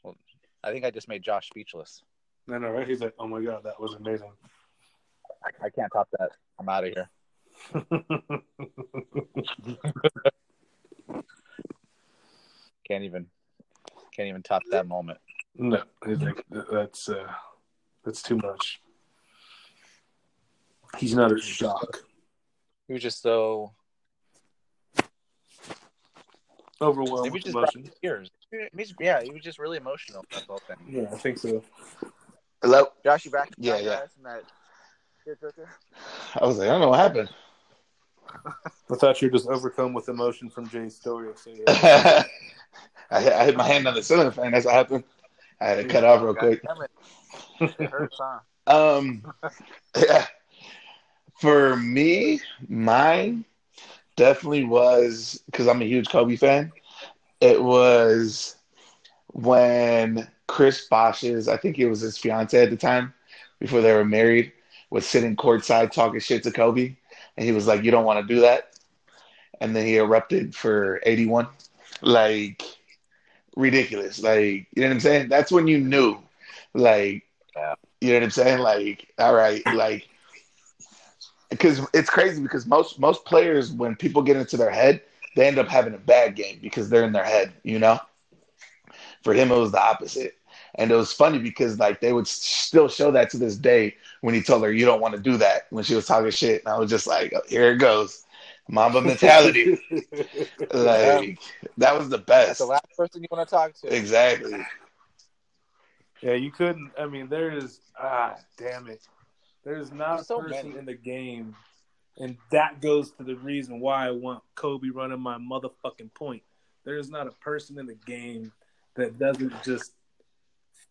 well, 0.03 0.17
I 0.69 0.73
think 0.73 0.85
I 0.85 0.91
just 0.91 1.09
made 1.09 1.23
Josh 1.23 1.49
speechless. 1.49 2.03
I 2.53 2.59
know, 2.59 2.71
right? 2.71 2.87
He's 2.87 3.01
like, 3.01 3.15
"Oh 3.19 3.27
my 3.27 3.43
god, 3.43 3.63
that 3.65 3.81
was 3.81 3.95
amazing." 3.95 4.33
I, 5.43 5.49
I 5.67 5.71
can't 5.71 5.91
top 5.93 6.09
that. 6.19 6.31
I'm 6.59 6.69
out 6.69 6.85
of 6.85 6.93
here. 6.93 7.09
Can't 12.87 13.05
even 13.05 13.27
can't 14.17 14.29
even 14.29 14.43
top 14.43 14.63
that 14.71 14.87
moment. 14.87 15.19
no, 15.55 15.83
I 16.03 16.15
think 16.15 16.43
that's 16.49 17.11
uh, 17.11 17.31
that's 18.03 18.23
too 18.23 18.37
much. 18.37 18.81
He's 20.97 21.15
not 21.15 21.31
a 21.31 21.39
shock. 21.39 21.99
He 22.87 22.95
was 22.95 23.03
just 23.03 23.21
so 23.21 23.75
Overwhelmed 26.81 27.25
maybe 27.25 27.43
with 27.45 27.45
just 27.45 27.93
tears. 28.03 28.31
He's- 28.51 28.95
Yeah, 28.99 29.23
he 29.23 29.31
was 29.31 29.43
just 29.43 29.59
really 29.59 29.77
emotional. 29.77 30.25
That's 30.31 30.47
the 30.47 30.53
whole 30.53 30.63
thing. 30.67 30.77
Yeah, 30.89 31.09
I 31.13 31.17
think 31.17 31.39
so. 31.39 31.63
Hello? 32.63 32.89
Josh, 33.05 33.25
you 33.25 33.31
back? 33.31 33.51
Yeah, 33.59 33.79
yeah. 33.79 34.07
that? 34.25 34.43
I 36.37 36.47
was 36.47 36.59
like, 36.59 36.69
I 36.69 36.73
don't 36.73 36.81
know 36.81 36.89
what 36.89 36.99
happened. 37.01 37.29
I 38.91 38.95
thought 38.95 39.21
you 39.21 39.29
were 39.29 39.33
just 39.33 39.49
overcome 39.49 39.93
with 39.95 40.09
emotion 40.09 40.51
from 40.51 40.69
Jay's 40.69 40.97
story. 40.97 41.31
So 41.37 41.51
yeah. 41.51 42.25
I, 43.11 43.21
hit, 43.21 43.33
I 43.33 43.45
hit 43.45 43.57
my 43.57 43.67
hand 43.67 43.87
on 43.87 43.95
the 43.95 44.03
ceiling 44.03 44.31
fan. 44.31 44.53
That's 44.53 44.65
what 44.67 44.75
happened. 44.75 45.05
I 45.61 45.67
had 45.67 45.77
to 45.77 45.85
cut 45.85 46.05
off 46.05 46.23
real 46.23 46.35
God 46.35 46.41
quick. 46.41 46.63
it. 47.61 47.75
It 47.79 47.91
hurts, 47.91 48.19
huh? 48.21 48.39
Um, 48.67 49.25
yeah. 49.97 50.27
For 51.41 51.75
me, 51.77 52.41
mine 52.69 53.47
definitely 54.17 54.65
was 54.65 55.43
because 55.47 55.67
I'm 55.67 55.81
a 55.81 55.87
huge 55.87 56.11
Kobe 56.11 56.37
fan. 56.37 56.71
It 57.41 57.63
was 57.63 58.57
when 59.33 60.29
Chris 60.47 60.87
Bosh's, 60.89 61.49
I 61.49 61.57
think 61.57 61.79
it 61.79 61.89
was 61.89 62.01
his 62.01 62.19
fiance 62.19 62.61
at 62.63 62.71
the 62.71 62.77
time, 62.77 63.15
before 63.59 63.81
they 63.81 63.93
were 63.93 64.05
married, 64.05 64.53
was 64.91 65.07
sitting 65.07 65.37
courtside 65.37 65.93
talking 65.93 66.21
shit 66.21 66.43
to 66.45 66.51
Kobe, 66.51 66.97
and 67.37 67.47
he 67.47 67.53
was 67.53 67.67
like, 67.67 67.83
"You 67.83 67.91
don't 67.91 68.05
want 68.05 68.27
to 68.27 68.35
do 68.35 68.41
that," 68.41 68.71
and 69.61 69.75
then 69.75 69.87
he 69.87 69.97
erupted 69.97 70.55
for 70.55 71.01
81, 71.05 71.47
like 72.03 72.63
ridiculous. 73.57 74.21
Like 74.23 74.67
you 74.75 74.83
know 74.83 74.89
what 74.89 74.95
I'm 74.95 75.01
saying? 75.01 75.29
That's 75.29 75.53
when 75.53 75.67
you 75.67 75.79
knew, 75.79 76.19
like, 76.75 77.25
Yeah. 77.57 77.75
you 78.01 78.09
know 78.11 78.15
what 78.17 78.23
I'm 78.25 78.31
saying? 78.31 78.59
Like, 78.61 79.09
all 79.19 79.35
right, 79.35 79.63
like 79.71 80.09
because 81.51 81.81
it's 81.95 82.11
crazy 82.11 82.43
because 82.43 82.67
most 82.67 82.99
most 82.99 83.25
players 83.25 83.73
when 83.73 83.97
people 83.97 84.23
get 84.23 84.37
into 84.37 84.57
their 84.57 84.71
head 84.71 85.01
they 85.39 85.49
end 85.49 85.59
up 85.59 85.69
having 85.69 85.95
a 85.95 85.99
bad 85.99 86.37
game 86.37 86.61
because 86.63 86.91
they're 86.91 87.05
in 87.05 87.13
their 87.15 87.25
head 87.25 87.55
you 87.65 87.79
know 87.79 88.01
for 89.23 89.35
him 89.35 89.53
it 89.53 89.59
was 89.59 89.73
the 89.73 89.83
opposite 89.83 90.37
and 90.77 90.91
it 90.93 90.97
was 90.97 91.13
funny 91.13 91.39
because 91.39 91.79
like 91.79 92.01
they 92.01 92.13
would 92.13 92.29
still 92.29 92.89
show 92.89 93.13
that 93.13 93.31
to 93.31 93.39
this 93.39 93.57
day 93.57 93.97
when 94.23 94.35
he 94.35 94.43
told 94.43 94.63
her 94.65 94.73
you 94.73 94.87
don't 94.87 95.01
want 95.03 95.15
to 95.15 95.21
do 95.21 95.39
that 95.39 95.67
when 95.71 95.85
she 95.85 95.95
was 95.95 96.07
talking 96.07 96.31
shit 96.31 96.63
and 96.65 96.73
i 96.73 96.79
was 96.79 96.91
just 96.91 97.07
like 97.07 97.33
oh, 97.35 97.43
here 97.49 97.73
it 97.73 97.79
goes 97.79 98.27
mamba 98.69 99.03
mentality 99.03 99.79
like 100.75 101.41
that 101.79 101.97
was 101.97 102.11
the 102.11 102.19
That's 102.45 102.59
best 102.59 102.59
the 102.59 102.67
last 102.67 102.97
person 102.97 103.23
you 103.23 103.29
want 103.31 103.49
to 103.49 103.55
talk 103.55 103.75
to. 103.83 103.89
exactly 103.97 104.67
yeah, 106.23 106.35
you 106.35 106.51
couldn't. 106.51 106.93
I 106.99 107.07
mean, 107.07 107.29
there 107.29 107.51
is. 107.57 107.81
Ah, 107.99 108.37
damn 108.59 108.89
it. 108.89 109.09
There's 109.65 109.93
not 109.93 110.21
There's 110.21 110.23
a 110.23 110.25
so 110.27 110.41
person 110.41 110.73
many. 110.73 110.79
in 110.79 110.87
the 110.87 110.95
game, 110.95 111.57
and 112.19 112.37
that 112.51 112.81
goes 112.81 113.13
to 113.13 113.23
the 113.25 113.37
reason 113.37 113.81
why 113.81 114.07
I 114.07 114.11
want 114.11 114.43
Kobe 114.55 114.89
running 114.91 115.21
my 115.21 115.39
motherfucking 115.39 116.13
point. 116.15 116.43
There's 116.85 117.11
not 117.11 117.27
a 117.27 117.33
person 117.33 117.79
in 117.79 117.87
the 117.87 117.95
game 118.07 118.53
that 118.97 119.19
doesn't 119.19 119.53
just 119.63 119.93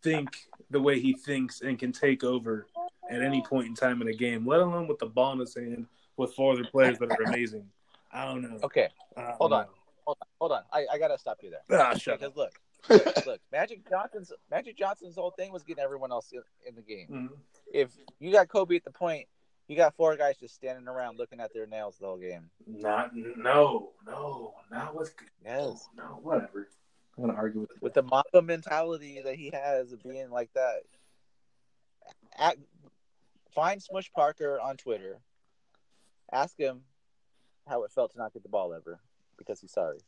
think 0.04 0.30
the 0.70 0.80
way 0.80 1.00
he 1.00 1.14
thinks 1.14 1.62
and 1.62 1.78
can 1.80 1.92
take 1.92 2.24
over 2.24 2.68
at 3.10 3.22
any 3.22 3.42
point 3.44 3.68
in 3.68 3.74
time 3.76 4.02
in 4.02 4.08
a 4.10 4.14
game, 4.14 4.46
let 4.46 4.60
alone 4.60 4.88
with 4.88 5.00
the 5.00 5.06
ball 5.06 5.34
in 5.34 5.40
his 5.40 5.56
hand 5.56 5.88
with 6.18 6.34
four 6.34 6.54
other 6.54 6.66
players 6.66 7.00
that 7.00 7.10
are 7.10 7.24
amazing. 7.24 7.66
I 8.12 8.26
don't 8.26 8.42
know. 8.42 8.60
Okay, 8.64 8.90
don't 9.16 9.26
hold 9.36 9.54
on. 9.54 9.66
hold 10.06 10.18
on, 10.22 10.28
hold 10.40 10.52
on. 10.52 10.62
I, 10.72 10.86
I 10.94 10.98
gotta 10.98 11.18
stop 11.18 11.38
you 11.42 11.52
there. 11.52 11.80
Ah, 11.80 11.94
shut 11.96 12.20
Because 12.20 12.32
up. 12.38 12.38
look, 12.38 13.06
look, 13.06 13.16
look, 13.26 13.42
Magic 13.52 13.88
Johnson's 13.90 14.32
Magic 14.52 14.78
Johnson's 14.78 15.16
whole 15.16 15.32
thing 15.32 15.52
was 15.52 15.64
getting 15.64 15.84
everyone 15.84 16.12
else 16.12 16.32
in, 16.32 16.42
in 16.68 16.76
the 16.76 16.82
game. 16.82 17.08
Mhm. 17.12 17.38
If 17.74 17.92
you 18.20 18.32
got 18.32 18.48
Kobe 18.48 18.76
at 18.76 18.84
the 18.86 18.92
point, 18.92 19.28
you 19.68 19.76
got 19.76 19.96
four 19.96 20.16
guys 20.16 20.38
just 20.38 20.56
standing 20.56 20.88
around 20.88 21.18
looking 21.18 21.40
at 21.40 21.54
their 21.54 21.68
nails 21.68 21.98
the 22.00 22.08
whole 22.08 22.18
game. 22.18 22.50
Not 22.66 23.16
no, 23.16 23.92
no, 24.06 24.54
not 24.72 24.96
with 24.96 25.14
Yes. 25.44 25.88
no, 25.96 26.04
no, 26.04 26.10
whatever. 26.22 26.70
I'm 27.18 27.26
gonna 27.26 27.38
argue 27.38 27.62
with 27.62 27.72
With 27.82 27.94
the 27.94 28.04
Mamba 28.04 28.42
mentality 28.42 29.22
that 29.24 29.36
he 29.36 29.50
has 29.54 29.92
of 29.92 30.04
being 30.04 30.30
like 30.30 30.52
that. 30.54 30.84
At, 32.38 32.58
find 33.54 33.82
Smush 33.82 34.12
Parker 34.14 34.60
on 34.60 34.78
Twitter. 34.78 35.20
Ask 36.32 36.58
him 36.58 36.82
how 37.68 37.84
it 37.84 37.92
felt 37.92 38.12
to 38.12 38.18
not 38.18 38.34
get 38.34 38.44
the 38.44 38.50
ball 38.50 38.74
ever 38.74 39.00
because 39.38 39.60
he's 39.60 39.72
sorry. 39.72 40.00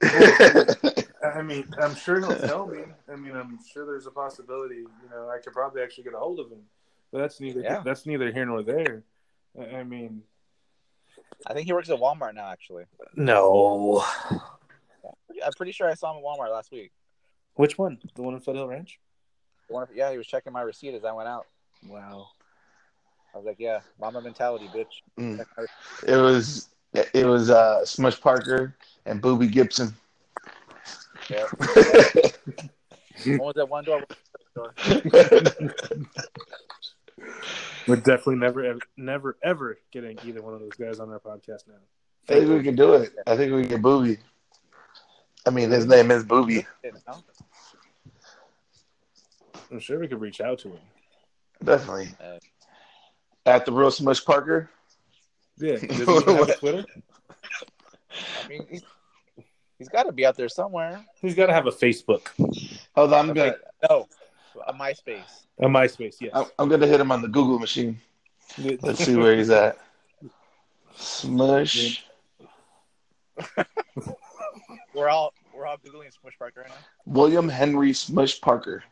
I 0.02 1.42
mean, 1.42 1.66
I'm 1.80 1.94
sure 1.94 2.20
he'll 2.20 2.38
tell 2.38 2.66
me. 2.66 2.80
I 3.10 3.16
mean, 3.16 3.34
I'm 3.34 3.58
sure 3.72 3.84
there's 3.84 4.06
a 4.06 4.10
possibility. 4.10 4.76
You 4.76 5.10
know, 5.10 5.28
I 5.28 5.38
could 5.42 5.52
probably 5.52 5.82
actually 5.82 6.04
get 6.04 6.14
a 6.14 6.18
hold 6.18 6.38
of 6.40 6.50
him, 6.50 6.62
but 7.12 7.18
that's 7.18 7.40
neither. 7.40 7.60
Yeah. 7.60 7.82
That's 7.84 8.06
neither 8.06 8.30
here 8.32 8.46
nor 8.46 8.62
there. 8.62 9.02
I 9.58 9.76
I 9.76 9.84
mean, 9.84 10.22
I 11.46 11.54
think 11.54 11.66
he 11.66 11.72
works 11.72 11.90
at 11.90 11.98
Walmart 11.98 12.34
now. 12.34 12.50
Actually, 12.50 12.84
no. 13.14 14.04
I'm 15.44 15.52
pretty 15.56 15.72
sure 15.72 15.88
I 15.88 15.94
saw 15.94 16.12
him 16.12 16.18
at 16.18 16.24
Walmart 16.24 16.52
last 16.52 16.72
week. 16.72 16.90
Which 17.54 17.78
one? 17.78 17.98
The 18.14 18.22
one 18.22 18.34
in 18.34 18.40
Foothill 18.40 18.68
Ranch? 18.68 18.98
I 19.74 19.84
yeah, 19.94 20.10
he 20.10 20.18
was 20.18 20.26
checking 20.26 20.52
my 20.52 20.62
receipt 20.62 20.94
as 20.94 21.04
I 21.04 21.12
went 21.12 21.28
out. 21.28 21.46
Wow. 21.86 22.28
I 23.34 23.36
was 23.36 23.46
like, 23.46 23.56
"Yeah, 23.58 23.80
mama 24.00 24.20
mentality, 24.20 24.68
bitch." 24.74 25.02
Mm. 25.18 25.44
It 26.06 26.16
was 26.16 26.68
it 26.94 27.26
was 27.26 27.50
uh 27.50 27.84
smush 27.84 28.20
parker 28.20 28.74
and 29.04 29.20
booby 29.20 29.46
gibson 29.46 29.94
Yeah. 31.28 31.44
One 33.26 33.38
was 33.38 33.56
at 33.58 33.68
one 33.68 33.84
door. 33.84 34.00
one 34.84 35.02
was 35.04 35.14
at 35.14 35.44
the 35.44 35.50
door. 35.56 35.74
We're 37.88 37.96
definitely 37.96 38.36
never, 38.36 38.64
ever, 38.64 38.80
never, 38.96 39.36
ever 39.42 39.78
getting 39.90 40.18
either 40.24 40.42
one 40.42 40.54
of 40.54 40.60
those 40.60 40.74
guys 40.78 41.00
on 41.00 41.08
our 41.10 41.18
podcast 41.18 41.66
now. 41.66 41.74
I 42.28 42.34
think 42.34 42.50
we 42.50 42.62
can 42.62 42.76
do 42.76 42.94
it. 42.94 43.12
I 43.26 43.36
think 43.36 43.52
we 43.52 43.62
can 43.62 43.70
get 43.70 43.82
Booby. 43.82 44.18
I 45.46 45.50
mean, 45.50 45.70
his 45.70 45.86
name 45.86 46.10
is 46.10 46.24
Booby. 46.24 46.66
I'm 49.70 49.80
sure 49.80 49.98
we 49.98 50.08
could 50.08 50.20
reach 50.20 50.40
out 50.40 50.58
to 50.60 50.68
him. 50.68 50.80
Definitely. 51.64 52.10
Uh, 52.22 52.38
At 53.46 53.64
the 53.64 53.72
real 53.72 53.90
Smush 53.90 54.24
Parker. 54.24 54.70
Yeah. 55.56 55.76
Does 55.76 56.24
he 56.24 56.32
have 56.34 56.58
Twitter? 56.58 56.84
I 58.44 58.48
mean, 58.48 58.66
he's, 58.68 58.82
he's 59.78 59.88
got 59.88 60.04
to 60.04 60.12
be 60.12 60.24
out 60.26 60.36
there 60.36 60.48
somewhere. 60.48 61.04
He's 61.20 61.34
got 61.34 61.46
to 61.46 61.52
have 61.52 61.66
a 61.66 61.70
Facebook, 61.70 62.28
Hold 62.94 63.12
on, 63.12 63.30
I'm 63.30 63.30
Okay, 63.30 63.50
gonna 63.50 63.56
no, 63.90 64.06
a 64.66 64.72
MySpace. 64.72 65.46
a 65.58 65.66
MySpace. 65.66 66.16
Yes. 66.20 66.32
I'm, 66.34 66.46
I'm 66.58 66.68
gonna 66.68 66.86
hit 66.86 67.00
him 67.00 67.12
on 67.12 67.22
the 67.22 67.28
Google 67.28 67.58
machine. 67.58 68.00
Let's 68.58 69.04
see 69.04 69.16
where 69.16 69.36
he's 69.36 69.50
at. 69.50 69.78
Smush. 70.96 72.04
We're 74.94 75.08
all 75.08 75.32
we're 75.54 75.66
all 75.66 75.76
googling 75.76 76.12
Smush 76.12 76.36
Parker 76.38 76.62
right 76.62 76.70
now. 76.70 76.76
William 77.06 77.48
Henry 77.48 77.92
Smush 77.92 78.40
Parker. 78.40 78.82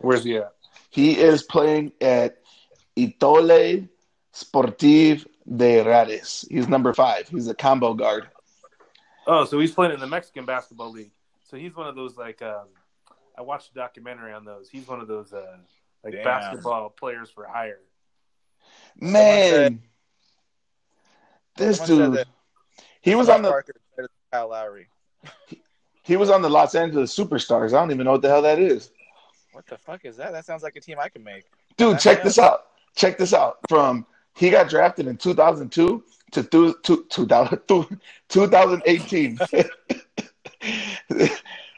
Where's 0.00 0.24
he 0.24 0.36
at? 0.36 0.52
He 0.90 1.18
is 1.18 1.42
playing 1.42 1.92
at 2.00 2.38
Étoile 2.96 3.88
Sportive 4.32 5.26
de 5.56 5.82
Radès. 5.84 6.46
He's 6.50 6.68
number 6.68 6.92
five. 6.92 7.28
He's 7.28 7.48
a 7.48 7.54
combo 7.54 7.94
guard. 7.94 8.28
Oh, 9.26 9.44
so 9.44 9.58
he's 9.58 9.72
playing 9.72 9.94
in 9.94 10.00
the 10.00 10.06
Mexican 10.06 10.44
basketball 10.44 10.90
league. 10.90 11.12
So 11.44 11.56
he's 11.56 11.74
one 11.74 11.86
of 11.86 11.94
those 11.94 12.16
like 12.16 12.42
um, 12.42 12.66
I 13.36 13.42
watched 13.42 13.70
a 13.70 13.74
documentary 13.74 14.32
on 14.32 14.44
those. 14.44 14.68
He's 14.68 14.86
one 14.86 15.00
of 15.00 15.08
those 15.08 15.32
uh, 15.32 15.56
like 16.04 16.14
Damn. 16.14 16.24
basketball 16.24 16.90
players 16.90 17.30
for 17.30 17.46
hire. 17.46 17.80
Man, 19.00 19.80
this 21.56 21.80
dude. 21.80 22.12
that 22.14 22.26
He 23.00 23.14
was 23.14 23.28
on 23.28 23.42
the 23.42 23.50
Parker 23.50 23.72
is 23.74 23.82
better 23.96 24.08
than 24.08 24.40
Kyle 24.40 24.50
Lowry. 24.50 24.88
he 26.02 26.16
was 26.16 26.30
on 26.30 26.42
the 26.42 26.50
Los 26.50 26.74
Angeles 26.74 27.16
Superstars. 27.16 27.68
I 27.68 27.80
don't 27.80 27.90
even 27.90 28.04
know 28.04 28.12
what 28.12 28.22
the 28.22 28.28
hell 28.28 28.42
that 28.42 28.58
is. 28.58 28.90
What 29.52 29.66
the 29.66 29.76
fuck 29.76 30.04
is 30.04 30.16
that? 30.16 30.32
That 30.32 30.44
sounds 30.44 30.62
like 30.62 30.76
a 30.76 30.80
team 30.80 30.98
I 31.00 31.08
can 31.08 31.22
make. 31.22 31.44
Dude, 31.76 31.98
check 31.98 32.18
him. 32.18 32.24
this 32.24 32.38
out. 32.38 32.66
Check 32.94 33.18
this 33.18 33.34
out. 33.34 33.58
From 33.68 34.06
he 34.34 34.50
got 34.50 34.68
drafted 34.68 35.06
in 35.06 35.16
2002 35.16 36.04
to 36.32 36.42
two, 36.42 36.74
two, 36.82 37.06
2000 37.10 37.60
2018. 38.28 39.38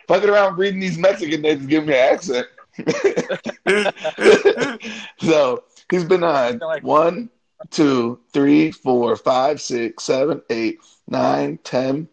Fucking 0.09 0.28
around 0.28 0.59
reading 0.59 0.80
these 0.80 0.98
Mexican 0.98 1.42
names 1.42 1.66
give 1.66 1.86
me 1.86 1.94
an 1.94 2.14
accent. 2.14 2.48
so 5.20 5.62
he's 5.90 6.05
been 6.05 6.24
on 6.24 6.61
one, 6.82 7.30
two, 7.70 8.18
three, 8.32 8.70
four, 8.70 9.16
five, 9.16 9.61
six, 9.61 10.05
seven, 10.05 10.42
eight, 10.50 10.80
nine, 11.09 11.59
10, 11.64 12.09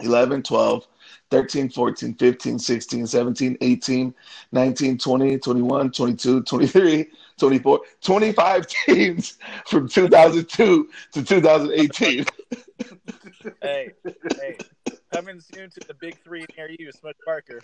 11, 0.00 0.42
12, 0.42 0.86
13, 1.30 1.68
14, 1.70 2.14
15, 2.14 2.58
16, 2.58 3.06
17, 3.06 3.58
18, 3.60 4.14
19, 4.52 4.98
20, 4.98 5.38
21, 5.38 5.90
22, 5.90 6.42
23, 6.42 7.06
24, 7.38 7.80
25 8.00 8.66
teams 8.86 9.38
from 9.66 9.88
2002 9.88 10.88
to 11.12 11.24
2018. 11.24 12.24
hey, 13.62 13.92
hey, 14.40 14.56
coming 15.12 15.40
soon 15.40 15.70
to 15.70 15.80
the 15.86 15.94
big 15.94 16.18
three 16.22 16.44
near 16.56 16.70
you, 16.78 16.90
Smush 16.92 17.14
Parker. 17.24 17.60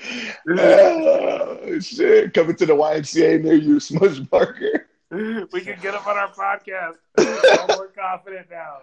oh, 0.49 1.79
shit. 1.81 2.35
Coming 2.35 2.57
to 2.57 2.67
the 2.67 2.75
YMCA 2.75 3.43
near 3.43 3.55
you, 3.55 3.81
Smush 3.81 4.19
Parker. 4.31 4.89
we 5.11 5.61
can 5.61 5.79
get 5.81 5.95
him 5.95 6.03
on 6.07 6.17
our 6.17 6.33
podcast. 6.33 6.97
I'm 7.19 7.77
more 7.77 7.89
confident 7.89 8.49
now. 8.51 8.79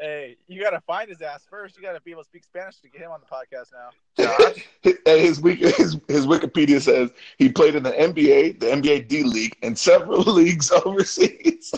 Hey, 0.00 0.36
you 0.48 0.60
gotta 0.60 0.80
find 0.80 1.08
his 1.08 1.22
ass 1.22 1.46
first. 1.48 1.76
You 1.76 1.82
gotta 1.82 2.00
be 2.00 2.10
able 2.10 2.22
to 2.22 2.28
speak 2.28 2.44
Spanish 2.44 2.78
to 2.80 2.88
get 2.88 3.02
him 3.02 3.10
on 3.12 3.20
the 3.20 3.26
podcast 3.26 3.70
now. 3.72 3.90
Josh, 4.24 4.66
his, 4.82 5.38
his 5.38 6.00
his 6.08 6.26
Wikipedia 6.26 6.80
says 6.80 7.10
he 7.38 7.48
played 7.48 7.76
in 7.76 7.82
the 7.82 7.92
NBA, 7.92 8.58
the 8.58 8.66
NBA 8.66 9.08
D 9.08 9.22
League, 9.22 9.56
and 9.62 9.78
several 9.78 10.22
leagues 10.32 10.72
overseas. 10.72 11.72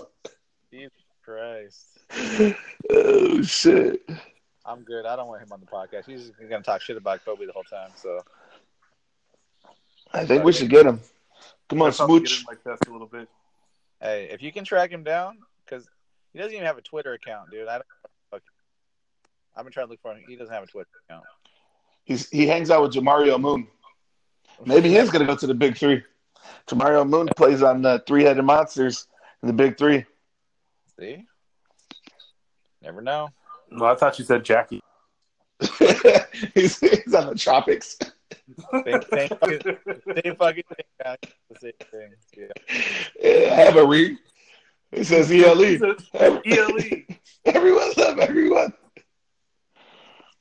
Jesus 0.71 0.93
Christ. 1.23 1.99
oh 2.91 3.43
shit! 3.43 4.09
I'm 4.67 4.83
good. 4.83 5.05
I 5.05 5.17
don't 5.17 5.29
want 5.29 5.43
him 5.43 5.53
on 5.53 5.61
the 5.61 5.67
podcast. 5.67 6.07
He's 6.07 6.31
gonna 6.49 6.63
talk 6.63 6.81
shit 6.81 6.97
about 6.97 7.25
Kobe 7.25 7.47
the 7.47 7.53
whole 7.53 7.65
time. 7.65 7.91
So 7.97 8.21
I 10.13 10.25
think 10.25 10.45
we 10.45 10.53
should 10.53 10.71
get 10.71 10.87
him. 10.87 11.01
Come 11.69 11.83
on, 11.83 11.87
I'll 11.87 11.91
get 11.91 12.29
Smooch. 12.29 12.41
in 12.41 12.45
my 12.47 12.55
test 12.71 12.87
a 12.89 12.93
little 12.93 13.07
bit. 13.07 13.29
hey, 14.01 14.29
if 14.31 14.43
you 14.43 14.53
can 14.53 14.65
track 14.65 14.91
him 14.91 15.03
down, 15.03 15.39
because 15.65 15.87
he 16.33 16.39
doesn't 16.39 16.53
even 16.55 16.67
have 16.67 16.79
a 16.79 16.83
Twitter 16.83 17.13
account, 17.13 17.51
dude. 17.51 17.69
I 17.69 17.75
don't. 17.75 17.87
Fuck. 18.31 18.43
I've 19.57 19.65
been 19.65 19.73
trying 19.73 19.87
to 19.87 19.91
look 19.91 20.01
for 20.01 20.13
him. 20.13 20.23
He 20.27 20.37
doesn't 20.37 20.53
have 20.53 20.63
a 20.65 20.67
Twitter 20.67 20.89
account. 21.09 21.25
He's 22.05 22.29
he 22.31 22.47
hangs 22.47 22.71
out 22.71 22.83
with 22.83 22.93
Jamario 22.93 23.41
Moon. 23.41 23.67
Maybe 24.65 24.89
he's 24.89 25.11
gonna 25.11 25.27
go 25.27 25.37
to 25.37 25.47
the 25.47 25.55
Big 25.55 25.77
Three. 25.77 26.03
Jamario 26.67 27.09
Moon 27.09 27.29
plays 27.37 27.63
on 27.63 27.83
the 27.83 28.03
Three 28.07 28.25
Headed 28.25 28.45
Monsters 28.45 29.07
in 29.43 29.49
the 29.49 29.53
Big 29.55 29.77
Three. 29.77 30.05
See, 30.99 31.25
never 32.83 33.03
know. 33.03 33.29
Well, 33.77 33.93
I 33.93 33.97
thought 33.97 34.19
you 34.19 34.25
said 34.25 34.45
Jackie. 34.45 34.81
he's, 36.55 36.79
he's 36.79 37.15
on 37.15 37.29
the 37.29 37.35
tropics. 37.37 37.97
Same, 38.71 39.03
same, 39.13 39.29
fucking, 39.29 39.61
same 39.63 40.37
fucking 40.37 40.65
thing. 40.69 40.87
guys. 41.03 41.17
Same 41.61 41.73
thing. 41.91 42.15
Yeah. 42.37 42.47
Yeah, 43.21 43.53
I 43.53 43.61
have 43.63 43.77
a 43.77 43.87
read. 43.87 44.19
It 44.93 45.05
says 45.07 45.31
ELE. 45.31 45.97
ELE. 46.15 46.79
Everyone 47.45 47.93
love 47.97 48.19
everyone. 48.19 48.73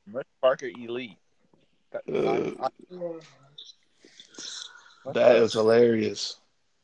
Merch 0.05 0.27
Parker 0.41 0.69
Elite. 0.79 1.17
Uh, 1.93 2.51
that 5.13 5.35
is 5.35 5.53
hilarious. 5.53 6.37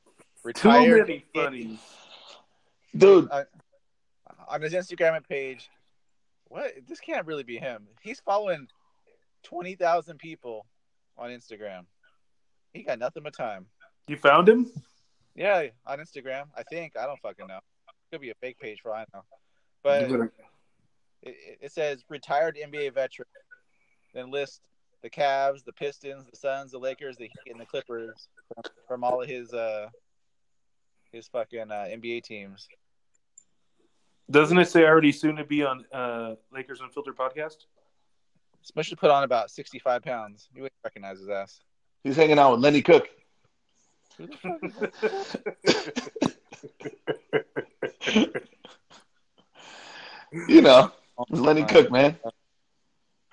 Too 0.05 0.47
retired 0.47 1.07
many 1.07 1.25
funnies. 1.33 1.79
Dude, 2.95 3.29
on 4.47 4.61
his 4.61 4.73
Instagram 4.73 5.27
page. 5.27 5.69
What? 6.49 6.73
This 6.87 6.99
can't 6.99 7.25
really 7.25 7.43
be 7.43 7.57
him. 7.57 7.87
He's 8.01 8.19
following 8.19 8.67
twenty 9.43 9.75
thousand 9.75 10.19
people 10.19 10.65
on 11.17 11.29
Instagram. 11.29 11.85
He 12.73 12.83
got 12.83 12.99
nothing 12.99 13.23
but 13.23 13.35
time. 13.35 13.67
You 14.07 14.17
found 14.17 14.49
him? 14.49 14.71
Yeah, 15.35 15.67
on 15.85 15.99
Instagram. 15.99 16.45
I 16.55 16.63
think 16.63 16.97
I 16.97 17.05
don't 17.05 17.19
fucking 17.21 17.47
know. 17.47 17.59
Could 18.11 18.21
be 18.21 18.31
a 18.31 18.35
fake 18.41 18.59
page 18.59 18.79
for 18.81 18.93
I 18.93 19.05
know. 19.13 19.23
But 19.83 20.09
it, 21.21 21.35
it 21.61 21.71
says 21.71 22.03
retired 22.09 22.57
NBA 22.57 22.93
veteran. 22.93 23.27
Then 24.13 24.31
list 24.31 24.61
the 25.01 25.09
Cavs, 25.09 25.63
the 25.63 25.73
Pistons, 25.73 26.25
the 26.29 26.35
Suns, 26.35 26.71
the 26.71 26.79
Lakers, 26.79 27.17
the 27.17 27.25
Heat, 27.25 27.51
and 27.51 27.59
the 27.59 27.65
Clippers 27.65 28.27
from, 28.53 28.63
from 28.87 29.03
all 29.03 29.21
of 29.21 29.29
his 29.29 29.53
uh 29.53 29.87
his 31.11 31.27
fucking 31.27 31.71
uh, 31.71 31.87
NBA 31.89 32.23
teams. 32.23 32.67
Doesn't 34.31 34.57
it 34.59 34.69
say 34.69 34.83
already 34.83 35.11
soon 35.11 35.35
to 35.37 35.43
be 35.43 35.63
on 35.63 35.85
uh, 35.91 36.35
Lakers 36.51 36.81
Unfiltered 36.81 37.17
podcast? 37.17 37.65
Smush 38.61 38.87
should 38.87 38.99
put 38.99 39.09
on 39.09 39.23
about 39.23 39.49
sixty 39.49 39.79
five 39.79 40.03
pounds. 40.03 40.49
You 40.53 40.63
wouldn't 40.63 40.77
recognize 40.83 41.19
his 41.19 41.29
ass. 41.29 41.61
he's 42.03 42.15
hanging 42.15 42.37
out 42.37 42.51
with 42.51 42.59
Lenny 42.59 42.81
Cooke. 42.81 43.09
Who 44.17 44.27
the 44.27 44.37
fuck 44.37 44.59
is 48.23 48.27
You 50.47 50.61
know, 50.61 50.91
Lenny 51.29 51.63
Cooke, 51.63 51.89
man. 51.91 52.15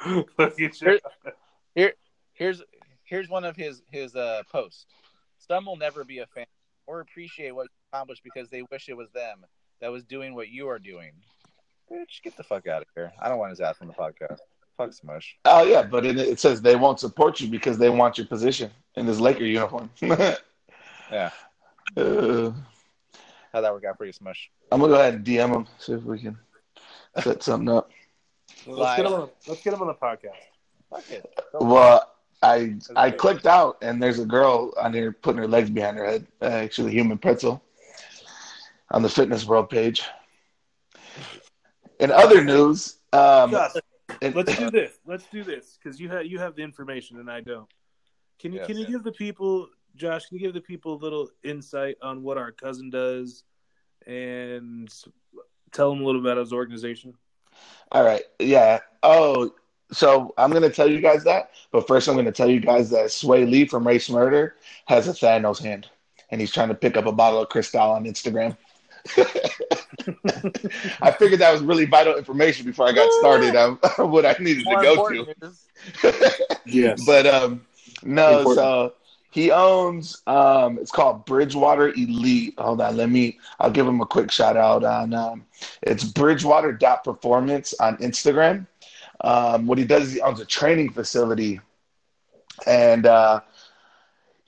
Look 0.07 0.30
at 0.38 0.80
you. 0.80 0.99
here's 2.32 2.62
here's 3.05 3.28
one 3.28 3.44
of 3.44 3.57
his 3.57 3.82
his 3.90 4.16
uh 4.16 4.42
posts. 4.51 4.86
Some 5.38 5.66
will 5.66 5.76
never 5.76 6.05
be 6.05 6.20
a 6.20 6.26
fan 6.26 6.47
or 6.86 7.01
appreciate 7.01 7.55
what 7.55 7.64
you 7.64 7.68
accomplished 7.92 8.22
because 8.24 8.49
they 8.49 8.62
wish 8.70 8.88
it 8.88 8.97
was 8.97 9.11
them 9.11 9.44
that 9.81 9.91
was 9.91 10.05
doing 10.05 10.35
what 10.35 10.49
you 10.49 10.68
are 10.68 10.79
doing. 10.79 11.12
Bitch, 11.91 12.22
get 12.22 12.37
the 12.37 12.43
fuck 12.43 12.66
out 12.66 12.83
of 12.83 12.89
here. 12.95 13.12
I 13.20 13.29
don't 13.29 13.39
want 13.39 13.51
his 13.51 13.61
ass 13.61 13.77
on 13.81 13.89
the 13.89 13.95
podcast. 13.95 14.39
Fuck 14.77 14.93
Smush. 14.93 15.37
Oh 15.45 15.64
yeah, 15.64 15.83
but 15.83 16.05
it, 16.05 16.18
it 16.18 16.39
says 16.39 16.61
they 16.61 16.77
won't 16.77 17.01
support 17.01 17.41
you 17.41 17.49
because 17.49 17.79
they 17.79 17.89
want 17.89 18.18
your 18.18 18.27
position 18.27 18.70
in 18.97 19.07
this 19.07 19.20
Laker 19.20 19.45
uniform. 19.45 19.91
Yeah. 21.09 21.31
Uh, 21.97 22.51
How'd 23.53 23.62
that 23.62 23.72
work 23.72 23.85
out 23.85 23.97
for 23.97 24.07
you, 24.07 24.12
Smush? 24.12 24.51
I'm 24.72 24.81
gonna 24.81 24.93
go 24.93 25.01
ahead 25.01 25.14
and 25.14 25.24
DM 25.24 25.55
him 25.55 25.66
see 25.79 25.93
if 25.93 26.03
we 26.03 26.18
can 26.18 26.37
set 27.22 27.45
something 27.45 27.68
up. 27.68 27.91
Let's 28.66 28.97
get, 28.97 29.07
him 29.07 29.12
on, 29.12 29.31
let's 29.47 29.62
get 29.62 29.72
him 29.72 29.83
on 29.83 29.87
the 29.87 29.95
podcast. 29.95 30.33
Fuck 30.91 31.11
it. 31.12 31.33
Well, 31.55 32.12
I 32.43 32.74
I 32.97 33.12
clicked 33.12 33.47
out 33.47 33.79
and 33.83 34.03
there's 34.03 34.18
a 34.18 34.27
girl 34.27 34.74
on 34.81 34.93
here 34.93 35.12
putting 35.12 35.39
her 35.39 35.47
legs 35.49 35.70
behind 35.70 35.97
her 35.97 36.05
head. 36.05 36.27
Uh, 36.43 36.47
actually, 36.47 36.91
human 36.91 37.18
pretzel 37.18 37.62
on 38.91 39.03
the 39.03 39.09
fitness 39.09 39.45
world 39.47 39.70
page. 39.70 40.03
In 41.99 42.11
other 42.11 42.45
news, 42.45 42.99
um, 43.12 43.51
Gus, 43.51 43.76
let's 44.22 44.57
do 44.57 44.70
this. 44.72 44.99
Let's 45.07 45.26
do 45.32 45.43
this 45.43 45.78
because 45.82 45.99
you 45.99 46.09
have 46.11 46.26
you 46.26 46.39
have 46.39 46.55
the 46.57 46.62
information 46.62 47.18
and 47.18 47.30
I 47.30 47.41
don't. 47.41 47.68
Can 48.39 48.53
you 48.53 48.59
Yes. 48.59 48.66
can 48.66 48.76
you 48.76 48.87
give 48.87 49.03
the 49.03 49.12
people, 49.12 49.68
Josh? 49.95 50.26
Can 50.26 50.39
you 50.39 50.45
give 50.45 50.55
the 50.55 50.61
people 50.61 50.95
a 50.95 51.01
little 51.01 51.28
insight 51.43 51.97
on 52.03 52.22
what 52.22 52.37
our 52.37 52.53
cousin 52.53 52.91
does, 52.91 53.45
and 54.07 54.93
tell 55.72 55.91
them 55.91 56.03
a 56.03 56.05
little 56.05 56.20
about 56.20 56.37
his 56.37 56.53
organization? 56.53 57.14
All 57.93 58.05
right. 58.05 58.22
Yeah. 58.39 58.80
Oh, 59.03 59.55
so 59.93 60.34
I'm 60.37 60.51
going 60.51 60.62
to 60.62 60.70
tell 60.70 60.91
you 60.91 61.01
guys 61.01 61.24
that. 61.24 61.51
But 61.72 61.87
first, 61.87 62.09
I'm 62.09 62.14
going 62.14 62.26
to 62.26 62.32
tell 62.32 62.51
you 62.51 62.61
guys 62.61 62.91
that 62.91 63.07
Swae 63.07 63.49
Lee 63.49 63.66
from 63.66 63.87
Rae 63.87 63.99
Sremmurd 63.99 64.53
has 64.87 65.09
a 65.09 65.12
Thanos 65.12 65.62
hand. 65.62 65.89
And 66.30 66.41
he's 66.41 66.53
trying 66.53 66.68
to 66.68 66.74
pick 66.74 66.97
up 66.97 67.07
a 67.07 67.12
bottle 67.12 67.41
of 67.41 67.49
Cristal 67.49 67.93
on 67.93 68.05
Instagram. 68.05 68.57
I 71.03 71.11
figured 71.13 71.41
that 71.41 71.53
was 71.53 71.63
really 71.63 71.85
vital 71.87 72.17
information 72.17 72.67
before 72.67 72.89
I 72.89 72.93
got 72.93 73.11
started 73.21 73.57
on 73.57 73.77
what 74.11 74.25
I 74.27 74.37
needed 74.41 74.65
to 74.65 74.77
go 74.83 75.09
to. 75.09 75.35
is- 75.43 75.67
Yes. 76.67 77.05
But 77.07 77.27
um, 77.27 77.65
no, 78.03 78.39
Important. 78.39 78.57
so 78.57 78.95
he 79.31 79.51
owns 79.53 80.23
um, 80.27 80.79
it's 80.79 80.91
called 80.91 81.25
Bridgewater 81.25 81.91
Elite. 81.91 82.55
Hold 82.59 82.81
on, 82.81 82.97
let 82.97 83.09
me. 83.09 83.39
I'll 83.61 83.71
give 83.71 83.87
him 83.87 84.01
a 84.01 84.07
quick 84.07 84.31
shout 84.33 84.57
out 84.57 84.83
on 84.83 85.15
um, 85.15 85.45
it's 85.83 86.03
Bridgewater 86.05 86.73
dot 86.73 87.05
Performance 87.05 87.73
on 87.81 87.97
Instagram. 87.99 88.67
Um, 89.21 89.67
what 89.67 89.79
he 89.79 89.85
does 89.85 90.09
is 90.09 90.13
he 90.15 90.21
owns 90.21 90.41
a 90.41 90.45
training 90.45 90.91
facility, 90.91 91.61
and 92.67 93.07
uh, 93.07 93.41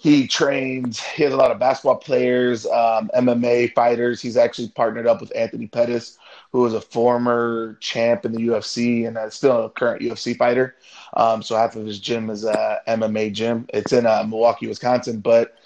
he 0.01 0.29
trains. 0.29 1.03
He 1.03 1.25
has 1.25 1.33
a 1.33 1.37
lot 1.37 1.51
of 1.51 1.59
basketball 1.59 1.97
players, 1.97 2.65
um, 2.67 3.11
MMA 3.17 3.75
fighters. 3.75 4.23
He's 4.23 4.37
actually 4.37 4.69
partnered 4.69 5.09
up 5.09 5.21
with 5.21 5.35
Anthony 5.35 5.67
Pettis, 5.67 6.19
who 6.53 6.65
is 6.67 6.73
a 6.73 6.81
former 6.81 7.77
champ 7.81 8.25
in 8.25 8.31
the 8.31 8.47
UFC 8.47 9.09
and 9.09 9.19
uh, 9.19 9.29
still 9.29 9.65
a 9.65 9.71
current 9.71 10.01
UFC 10.01 10.37
fighter. 10.37 10.77
Um, 11.15 11.43
so 11.43 11.57
half 11.57 11.75
of 11.75 11.85
his 11.85 11.99
gym 11.99 12.31
is 12.31 12.45
a 12.45 12.81
MMA 12.87 13.33
gym. 13.33 13.67
It's 13.75 13.93
in 13.93 14.07
uh, 14.07 14.23
Milwaukee, 14.23 14.69
Wisconsin, 14.69 15.19
but 15.19 15.57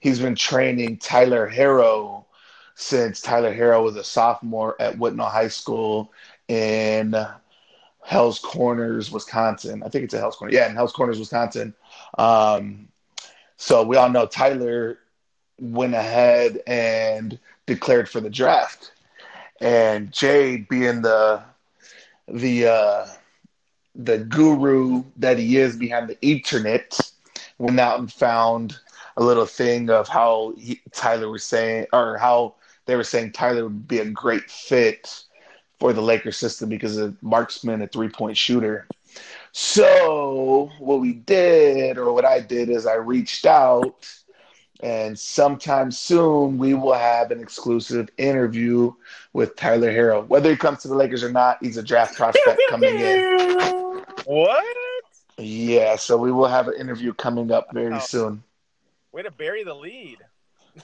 he's 0.00 0.18
been 0.18 0.34
training 0.34 0.98
Tyler 0.98 1.48
Herro 1.48 2.24
since 2.74 3.20
Tyler 3.20 3.54
Herro 3.54 3.84
was 3.84 3.94
a 3.94 4.02
sophomore 4.04 4.74
at 4.80 4.98
Whitnall 4.98 5.30
High 5.30 5.48
School 5.48 6.12
in 6.48 7.14
Hales 8.04 8.40
Corners, 8.40 9.12
Wisconsin. 9.12 9.84
I 9.84 9.88
think 9.90 10.04
it's 10.04 10.14
a 10.14 10.18
Hales 10.18 10.34
Corners. 10.34 10.54
Yeah, 10.56 10.68
in 10.68 10.74
Hales 10.74 10.92
Corners, 10.92 11.20
Wisconsin. 11.20 11.72
Um, 12.18 12.88
so 13.56 13.82
we 13.82 13.96
all 13.96 14.10
know 14.10 14.26
Tyler 14.26 14.98
went 15.58 15.94
ahead 15.94 16.60
and 16.66 17.38
declared 17.66 18.08
for 18.08 18.20
the 18.20 18.30
draft, 18.30 18.92
and 19.60 20.12
Jade 20.12 20.68
being 20.68 21.02
the 21.02 21.42
the 22.28 22.66
uh, 22.66 23.06
the 23.94 24.18
guru 24.18 25.04
that 25.16 25.38
he 25.38 25.56
is 25.56 25.76
behind 25.76 26.08
the 26.08 26.20
internet 26.20 26.98
went 27.58 27.80
out 27.80 27.98
and 27.98 28.12
found 28.12 28.78
a 29.16 29.24
little 29.24 29.46
thing 29.46 29.88
of 29.88 30.08
how 30.08 30.52
he, 30.58 30.80
Tyler 30.92 31.30
was 31.30 31.44
saying, 31.44 31.86
or 31.92 32.18
how 32.18 32.54
they 32.84 32.96
were 32.96 33.04
saying 33.04 33.32
Tyler 33.32 33.64
would 33.64 33.88
be 33.88 33.98
a 33.98 34.10
great 34.10 34.50
fit 34.50 35.24
for 35.78 35.92
the 35.92 36.02
Lakers 36.02 36.36
system 36.36 36.68
because 36.68 36.96
of 36.96 37.20
marksman, 37.22 37.82
a 37.82 37.86
three 37.86 38.08
point 38.08 38.36
shooter. 38.36 38.86
So 39.58 40.70
what 40.78 41.00
we 41.00 41.14
did, 41.14 41.96
or 41.96 42.12
what 42.12 42.26
I 42.26 42.40
did, 42.40 42.68
is 42.68 42.84
I 42.86 42.96
reached 42.96 43.46
out 43.46 44.06
And 44.82 45.18
sometime 45.18 45.90
soon, 45.90 46.58
we 46.58 46.74
will 46.74 46.92
have 46.92 47.30
an 47.30 47.40
exclusive 47.40 48.10
interview 48.18 48.92
with 49.32 49.56
Tyler 49.56 49.90
Herro. 49.90 50.26
Whether 50.26 50.50
he 50.50 50.56
comes 50.56 50.82
to 50.82 50.88
the 50.88 50.94
Lakers 50.94 51.24
or 51.24 51.32
not, 51.32 51.56
he's 51.62 51.78
a 51.78 51.82
draft 51.82 52.16
prospect 52.16 52.60
coming 52.68 52.98
in. 52.98 53.24
What? 54.26 54.76
Yeah, 55.38 55.96
so 55.96 56.18
we 56.18 56.30
will 56.32 56.48
have 56.48 56.68
an 56.68 56.74
interview 56.78 57.14
coming 57.14 57.50
up 57.50 57.72
very 57.72 57.92
Wow. 57.92 57.98
soon. 58.00 58.42
Way 59.12 59.22
to 59.22 59.30
bury 59.30 59.64
the 59.64 59.74
lead. 59.74 60.18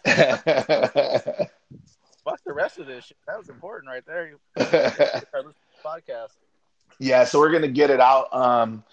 yeah, 0.06 0.36
Fuck 2.24 2.40
the 2.46 2.54
rest 2.54 2.78
of 2.78 2.86
this 2.86 3.04
shit. 3.04 3.18
That 3.26 3.36
was 3.36 3.50
important 3.50 3.90
right 3.90 4.06
there. 4.06 4.28
You 4.32 4.38
podcast. 7.02 7.28
so 7.28 7.38
we're 7.38 7.52
gonna 7.52 7.68
get 7.68 7.90
it 7.90 8.00
out. 8.00 8.32
Um, 8.32 8.84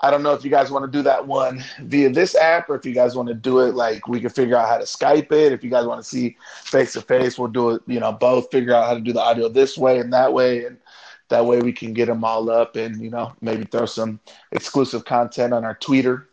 I 0.00 0.10
don't 0.12 0.22
know 0.22 0.32
if 0.32 0.44
you 0.44 0.50
guys 0.50 0.70
want 0.70 0.84
to 0.84 0.90
do 0.90 1.02
that 1.02 1.26
one 1.26 1.64
via 1.80 2.08
this 2.10 2.36
app 2.36 2.70
or 2.70 2.76
if 2.76 2.86
you 2.86 2.94
guys 2.94 3.16
want 3.16 3.28
to 3.28 3.34
do 3.34 3.58
it 3.60 3.74
like 3.74 4.06
we 4.06 4.20
can 4.20 4.30
figure 4.30 4.56
out 4.56 4.68
how 4.68 4.78
to 4.78 4.84
Skype 4.84 5.32
it. 5.32 5.52
If 5.52 5.64
you 5.64 5.70
guys 5.70 5.86
want 5.86 6.00
to 6.00 6.08
see 6.08 6.36
face 6.62 6.92
to 6.92 7.02
face, 7.02 7.36
we'll 7.36 7.48
do 7.48 7.70
it, 7.70 7.82
you 7.86 7.98
know, 7.98 8.12
both 8.12 8.48
figure 8.52 8.72
out 8.72 8.86
how 8.86 8.94
to 8.94 9.00
do 9.00 9.12
the 9.12 9.20
audio 9.20 9.48
this 9.48 9.76
way 9.76 9.98
and 9.98 10.12
that 10.12 10.32
way. 10.32 10.66
And 10.66 10.78
that 11.30 11.44
way 11.44 11.60
we 11.60 11.72
can 11.72 11.92
get 11.92 12.06
them 12.06 12.22
all 12.22 12.48
up 12.48 12.76
and, 12.76 13.02
you 13.02 13.10
know, 13.10 13.32
maybe 13.40 13.64
throw 13.64 13.86
some 13.86 14.20
exclusive 14.52 15.04
content 15.04 15.52
on 15.52 15.64
our 15.64 15.74
Twitter. 15.74 16.28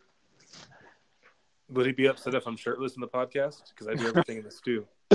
Would 1.70 1.88
he 1.88 1.92
be 1.92 2.06
upset 2.06 2.36
if 2.36 2.46
I'm 2.46 2.58
shirtless 2.58 2.94
in 2.94 3.02
the 3.02 3.08
podcast? 3.08 3.64
Because 3.70 3.88
I 3.88 3.96
do 3.96 4.08
everything 4.08 4.38
in 4.38 4.44
the 4.44 4.52
stew. 4.52 4.86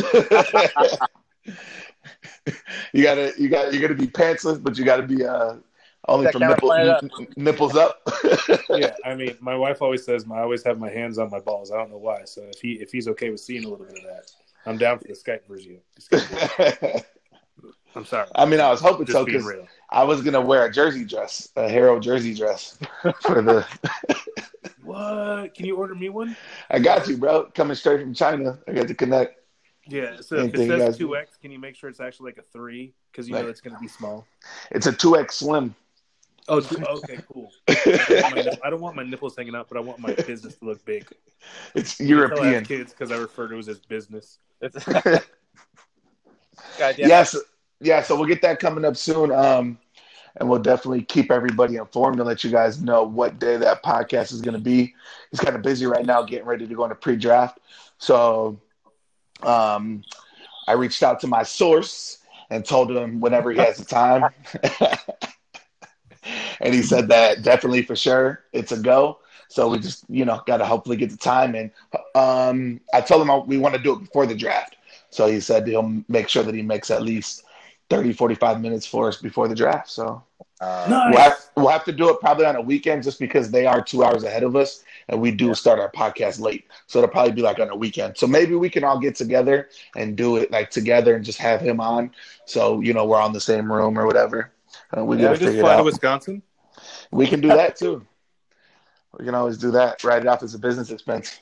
you 2.92 3.04
gotta, 3.04 3.32
you 3.38 3.48
got, 3.48 3.72
you're 3.72 3.80
gonna 3.80 3.94
be 3.94 4.08
pantsless, 4.08 4.61
but 4.61 4.76
you 4.76 4.84
gotta 4.84 5.04
be 5.04 5.24
uh, 5.24 5.54
only 6.09 6.30
from 6.32 6.40
nipple, 6.42 6.68
line 6.68 6.88
up. 6.88 7.05
nipples 7.36 7.76
up. 7.76 8.01
Yeah, 8.70 8.94
I 9.05 9.14
mean, 9.14 9.36
my 9.40 9.57
wife 9.57 9.82
always 9.82 10.05
says 10.05 10.24
I 10.32 10.40
always 10.40 10.62
have 10.62 10.78
my 10.78 10.88
hands 10.88 11.18
on 11.18 11.30
my 11.30 11.40
balls. 11.40 11.72
I 11.72 11.76
don't 11.76 11.90
know 11.90 11.98
why. 11.98 12.24
So 12.24 12.42
if 12.42 12.61
he 12.61 12.72
if 12.74 12.90
he's 12.92 13.09
okay 13.09 13.30
with 13.30 13.40
seeing 13.40 13.64
a 13.64 13.68
little 13.68 13.84
bit 13.84 13.98
of 13.98 14.05
that, 14.05 14.30
I'm 14.64 14.78
down 14.78 14.98
for 14.98 15.09
the 15.09 15.14
Skype 15.14 15.46
version. 15.46 15.80
The 15.96 16.03
Skype 16.03 16.80
version. 16.80 17.03
I'm 17.94 18.05
sorry. 18.05 18.28
I 18.36 18.44
mean, 18.44 18.61
I 18.61 18.70
was 18.70 18.80
hoping 18.80 19.07
Just 19.07 19.18
so 19.18 19.24
because 19.24 19.44
real. 19.44 19.66
I 19.90 20.05
was 20.05 20.22
gonna 20.22 20.40
wear 20.40 20.64
a 20.64 20.72
jersey 20.72 21.05
dress, 21.05 21.48
a 21.57 21.62
Herro 21.62 22.01
jersey 22.01 22.34
dress 22.34 22.78
for 23.20 23.42
the. 23.42 23.66
What? 24.82 25.55
Can 25.55 25.66
you 25.66 25.76
order 25.76 25.94
me 25.94 26.09
one? 26.09 26.36
I 26.68 26.80
got 26.80 27.07
you, 27.07 27.16
bro. 27.16 27.44
Coming 27.55 27.76
straight 27.76 28.01
from 28.01 28.12
China. 28.12 28.59
I 28.66 28.72
got 28.72 28.88
to 28.88 28.94
connect. 28.94 29.38
Yeah. 29.86 30.16
So 30.20 30.36
if 30.36 30.55
it 30.55 30.66
says 30.66 30.98
two 30.98 31.16
X, 31.16 31.36
can 31.40 31.53
you 31.53 31.61
make 31.61 31.76
sure 31.76 31.88
it's 31.88 32.01
actually 32.01 32.32
like 32.32 32.38
a 32.38 32.42
three? 32.53 32.92
Because 33.12 33.28
you 33.28 33.34
know 33.34 33.46
it's 33.46 33.61
going 33.61 33.74
to 33.74 33.80
be 33.80 33.86
small. 33.86 34.26
It's 34.72 34.86
a 34.86 34.92
two 34.92 35.16
X 35.16 35.36
slim. 35.36 35.76
Oh, 36.51 36.61
two- 36.61 36.84
okay, 36.84 37.18
cool. 37.32 37.51
I 37.68 37.74
don't, 37.74 38.22
want 38.22 38.34
my, 38.34 38.59
I 38.64 38.70
don't 38.70 38.80
want 38.80 38.96
my 38.96 39.05
nipples 39.05 39.36
hanging 39.36 39.55
out, 39.55 39.68
but 39.68 39.78
I 39.78 39.80
want 39.80 40.01
my 40.01 40.12
business 40.14 40.57
to 40.57 40.64
look 40.64 40.84
big. 40.84 41.07
It's 41.74 41.98
Until 41.98 42.18
I 42.18 42.20
have 42.20 42.30
European. 42.38 42.64
kids 42.64 42.92
because 42.92 43.11
I 43.12 43.16
refer 43.16 43.48
to 43.48 43.57
it 43.59 43.68
as 43.68 43.78
business. 43.78 44.38
It's, 44.61 44.84
goddamn. 46.78 47.09
Yes, 47.09 47.36
yeah. 47.80 48.03
So 48.03 48.16
we'll 48.16 48.28
get 48.28 48.42
that 48.42 48.59
coming 48.59 48.84
up 48.84 48.96
soon. 48.96 49.32
Um, 49.32 49.78
and 50.36 50.48
we'll 50.48 50.61
definitely 50.61 51.03
keep 51.03 51.30
everybody 51.30 51.76
informed 51.76 52.18
and 52.18 52.26
let 52.26 52.44
you 52.44 52.51
guys 52.51 52.80
know 52.80 53.03
what 53.03 53.38
day 53.38 53.57
that 53.57 53.82
podcast 53.82 54.32
is 54.32 54.40
going 54.40 54.55
to 54.55 54.61
be. 54.61 54.94
He's 55.30 55.40
kind 55.40 55.57
of 55.57 55.62
busy 55.62 55.86
right 55.86 56.07
now, 56.07 56.22
getting 56.22 56.46
ready 56.46 56.66
to 56.66 56.74
go 56.74 56.84
into 56.84 56.94
pre-draft. 56.94 57.59
So, 57.98 58.61
um, 59.42 60.05
I 60.68 60.72
reached 60.72 61.03
out 61.03 61.18
to 61.20 61.26
my 61.26 61.42
source 61.42 62.18
and 62.48 62.64
told 62.64 62.90
him 62.92 63.20
whenever 63.20 63.51
he 63.51 63.59
has 63.59 63.78
the 63.78 63.84
time. 63.84 64.24
And 66.61 66.74
he 66.74 66.82
said 66.82 67.08
that 67.08 67.42
definitely 67.42 67.82
for 67.82 67.96
sure 67.96 68.44
it's 68.52 68.72
a 68.72 68.78
go. 68.78 69.18
So 69.48 69.68
we 69.68 69.78
just, 69.78 70.04
you 70.08 70.24
know, 70.24 70.42
got 70.46 70.58
to 70.58 70.66
hopefully 70.66 70.96
get 70.96 71.11
the 71.11 71.16
time. 71.16 71.54
And 71.54 71.70
um, 72.14 72.80
I 72.92 73.00
told 73.00 73.26
him 73.28 73.46
we 73.46 73.58
want 73.58 73.74
to 73.74 73.80
do 73.82 73.94
it 73.94 74.00
before 74.00 74.26
the 74.26 74.34
draft. 74.34 74.76
So 75.11 75.26
he 75.26 75.40
said 75.40 75.66
he'll 75.66 76.02
make 76.08 76.28
sure 76.28 76.42
that 76.42 76.54
he 76.54 76.62
makes 76.62 76.90
at 76.90 77.02
least 77.02 77.42
30, 77.90 78.12
45 78.12 78.61
minutes 78.61 78.86
for 78.86 79.08
us 79.08 79.16
before 79.16 79.48
the 79.48 79.54
draft. 79.54 79.88
So 79.90 80.22
Uh, 80.61 80.88
Nice. 80.88 81.06
we'll 81.06 81.18
have, 81.20 81.36
we'll 81.56 81.68
have 81.68 81.84
to 81.84 81.92
do 81.92 82.08
it 82.11 82.20
probably 82.20 82.44
on 82.44 82.56
a 82.56 82.61
weekend 82.61 83.02
just 83.02 83.18
because 83.18 83.50
they 83.50 83.66
are 83.66 83.82
two 83.82 84.04
hours 84.04 84.24
ahead 84.24 84.42
of 84.42 84.54
us 84.56 84.84
and 85.08 85.20
we 85.20 85.30
do 85.30 85.54
start 85.54 85.78
our 85.78 85.90
podcast 85.90 86.40
late. 86.40 86.64
So 86.86 86.98
it'll 86.98 87.11
probably 87.11 87.32
be 87.32 87.42
like 87.42 87.58
on 87.58 87.70
a 87.70 87.76
weekend. 87.76 88.16
So 88.18 88.26
maybe 88.26 88.54
we 88.54 88.68
can 88.70 88.84
all 88.84 88.98
get 88.98 89.14
together 89.16 89.68
and 89.94 90.16
do 90.16 90.36
it 90.36 90.50
like 90.50 90.70
together 90.70 91.14
and 91.16 91.24
just 91.24 91.38
have 91.38 91.61
him 91.61 91.80
on. 91.80 92.12
So, 92.44 92.80
you 92.80 92.92
know, 92.92 93.04
we're 93.06 93.18
all 93.18 93.26
in 93.26 93.32
the 93.32 93.40
same 93.40 93.70
room 93.72 93.98
or 93.98 94.06
whatever. 94.06 94.52
Uh, 94.96 95.04
we 95.04 95.16
Yeah, 95.16 95.26
got 95.26 95.30
we 95.30 95.36
to 95.36 95.38
just 95.38 95.56
figure 95.56 95.62
it 95.62 95.66
fly 95.66 95.76
to. 95.76 95.82
Wisconsin. 95.82 96.42
We 97.11 97.26
can 97.26 97.40
do 97.40 97.48
that 97.48 97.76
too. 97.76 98.06
We 99.18 99.24
can 99.24 99.34
always 99.34 99.58
do 99.58 99.72
that. 99.72 100.02
Write 100.04 100.22
it 100.22 100.28
off 100.28 100.42
as 100.42 100.54
a 100.54 100.58
business 100.58 100.90
expense. 100.90 101.40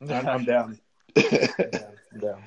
I'm, 0.00 0.10
I'm 0.28 0.44
down. 0.44 0.78
I'm 1.16 1.70
down. 1.70 1.92
I'm. 2.14 2.42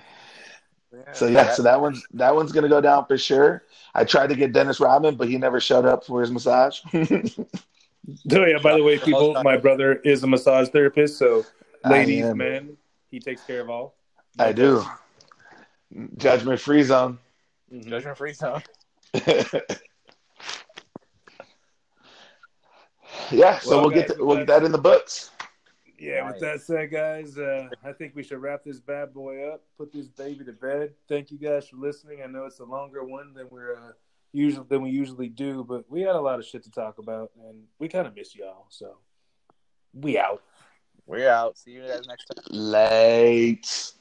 So 1.13 1.27
yeah, 1.27 1.53
so 1.53 1.63
that 1.63 1.79
one's 1.79 2.05
that 2.13 2.33
one's 2.33 2.51
gonna 2.51 2.69
go 2.69 2.81
down 2.81 3.05
for 3.05 3.17
sure. 3.17 3.63
I 3.93 4.03
tried 4.03 4.27
to 4.27 4.35
get 4.35 4.53
Dennis 4.53 4.79
Rodman, 4.79 5.15
but 5.15 5.27
he 5.27 5.37
never 5.37 5.59
showed 5.59 5.85
up 5.85 6.05
for 6.05 6.21
his 6.21 6.31
massage. 6.31 6.79
Oh 8.31 8.45
yeah. 8.45 8.57
By 8.57 8.75
the 8.75 8.83
way, 8.83 8.97
people, 8.97 9.35
my 9.43 9.57
brother 9.57 9.95
is 9.97 10.23
a 10.23 10.27
massage 10.27 10.69
therapist. 10.69 11.19
So, 11.19 11.45
ladies, 11.85 12.25
am. 12.25 12.37
men, 12.37 12.77
he 13.11 13.19
takes 13.19 13.43
care 13.43 13.61
of 13.61 13.69
all. 13.69 13.93
I 14.39 14.51
do. 14.51 14.83
Judgment 16.17 16.59
free 16.59 16.81
zone. 16.81 17.19
Mhm. 17.71 17.87
Judgment 17.87 18.17
free 18.17 18.33
zone. 18.33 18.63
Yeah, 23.31 23.59
so 23.59 23.69
Well, 23.69 23.81
we'll 23.81 23.89
get 23.89 24.07
guys, 24.07 24.17
th- 24.17 24.19
we'll 24.19 24.37
get 24.37 24.47
that 24.47 24.63
in 24.63 24.71
the 24.71 24.77
books. 24.77 25.31
Yeah, 25.99 26.25
with 26.25 26.39
that 26.39 26.61
said, 26.61 26.91
guys, 26.91 27.37
uh, 27.37 27.67
I 27.83 27.91
think 27.91 28.15
we 28.15 28.23
should 28.23 28.41
wrap 28.41 28.63
this 28.63 28.79
bad 28.79 29.13
boy 29.13 29.49
up, 29.49 29.63
put 29.77 29.91
this 29.91 30.07
baby 30.07 30.45
to 30.45 30.53
bed. 30.53 30.93
Thank 31.09 31.29
you 31.29 31.37
guys 31.37 31.67
for 31.67 31.75
listening. 31.75 32.21
I 32.23 32.27
know 32.27 32.45
it's 32.45 32.59
a 32.59 32.65
longer 32.65 33.03
one 33.03 33.33
than 33.33 33.47
we're 33.49 33.75
uh, 33.75 33.91
usually 34.31 34.65
than 34.69 34.81
we 34.81 34.91
usually 34.91 35.27
do, 35.27 35.65
but 35.67 35.83
we 35.89 36.01
had 36.01 36.15
a 36.15 36.21
lot 36.21 36.39
of 36.39 36.45
shit 36.45 36.63
to 36.63 36.71
talk 36.71 36.99
about, 36.99 37.31
and 37.43 37.63
we 37.79 37.89
kind 37.89 38.07
of 38.07 38.15
miss 38.15 38.33
y'all. 38.33 38.67
So 38.69 38.97
we 39.93 40.17
out. 40.17 40.41
We're 41.05 41.29
out. 41.29 41.57
See 41.57 41.71
you 41.71 41.81
guys 41.81 42.07
next 42.07 42.25
time. 42.27 42.45
Late. 42.49 43.93